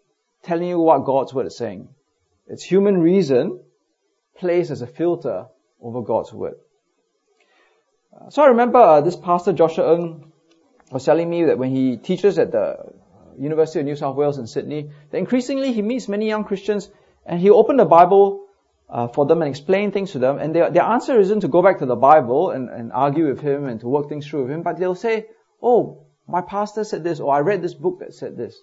telling 0.44 0.68
you 0.68 0.80
what 0.80 1.06
God's 1.06 1.34
word 1.34 1.48
is 1.48 1.58
saying. 1.58 1.90
It's 2.48 2.64
human 2.64 3.02
reason 3.02 3.60
placed 4.38 4.70
as 4.70 4.84
a 4.84 4.88
filter 4.88 5.48
over 5.86 6.02
God's 6.02 6.34
word. 6.34 6.56
So 8.30 8.42
I 8.42 8.48
remember 8.48 8.80
uh, 8.80 9.02
this 9.02 9.16
pastor 9.16 9.54
Joshua 9.54 9.94
Ng 9.94 10.32
was 10.92 11.06
telling 11.06 11.30
me 11.30 11.46
that 11.46 11.60
when 11.60 11.76
he 11.76 11.98
teaches 11.98 12.40
at 12.40 12.52
the 12.52 12.92
University 13.38 13.80
of 13.80 13.86
New 13.86 13.96
South 13.96 14.16
Wales 14.16 14.40
in 14.40 14.48
Sydney, 14.48 14.90
that 15.12 15.18
increasingly 15.18 15.74
he 15.74 15.82
meets 15.82 16.08
many 16.08 16.28
young 16.28 16.44
Christians 16.44 16.90
and 17.26 17.40
he 17.40 17.52
opened 17.52 17.80
the 17.80 17.86
Bible 17.86 18.48
uh, 18.90 19.08
for 19.10 19.26
them 19.26 19.42
and 19.42 19.50
explain 19.50 19.92
things 19.92 20.14
to 20.14 20.20
them. 20.20 20.40
And 20.40 20.56
their, 20.56 20.72
their 20.72 20.84
answer 20.84 21.20
isn't 21.20 21.42
to 21.42 21.48
go 21.48 21.62
back 21.62 21.80
to 21.80 21.86
the 21.86 21.96
Bible 21.96 22.50
and, 22.52 22.70
and 22.70 22.92
argue 22.92 23.28
with 23.28 23.42
him 23.42 23.68
and 23.68 23.80
to 23.82 23.88
work 23.88 24.10
things 24.10 24.28
through 24.28 24.44
with 24.44 24.52
him, 24.52 24.64
but 24.64 24.80
they'll 24.80 24.96
say, 24.96 25.28
oh, 25.62 26.06
my 26.28 26.42
pastor 26.42 26.84
said 26.84 27.04
this, 27.04 27.20
or 27.20 27.36
I 27.36 27.40
read 27.40 27.62
this 27.62 27.76
book 27.76 28.00
that 28.00 28.16
said 28.16 28.38
this. 28.38 28.58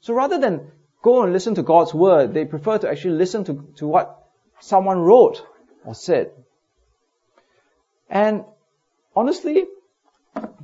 So 0.00 0.12
rather 0.12 0.38
than 0.38 0.72
go 1.02 1.22
and 1.22 1.32
listen 1.32 1.54
to 1.54 1.62
God's 1.62 1.94
word, 1.94 2.34
they 2.34 2.44
prefer 2.44 2.76
to 2.78 2.90
actually 2.90 3.14
listen 3.14 3.44
to, 3.44 3.72
to 3.76 3.86
what 3.86 4.26
someone 4.60 4.98
wrote 4.98 5.46
or 5.84 5.94
said. 5.94 6.32
And 8.08 8.44
honestly, 9.14 9.64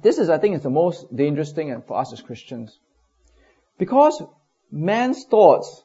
this 0.03 0.19
is, 0.19 0.29
I 0.29 0.39
think, 0.39 0.57
is 0.57 0.63
the 0.63 0.71
most 0.71 1.15
dangerous 1.15 1.53
thing 1.53 1.83
for 1.87 1.99
us 1.99 2.13
as 2.13 2.21
Christians. 2.21 2.79
Because 3.79 4.23
man's 4.71 5.25
thoughts 5.25 5.85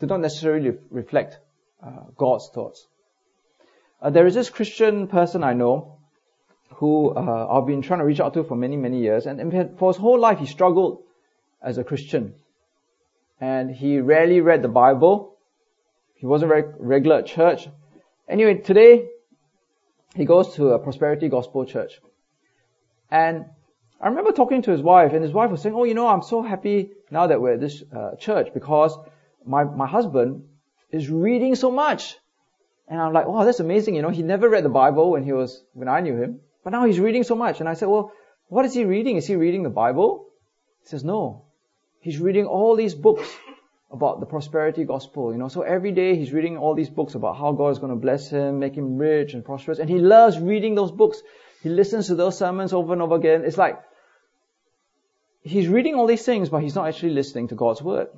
do 0.00 0.06
not 0.06 0.20
necessarily 0.20 0.72
reflect 0.90 1.38
uh, 1.82 1.90
God's 2.16 2.50
thoughts. 2.54 2.86
Uh, 4.00 4.10
there 4.10 4.26
is 4.26 4.34
this 4.34 4.50
Christian 4.50 5.06
person 5.06 5.44
I 5.44 5.52
know 5.52 5.98
who 6.76 7.10
uh, 7.10 7.46
I've 7.50 7.66
been 7.66 7.82
trying 7.82 8.00
to 8.00 8.04
reach 8.04 8.20
out 8.20 8.34
to 8.34 8.44
for 8.44 8.56
many, 8.56 8.76
many 8.76 9.00
years, 9.00 9.26
and, 9.26 9.40
and 9.40 9.78
for 9.78 9.92
his 9.92 9.96
whole 9.96 10.18
life 10.18 10.38
he 10.38 10.46
struggled 10.46 11.02
as 11.62 11.78
a 11.78 11.84
Christian. 11.84 12.34
And 13.40 13.70
he 13.70 14.00
rarely 14.00 14.40
read 14.40 14.62
the 14.62 14.68
Bible. 14.68 15.36
He 16.14 16.26
wasn't 16.26 16.50
very 16.50 16.64
regular 16.78 17.18
at 17.18 17.26
church. 17.26 17.68
Anyway, 18.28 18.54
today 18.58 19.08
he 20.14 20.24
goes 20.24 20.54
to 20.54 20.70
a 20.70 20.78
prosperity 20.78 21.28
gospel 21.28 21.64
church. 21.64 22.00
And 23.10 23.46
I 24.00 24.08
remember 24.08 24.32
talking 24.32 24.62
to 24.62 24.70
his 24.70 24.82
wife, 24.82 25.12
and 25.12 25.22
his 25.22 25.32
wife 25.32 25.50
was 25.50 25.62
saying, 25.62 25.74
"Oh, 25.74 25.84
you 25.84 25.94
know, 25.94 26.08
I'm 26.08 26.22
so 26.22 26.42
happy 26.42 26.90
now 27.10 27.26
that 27.26 27.40
we're 27.40 27.54
at 27.54 27.60
this 27.60 27.82
uh, 27.94 28.16
church 28.16 28.48
because 28.54 28.96
my 29.44 29.64
my 29.64 29.86
husband 29.86 30.44
is 30.90 31.10
reading 31.10 31.54
so 31.54 31.70
much." 31.70 32.16
And 32.88 33.00
I'm 33.00 33.12
like, 33.12 33.26
"Wow, 33.26 33.44
that's 33.44 33.60
amazing!" 33.60 33.94
You 33.94 34.02
know, 34.02 34.10
he 34.10 34.22
never 34.22 34.48
read 34.48 34.64
the 34.64 34.76
Bible 34.82 35.10
when 35.10 35.24
he 35.24 35.32
was 35.32 35.62
when 35.72 35.88
I 35.88 36.00
knew 36.00 36.16
him, 36.16 36.40
but 36.64 36.70
now 36.70 36.84
he's 36.84 36.98
reading 36.98 37.22
so 37.22 37.36
much. 37.36 37.60
And 37.60 37.68
I 37.68 37.74
said, 37.74 37.88
"Well, 37.88 38.12
what 38.48 38.64
is 38.64 38.74
he 38.74 38.84
reading? 38.84 39.16
Is 39.16 39.26
he 39.26 39.36
reading 39.36 39.62
the 39.62 39.76
Bible?" 39.84 40.26
He 40.80 40.88
says, 40.88 41.04
"No, 41.04 41.44
he's 42.00 42.18
reading 42.18 42.46
all 42.46 42.76
these 42.76 42.94
books 42.94 43.28
about 43.92 44.20
the 44.20 44.26
prosperity 44.26 44.84
gospel. 44.84 45.32
You 45.32 45.38
know, 45.38 45.48
so 45.48 45.62
every 45.62 45.92
day 45.92 46.16
he's 46.16 46.32
reading 46.32 46.56
all 46.56 46.74
these 46.74 46.88
books 46.88 47.14
about 47.14 47.36
how 47.36 47.52
God 47.52 47.68
is 47.68 47.78
going 47.78 47.92
to 47.92 48.00
bless 48.00 48.30
him, 48.30 48.58
make 48.58 48.74
him 48.74 48.96
rich 48.96 49.34
and 49.34 49.44
prosperous, 49.44 49.78
and 49.78 49.88
he 49.88 49.98
loves 49.98 50.38
reading 50.38 50.74
those 50.74 50.90
books. 50.90 51.22
He 51.62 51.68
listens 51.68 52.06
to 52.06 52.14
those 52.14 52.38
sermons 52.38 52.72
over 52.72 52.92
and 52.92 53.02
over 53.02 53.14
again. 53.16 53.44
It's 53.44 53.58
like 53.58 53.78
he's 55.42 55.68
reading 55.68 55.94
all 55.94 56.06
these 56.06 56.24
things, 56.24 56.48
but 56.48 56.62
he's 56.62 56.74
not 56.74 56.88
actually 56.88 57.12
listening 57.12 57.48
to 57.48 57.54
God's 57.54 57.82
word. 57.82 58.08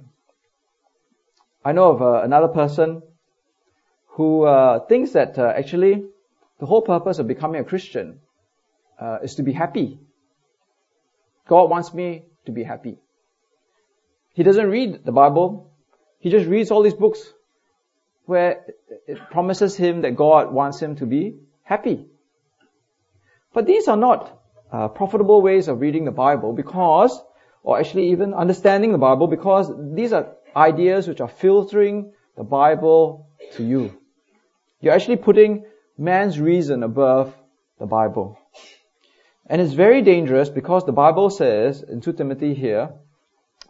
I 1.64 1.72
know 1.72 1.90
of 1.92 2.02
uh, 2.02 2.22
another 2.22 2.48
person 2.48 3.02
who 4.08 4.44
uh, 4.44 4.80
thinks 4.86 5.12
that 5.12 5.38
uh, 5.38 5.52
actually 5.56 6.04
the 6.60 6.66
whole 6.66 6.82
purpose 6.82 7.18
of 7.18 7.26
becoming 7.26 7.60
a 7.60 7.64
Christian 7.64 8.20
uh, 9.00 9.18
is 9.22 9.34
to 9.36 9.42
be 9.42 9.52
happy. 9.52 9.98
God 11.48 11.68
wants 11.68 11.92
me 11.92 12.22
to 12.46 12.52
be 12.52 12.62
happy. 12.62 12.98
He 14.34 14.42
doesn't 14.42 14.68
read 14.68 15.04
the 15.04 15.12
Bible. 15.12 15.72
He 16.18 16.30
just 16.30 16.46
reads 16.46 16.70
all 16.70 16.82
these 16.82 16.94
books 16.94 17.20
where 18.26 18.64
it 19.06 19.18
promises 19.30 19.76
him 19.76 20.02
that 20.02 20.16
God 20.16 20.52
wants 20.52 20.80
him 20.80 20.96
to 20.96 21.06
be 21.06 21.36
happy. 21.62 22.06
But 23.52 23.66
these 23.66 23.86
are 23.88 23.96
not 23.96 24.40
uh, 24.72 24.88
profitable 24.88 25.40
ways 25.40 25.68
of 25.68 25.80
reading 25.80 26.04
the 26.04 26.10
Bible 26.10 26.52
because, 26.52 27.20
or 27.62 27.78
actually 27.78 28.10
even 28.10 28.34
understanding 28.34 28.92
the 28.92 28.98
Bible 28.98 29.28
because 29.28 29.70
these 29.94 30.12
are 30.12 30.32
ideas 30.56 31.06
which 31.06 31.20
are 31.20 31.28
filtering 31.28 32.12
the 32.36 32.42
Bible 32.42 33.28
to 33.56 33.64
you. 33.64 33.96
You're 34.80 34.94
actually 34.94 35.16
putting 35.16 35.64
man's 35.96 36.40
reason 36.40 36.82
above 36.82 37.34
the 37.78 37.86
Bible. 37.86 38.38
And 39.46 39.60
it's 39.60 39.74
very 39.74 40.02
dangerous 40.02 40.48
because 40.48 40.84
the 40.84 40.92
Bible 40.92 41.30
says 41.30 41.82
in 41.82 42.00
2 42.00 42.14
Timothy 42.14 42.54
here, 42.54 42.90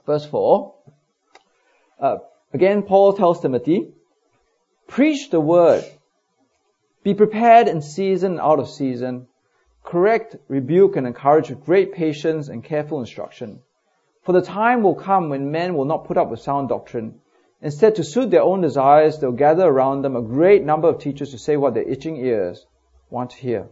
verse 0.06 0.26
4, 0.26 0.74
uh, 2.00 2.16
again 2.52 2.82
Paul 2.82 3.12
tells 3.14 3.40
Timothy, 3.40 3.92
preach 4.86 5.30
the 5.30 5.40
word, 5.40 5.84
be 7.02 7.14
prepared 7.14 7.68
in 7.68 7.82
season 7.82 8.40
out 8.40 8.58
of 8.58 8.68
season, 8.68 9.26
correct, 9.82 10.36
rebuke, 10.48 10.96
and 10.96 11.06
encourage 11.06 11.50
with 11.50 11.64
great 11.64 11.92
patience 11.92 12.48
and 12.48 12.64
careful 12.64 13.00
instruction. 13.00 13.60
For 14.22 14.32
the 14.32 14.42
time 14.42 14.82
will 14.82 14.94
come 14.94 15.28
when 15.28 15.50
men 15.50 15.74
will 15.74 15.84
not 15.84 16.06
put 16.06 16.16
up 16.16 16.30
with 16.30 16.40
sound 16.40 16.70
doctrine. 16.70 17.20
Instead, 17.60 17.96
to 17.96 18.04
suit 18.04 18.30
their 18.30 18.42
own 18.42 18.62
desires, 18.62 19.18
they'll 19.18 19.32
gather 19.32 19.66
around 19.66 20.02
them 20.02 20.16
a 20.16 20.22
great 20.22 20.64
number 20.64 20.88
of 20.88 20.98
teachers 20.98 21.30
to 21.30 21.38
say 21.38 21.56
what 21.56 21.74
their 21.74 21.88
itching 21.88 22.16
ears 22.16 22.66
want 23.10 23.30
to 23.30 23.36
hear. 23.36 23.68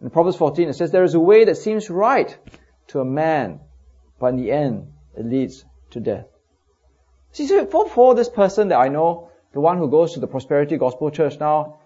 In 0.00 0.10
Proverbs 0.10 0.36
14, 0.36 0.68
it 0.68 0.74
says, 0.74 0.90
There 0.90 1.04
is 1.04 1.14
a 1.14 1.20
way 1.20 1.44
that 1.44 1.56
seems 1.56 1.88
right 1.88 2.36
to 2.88 3.00
a 3.00 3.04
man, 3.04 3.60
but 4.18 4.34
in 4.34 4.36
the 4.36 4.50
end, 4.50 4.92
it 5.16 5.26
leads 5.26 5.64
to 5.90 6.00
death. 6.00 6.26
See, 7.32 7.46
so 7.46 7.66
for, 7.66 7.88
for 7.88 8.14
this 8.14 8.28
person 8.28 8.68
that 8.68 8.78
I 8.78 8.88
know, 8.88 9.30
the 9.52 9.60
one 9.60 9.78
who 9.78 9.90
goes 9.90 10.14
to 10.14 10.20
the 10.20 10.26
Prosperity 10.26 10.76
Gospel 10.76 11.10
Church 11.10 11.38
now, 11.38 11.78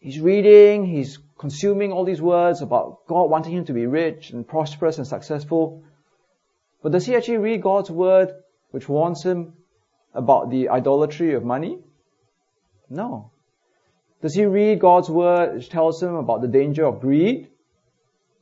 he's 0.00 0.20
reading, 0.20 0.86
he's 0.86 1.18
consuming 1.38 1.92
all 1.92 2.04
these 2.04 2.22
words 2.22 2.62
about 2.62 3.06
God 3.06 3.30
wanting 3.30 3.52
him 3.52 3.64
to 3.66 3.72
be 3.72 3.86
rich 3.86 4.30
and 4.30 4.46
prosperous 4.46 4.98
and 4.98 5.06
successful. 5.06 5.82
But 6.82 6.92
does 6.92 7.06
he 7.06 7.16
actually 7.16 7.38
read 7.38 7.62
God's 7.62 7.90
word 7.90 8.32
which 8.70 8.88
warns 8.88 9.22
him 9.22 9.54
about 10.14 10.50
the 10.50 10.68
idolatry 10.68 11.34
of 11.34 11.44
money? 11.44 11.78
No. 12.88 13.30
Does 14.20 14.34
he 14.34 14.44
read 14.44 14.78
God's 14.78 15.10
word 15.10 15.54
which 15.54 15.68
tells 15.68 16.02
him 16.02 16.14
about 16.14 16.42
the 16.42 16.48
danger 16.48 16.84
of 16.84 17.00
greed? 17.00 17.48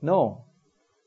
No. 0.03 0.45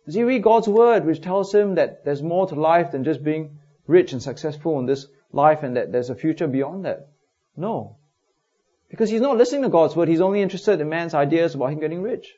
Does 0.05 0.15
he 0.15 0.23
read 0.23 0.43
God's 0.43 0.67
word 0.67 1.05
which 1.05 1.21
tells 1.21 1.53
him 1.53 1.75
that 1.75 2.03
there's 2.03 2.21
more 2.21 2.47
to 2.47 2.55
life 2.55 2.91
than 2.91 3.03
just 3.03 3.23
being 3.23 3.59
rich 3.87 4.11
and 4.11 4.21
successful 4.21 4.79
in 4.79 4.85
this 4.85 5.07
life 5.31 5.63
and 5.63 5.77
that 5.77 5.91
there's 5.91 6.09
a 6.09 6.15
future 6.15 6.47
beyond 6.47 6.85
that? 6.85 7.07
No. 7.55 7.97
Because 8.89 9.09
he's 9.09 9.21
not 9.21 9.37
listening 9.37 9.63
to 9.63 9.69
God's 9.69 9.95
word, 9.95 10.09
he's 10.09 10.21
only 10.21 10.41
interested 10.41 10.81
in 10.81 10.89
man's 10.89 11.13
ideas 11.13 11.55
about 11.55 11.71
him 11.71 11.79
getting 11.79 12.01
rich. 12.01 12.35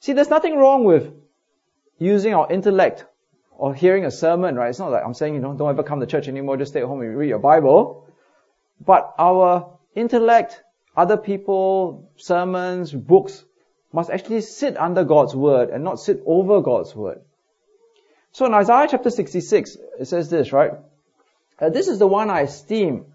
See, 0.00 0.12
there's 0.12 0.30
nothing 0.30 0.56
wrong 0.56 0.84
with 0.84 1.12
using 1.98 2.34
our 2.34 2.50
intellect 2.50 3.04
or 3.56 3.74
hearing 3.74 4.04
a 4.04 4.10
sermon, 4.10 4.56
right? 4.56 4.70
It's 4.70 4.78
not 4.78 4.90
like 4.90 5.04
I'm 5.04 5.14
saying, 5.14 5.34
you 5.34 5.40
know, 5.40 5.54
don't 5.54 5.70
ever 5.70 5.82
come 5.82 6.00
to 6.00 6.06
church 6.06 6.26
anymore, 6.26 6.56
just 6.56 6.72
stay 6.72 6.80
at 6.80 6.86
home 6.86 7.00
and 7.02 7.16
read 7.16 7.28
your 7.28 7.38
Bible. 7.38 8.08
But 8.84 9.14
our 9.18 9.78
intellect, 9.94 10.62
other 10.96 11.16
people, 11.16 12.10
sermons, 12.16 12.92
books, 12.92 13.44
must 13.94 14.10
actually 14.10 14.40
sit 14.40 14.76
under 14.76 15.04
God's 15.04 15.36
word 15.36 15.70
and 15.70 15.84
not 15.84 16.00
sit 16.00 16.20
over 16.26 16.60
God's 16.60 16.96
word. 16.96 17.20
So 18.32 18.44
in 18.44 18.52
Isaiah 18.52 18.88
chapter 18.90 19.08
66, 19.08 19.76
it 20.00 20.06
says 20.06 20.28
this, 20.28 20.52
right? 20.52 20.72
Uh, 21.60 21.70
this 21.70 21.86
is 21.86 22.00
the 22.00 22.06
one 22.08 22.28
I 22.28 22.40
esteem. 22.40 23.06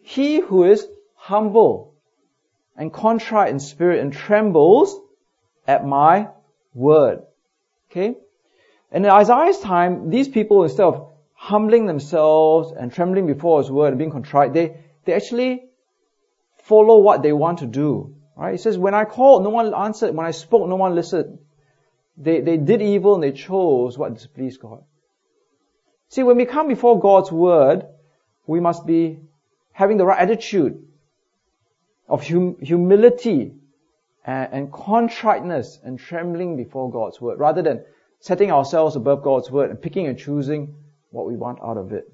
He 0.00 0.38
who 0.38 0.62
is 0.62 0.86
humble 1.16 1.94
and 2.76 2.92
contrite 2.92 3.50
in 3.50 3.58
spirit 3.58 3.98
and 3.98 4.12
trembles 4.12 4.96
at 5.66 5.84
my 5.84 6.28
word. 6.74 7.24
Okay? 7.90 8.14
And 8.92 9.04
in 9.04 9.10
Isaiah's 9.10 9.58
time, 9.58 10.10
these 10.10 10.28
people, 10.28 10.62
instead 10.62 10.86
of 10.86 11.12
humbling 11.34 11.86
themselves 11.86 12.70
and 12.70 12.92
trembling 12.92 13.26
before 13.26 13.60
His 13.60 13.68
word 13.68 13.88
and 13.88 13.98
being 13.98 14.12
contrite, 14.12 14.52
they, 14.52 14.76
they 15.04 15.14
actually 15.14 15.64
follow 16.62 17.00
what 17.00 17.24
they 17.24 17.32
want 17.32 17.58
to 17.58 17.66
do. 17.66 18.14
Right? 18.38 18.54
It 18.54 18.60
says, 18.60 18.78
when 18.78 18.94
I 18.94 19.04
called, 19.04 19.42
no 19.42 19.50
one 19.50 19.74
answered. 19.74 20.14
When 20.14 20.24
I 20.24 20.30
spoke, 20.30 20.68
no 20.68 20.76
one 20.76 20.94
listened. 20.94 21.40
They, 22.16 22.40
they 22.40 22.56
did 22.56 22.80
evil 22.80 23.14
and 23.14 23.22
they 23.22 23.32
chose 23.32 23.98
what 23.98 24.14
displeased 24.14 24.60
God. 24.60 24.84
See, 26.08 26.22
when 26.22 26.36
we 26.36 26.44
come 26.44 26.68
before 26.68 27.00
God's 27.00 27.32
word, 27.32 27.84
we 28.46 28.60
must 28.60 28.86
be 28.86 29.18
having 29.72 29.96
the 29.96 30.06
right 30.06 30.20
attitude 30.20 30.86
of 32.08 32.26
hum- 32.26 32.56
humility 32.60 33.54
and, 34.24 34.48
and 34.52 34.72
contriteness 34.72 35.80
and 35.82 35.98
trembling 35.98 36.56
before 36.56 36.92
God's 36.92 37.20
word, 37.20 37.40
rather 37.40 37.62
than 37.62 37.84
setting 38.20 38.52
ourselves 38.52 38.94
above 38.94 39.22
God's 39.22 39.50
word 39.50 39.70
and 39.70 39.82
picking 39.82 40.06
and 40.06 40.16
choosing 40.16 40.76
what 41.10 41.26
we 41.26 41.36
want 41.36 41.58
out 41.62 41.76
of 41.76 41.92
it. 41.92 42.10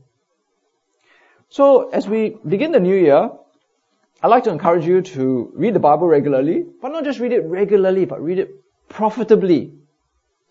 So, 1.51 1.91
as 1.91 2.09
we 2.09 2.37
begin 2.47 2.72
the 2.72 2.81
new 2.81 2.97
year, 2.97 3.31
I'd 4.25 4.29
like 4.29 4.45
to 4.45 4.53
encourage 4.53 4.87
you 4.87 5.03
to 5.03 5.53
read 5.55 5.75
the 5.75 5.81
Bible 5.81 6.09
regularly, 6.09 6.64
but 6.81 6.93
not 6.93 7.05
just 7.05 7.20
read 7.20 7.33
it 7.33 7.45
regularly, 7.45 8.07
but 8.07 8.22
read 8.22 8.39
it 8.39 8.55
profitably. 8.89 9.75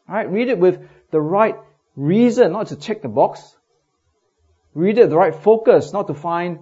Alright, 0.08 0.30
read 0.30 0.50
it 0.50 0.60
with 0.60 0.88
the 1.10 1.20
right 1.20 1.56
reason, 1.96 2.52
not 2.52 2.68
to 2.68 2.76
check 2.76 3.02
the 3.02 3.08
box. 3.08 3.58
Read 4.76 5.00
it 5.00 5.02
with 5.02 5.10
the 5.10 5.18
right 5.18 5.34
focus, 5.34 5.92
not 5.92 6.06
to 6.06 6.14
find 6.14 6.60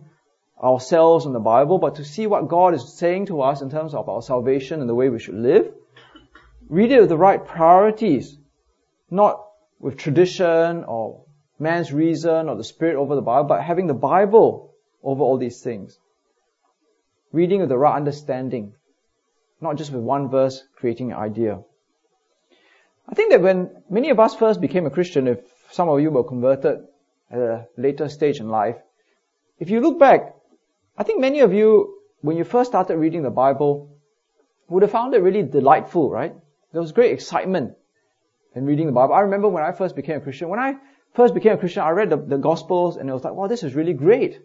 ourselves 0.64 1.26
in 1.26 1.34
the 1.34 1.42
Bible, 1.42 1.80
but 1.80 1.96
to 1.96 2.06
see 2.06 2.28
what 2.28 2.48
God 2.48 2.76
is 2.76 2.98
saying 2.98 3.26
to 3.26 3.42
us 3.42 3.62
in 3.62 3.70
terms 3.70 3.94
of 3.94 4.08
our 4.08 4.22
salvation 4.22 4.80
and 4.80 4.90
the 4.90 4.96
way 4.96 5.10
we 5.10 5.20
should 5.20 5.36
live. 5.36 5.70
Read 6.70 6.94
it 6.94 7.02
with 7.02 7.10
the 7.10 7.18
right 7.18 7.46
priorities, 7.46 8.38
not 9.10 9.48
with 9.80 9.98
tradition 9.98 10.86
or 10.86 11.26
man's 11.60 11.92
reason 11.92 12.48
or 12.48 12.56
the 12.56 12.64
spirit 12.64 12.96
over 12.96 13.16
the 13.16 13.22
Bible, 13.22 13.50
but 13.50 13.62
having 13.64 13.88
the 13.88 13.94
Bible 13.94 14.74
over 15.04 15.22
all 15.22 15.38
these 15.38 15.60
things 15.60 16.00
reading 17.32 17.62
with 17.62 17.70
the 17.70 17.78
right 17.78 17.96
understanding, 17.96 18.74
not 19.60 19.78
just 19.78 19.92
with 19.92 20.02
one 20.02 20.30
verse 20.30 20.64
creating 20.76 21.12
an 21.12 21.18
idea. 21.18 21.60
I 23.08 23.16
think 23.16 23.32
that 23.32 23.42
when 23.42 23.84
many 23.90 24.10
of 24.10 24.20
us 24.20 24.36
first 24.36 24.62
became 24.62 24.86
a 24.86 24.90
Christian, 24.90 25.28
if 25.28 25.40
some 25.72 25.90
of 25.90 26.00
you 26.00 26.12
were 26.12 26.24
converted 26.24 26.80
at 27.30 27.40
a 27.40 27.68
later 27.78 28.08
stage 28.10 28.40
in 28.40 28.50
life, 28.50 28.78
if 29.60 29.70
you 29.70 29.80
look 29.80 30.00
back, 30.00 30.36
I 30.98 31.04
think 31.04 31.20
many 31.20 31.40
of 31.40 31.54
you, 31.54 31.98
when 32.22 32.38
you 32.38 32.44
first 32.44 32.72
started 32.72 32.98
reading 32.98 33.24
the 33.24 33.30
Bible, 33.30 33.98
would 34.70 34.84
have 34.84 34.92
found 34.92 35.14
it 35.14 35.22
really 35.22 35.44
delightful, 35.44 36.10
right? 36.10 36.34
There 36.72 36.82
was 36.82 36.92
great 36.92 37.12
excitement 37.12 37.74
in 38.56 38.66
reading 38.66 38.86
the 38.86 38.92
Bible. 38.92 39.14
I 39.14 39.22
remember 39.22 39.50
when 39.50 39.64
I 39.64 39.72
first 39.72 39.96
became 39.96 40.18
a 40.18 40.22
Christian, 40.22 40.50
when 40.50 40.60
I 40.60 40.76
first 41.14 41.34
became 41.34 41.54
a 41.54 41.58
Christian, 41.58 41.84
I 41.84 41.90
read 41.92 42.10
the, 42.10 42.18
the 42.18 42.38
Gospels 42.38 42.98
and 42.98 43.10
it 43.10 43.14
was 43.14 43.24
like, 43.24 43.34
wow, 43.34 43.48
this 43.48 43.64
is 43.64 43.76
really 43.76 43.94
great. 43.94 44.40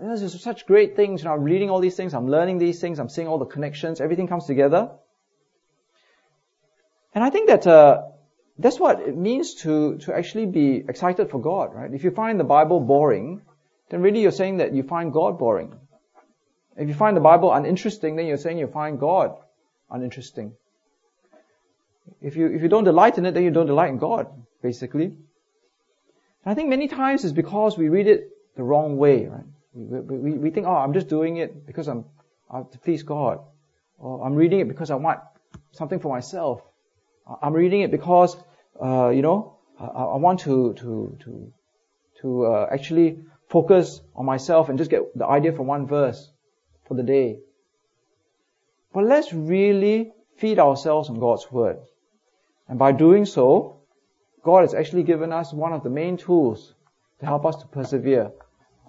This 0.00 0.22
is 0.22 0.40
such 0.40 0.66
great 0.66 0.96
things. 0.96 1.20
You 1.20 1.28
know, 1.28 1.34
I'm 1.34 1.42
reading 1.42 1.68
all 1.68 1.80
these 1.80 1.96
things. 1.96 2.14
I'm 2.14 2.28
learning 2.28 2.58
these 2.58 2.80
things. 2.80 2.98
I'm 2.98 3.10
seeing 3.10 3.28
all 3.28 3.38
the 3.38 3.44
connections. 3.44 4.00
Everything 4.00 4.26
comes 4.26 4.46
together. 4.46 4.90
And 7.14 7.22
I 7.22 7.30
think 7.30 7.48
that 7.48 7.66
uh, 7.66 8.02
that's 8.58 8.80
what 8.80 9.00
it 9.00 9.16
means 9.16 9.54
to 9.62 9.98
to 9.98 10.14
actually 10.14 10.46
be 10.46 10.84
excited 10.88 11.30
for 11.30 11.40
God, 11.40 11.74
right? 11.74 11.92
If 11.92 12.04
you 12.04 12.10
find 12.10 12.40
the 12.40 12.44
Bible 12.44 12.80
boring, 12.80 13.42
then 13.90 14.00
really 14.00 14.20
you're 14.20 14.38
saying 14.42 14.58
that 14.58 14.72
you 14.74 14.82
find 14.82 15.12
God 15.12 15.38
boring. 15.38 15.78
If 16.76 16.88
you 16.88 16.94
find 16.94 17.16
the 17.16 17.22
Bible 17.22 17.52
uninteresting, 17.52 18.16
then 18.16 18.26
you're 18.26 18.36
saying 18.36 18.58
you 18.58 18.66
find 18.66 18.98
God 18.98 19.36
uninteresting. 19.90 20.52
If 22.20 22.36
you 22.36 22.46
if 22.46 22.62
you 22.62 22.68
don't 22.68 22.84
delight 22.84 23.18
in 23.18 23.26
it, 23.26 23.32
then 23.32 23.44
you 23.44 23.50
don't 23.50 23.66
delight 23.66 23.90
in 23.90 23.98
God, 23.98 24.26
basically. 24.62 25.06
And 25.06 26.52
I 26.52 26.54
think 26.54 26.68
many 26.68 26.88
times 26.88 27.24
it's 27.24 27.32
because 27.32 27.76
we 27.76 27.88
read 27.88 28.06
it 28.06 28.30
the 28.56 28.62
wrong 28.62 28.96
way, 28.96 29.26
right? 29.26 29.44
We, 29.76 30.00
we, 30.00 30.30
we 30.32 30.50
think, 30.50 30.66
oh, 30.66 30.74
I'm 30.74 30.94
just 30.94 31.08
doing 31.08 31.36
it 31.36 31.66
because 31.66 31.86
I'm, 31.86 32.06
have 32.50 32.70
to 32.70 32.78
please 32.78 33.02
God. 33.02 33.40
Or 33.98 34.24
I'm 34.24 34.34
reading 34.34 34.60
it 34.60 34.68
because 34.68 34.90
I 34.90 34.94
want 34.94 35.20
something 35.72 36.00
for 36.00 36.10
myself. 36.10 36.62
I'm 37.42 37.52
reading 37.52 37.82
it 37.82 37.90
because, 37.90 38.36
uh, 38.82 39.10
you 39.10 39.20
know, 39.20 39.58
I, 39.78 39.84
I, 39.84 40.16
want 40.16 40.40
to, 40.40 40.72
to, 40.74 41.18
to, 41.24 41.52
to, 42.22 42.46
uh, 42.46 42.68
actually 42.72 43.18
focus 43.50 44.00
on 44.14 44.24
myself 44.24 44.68
and 44.70 44.78
just 44.78 44.90
get 44.90 45.16
the 45.16 45.26
idea 45.26 45.52
from 45.52 45.66
one 45.66 45.86
verse 45.86 46.30
for 46.86 46.94
the 46.94 47.02
day. 47.02 47.38
But 48.94 49.04
let's 49.04 49.32
really 49.32 50.12
feed 50.38 50.58
ourselves 50.58 51.10
on 51.10 51.18
God's 51.18 51.50
Word. 51.52 51.78
And 52.68 52.78
by 52.78 52.92
doing 52.92 53.26
so, 53.26 53.80
God 54.42 54.62
has 54.62 54.72
actually 54.72 55.02
given 55.02 55.32
us 55.32 55.52
one 55.52 55.72
of 55.72 55.82
the 55.82 55.90
main 55.90 56.16
tools 56.16 56.72
to 57.20 57.26
help 57.26 57.44
us 57.44 57.56
to 57.56 57.66
persevere 57.66 58.32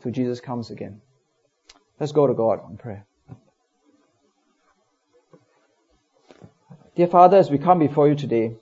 till 0.02 0.12
Jesus 0.12 0.40
comes 0.40 0.70
again. 0.72 1.02
Let's 2.00 2.12
go 2.12 2.28
to 2.28 2.34
God 2.34 2.60
in 2.70 2.78
prayer. 2.78 3.06
Dear 6.96 7.08
Father, 7.08 7.38
as 7.38 7.52
we 7.52 7.58
come 7.58 7.80
before 7.80 8.08
you 8.08 8.16
today, 8.16 8.56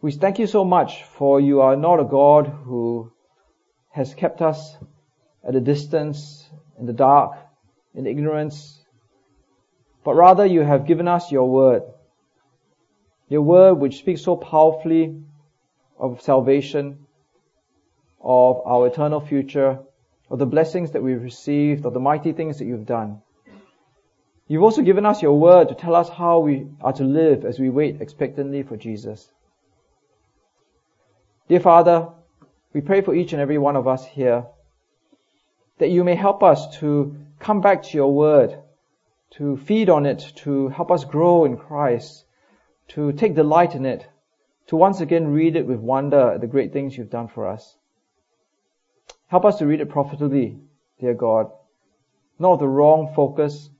we 0.00 0.12
thank 0.12 0.38
you 0.38 0.46
so 0.46 0.64
much 0.64 1.02
for 1.04 1.40
you 1.40 1.60
are 1.60 1.76
not 1.76 2.00
a 2.00 2.04
God 2.04 2.46
who 2.64 3.12
has 3.90 4.14
kept 4.14 4.42
us 4.42 4.76
at 5.46 5.54
a 5.54 5.60
distance, 5.60 6.48
in 6.78 6.86
the 6.86 6.92
dark, 6.92 7.36
in 7.94 8.06
ignorance, 8.06 8.78
but 10.04 10.14
rather 10.14 10.44
you 10.44 10.60
have 10.60 10.86
given 10.86 11.08
us 11.08 11.32
your 11.32 11.48
word. 11.50 11.82
Your 13.28 13.42
word 13.42 13.74
which 13.74 13.98
speaks 13.98 14.22
so 14.22 14.36
powerfully 14.36 15.22
of 15.98 16.22
salvation, 16.22 17.05
of 18.20 18.60
our 18.66 18.86
eternal 18.86 19.20
future, 19.20 19.78
of 20.30 20.38
the 20.38 20.46
blessings 20.46 20.92
that 20.92 21.02
we've 21.02 21.22
received, 21.22 21.86
of 21.86 21.94
the 21.94 22.00
mighty 22.00 22.32
things 22.32 22.58
that 22.58 22.66
you've 22.66 22.86
done. 22.86 23.22
You've 24.48 24.62
also 24.62 24.82
given 24.82 25.06
us 25.06 25.22
your 25.22 25.38
word 25.38 25.68
to 25.68 25.74
tell 25.74 25.94
us 25.94 26.08
how 26.08 26.38
we 26.40 26.66
are 26.80 26.92
to 26.92 27.04
live 27.04 27.44
as 27.44 27.58
we 27.58 27.68
wait 27.68 28.00
expectantly 28.00 28.62
for 28.62 28.76
Jesus. 28.76 29.28
Dear 31.48 31.60
Father, 31.60 32.08
we 32.72 32.80
pray 32.80 33.00
for 33.00 33.14
each 33.14 33.32
and 33.32 33.40
every 33.40 33.58
one 33.58 33.76
of 33.76 33.88
us 33.88 34.04
here 34.04 34.46
that 35.78 35.90
you 35.90 36.04
may 36.04 36.14
help 36.14 36.42
us 36.42 36.78
to 36.78 37.16
come 37.38 37.60
back 37.60 37.82
to 37.82 37.96
your 37.96 38.12
word, 38.12 38.58
to 39.32 39.56
feed 39.56 39.90
on 39.90 40.06
it, 40.06 40.32
to 40.36 40.68
help 40.68 40.90
us 40.90 41.04
grow 41.04 41.44
in 41.44 41.56
Christ, 41.56 42.24
to 42.88 43.12
take 43.12 43.34
delight 43.34 43.74
in 43.74 43.84
it, 43.84 44.06
to 44.68 44.76
once 44.76 45.00
again 45.00 45.28
read 45.28 45.56
it 45.56 45.66
with 45.66 45.78
wonder 45.80 46.32
at 46.32 46.40
the 46.40 46.46
great 46.46 46.72
things 46.72 46.96
you've 46.96 47.10
done 47.10 47.28
for 47.28 47.46
us. 47.46 47.76
Help 49.28 49.44
us 49.44 49.58
to 49.58 49.66
read 49.66 49.80
it 49.80 49.88
profitably, 49.88 50.58
dear 51.00 51.14
God. 51.14 51.50
Not 52.38 52.54
of 52.54 52.58
the 52.60 52.68
wrong 52.68 53.12
focus, 53.14 53.70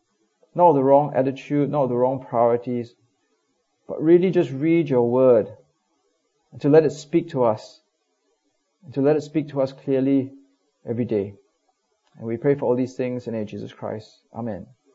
not 0.55 0.71
of 0.71 0.75
the 0.75 0.85
wrong 0.85 1.13
attitude, 1.15 1.71
not 1.71 1.85
of 1.85 1.89
the 1.91 1.97
wrong 1.97 2.25
priorities, 2.25 2.95
but 3.87 4.03
really 4.03 4.31
just 4.31 4.51
read 4.51 4.89
your 4.89 5.09
word 5.09 5.49
and 6.53 6.61
to 6.61 6.69
let 6.69 6.85
it 6.85 6.91
speak 6.91 7.31
to 7.31 7.45
us 7.45 7.81
and 8.85 8.95
to 8.95 9.01
let 9.01 9.17
it 9.17 9.23
speak 9.23 9.49
to 9.49 9.61
us 9.61 9.73
clearly 9.73 10.33
every 10.89 11.05
day. 11.05 11.35
And 12.19 12.27
we 12.27 12.37
pray 12.37 12.55
for 12.55 12.65
all 12.65 12.77
these 12.77 12.95
things 12.95 13.27
in 13.27 13.33
the 13.33 13.39
name 13.39 13.43
of 13.45 13.51
Jesus 13.51 13.73
Christ. 13.73 14.23
Amen. 14.33 14.67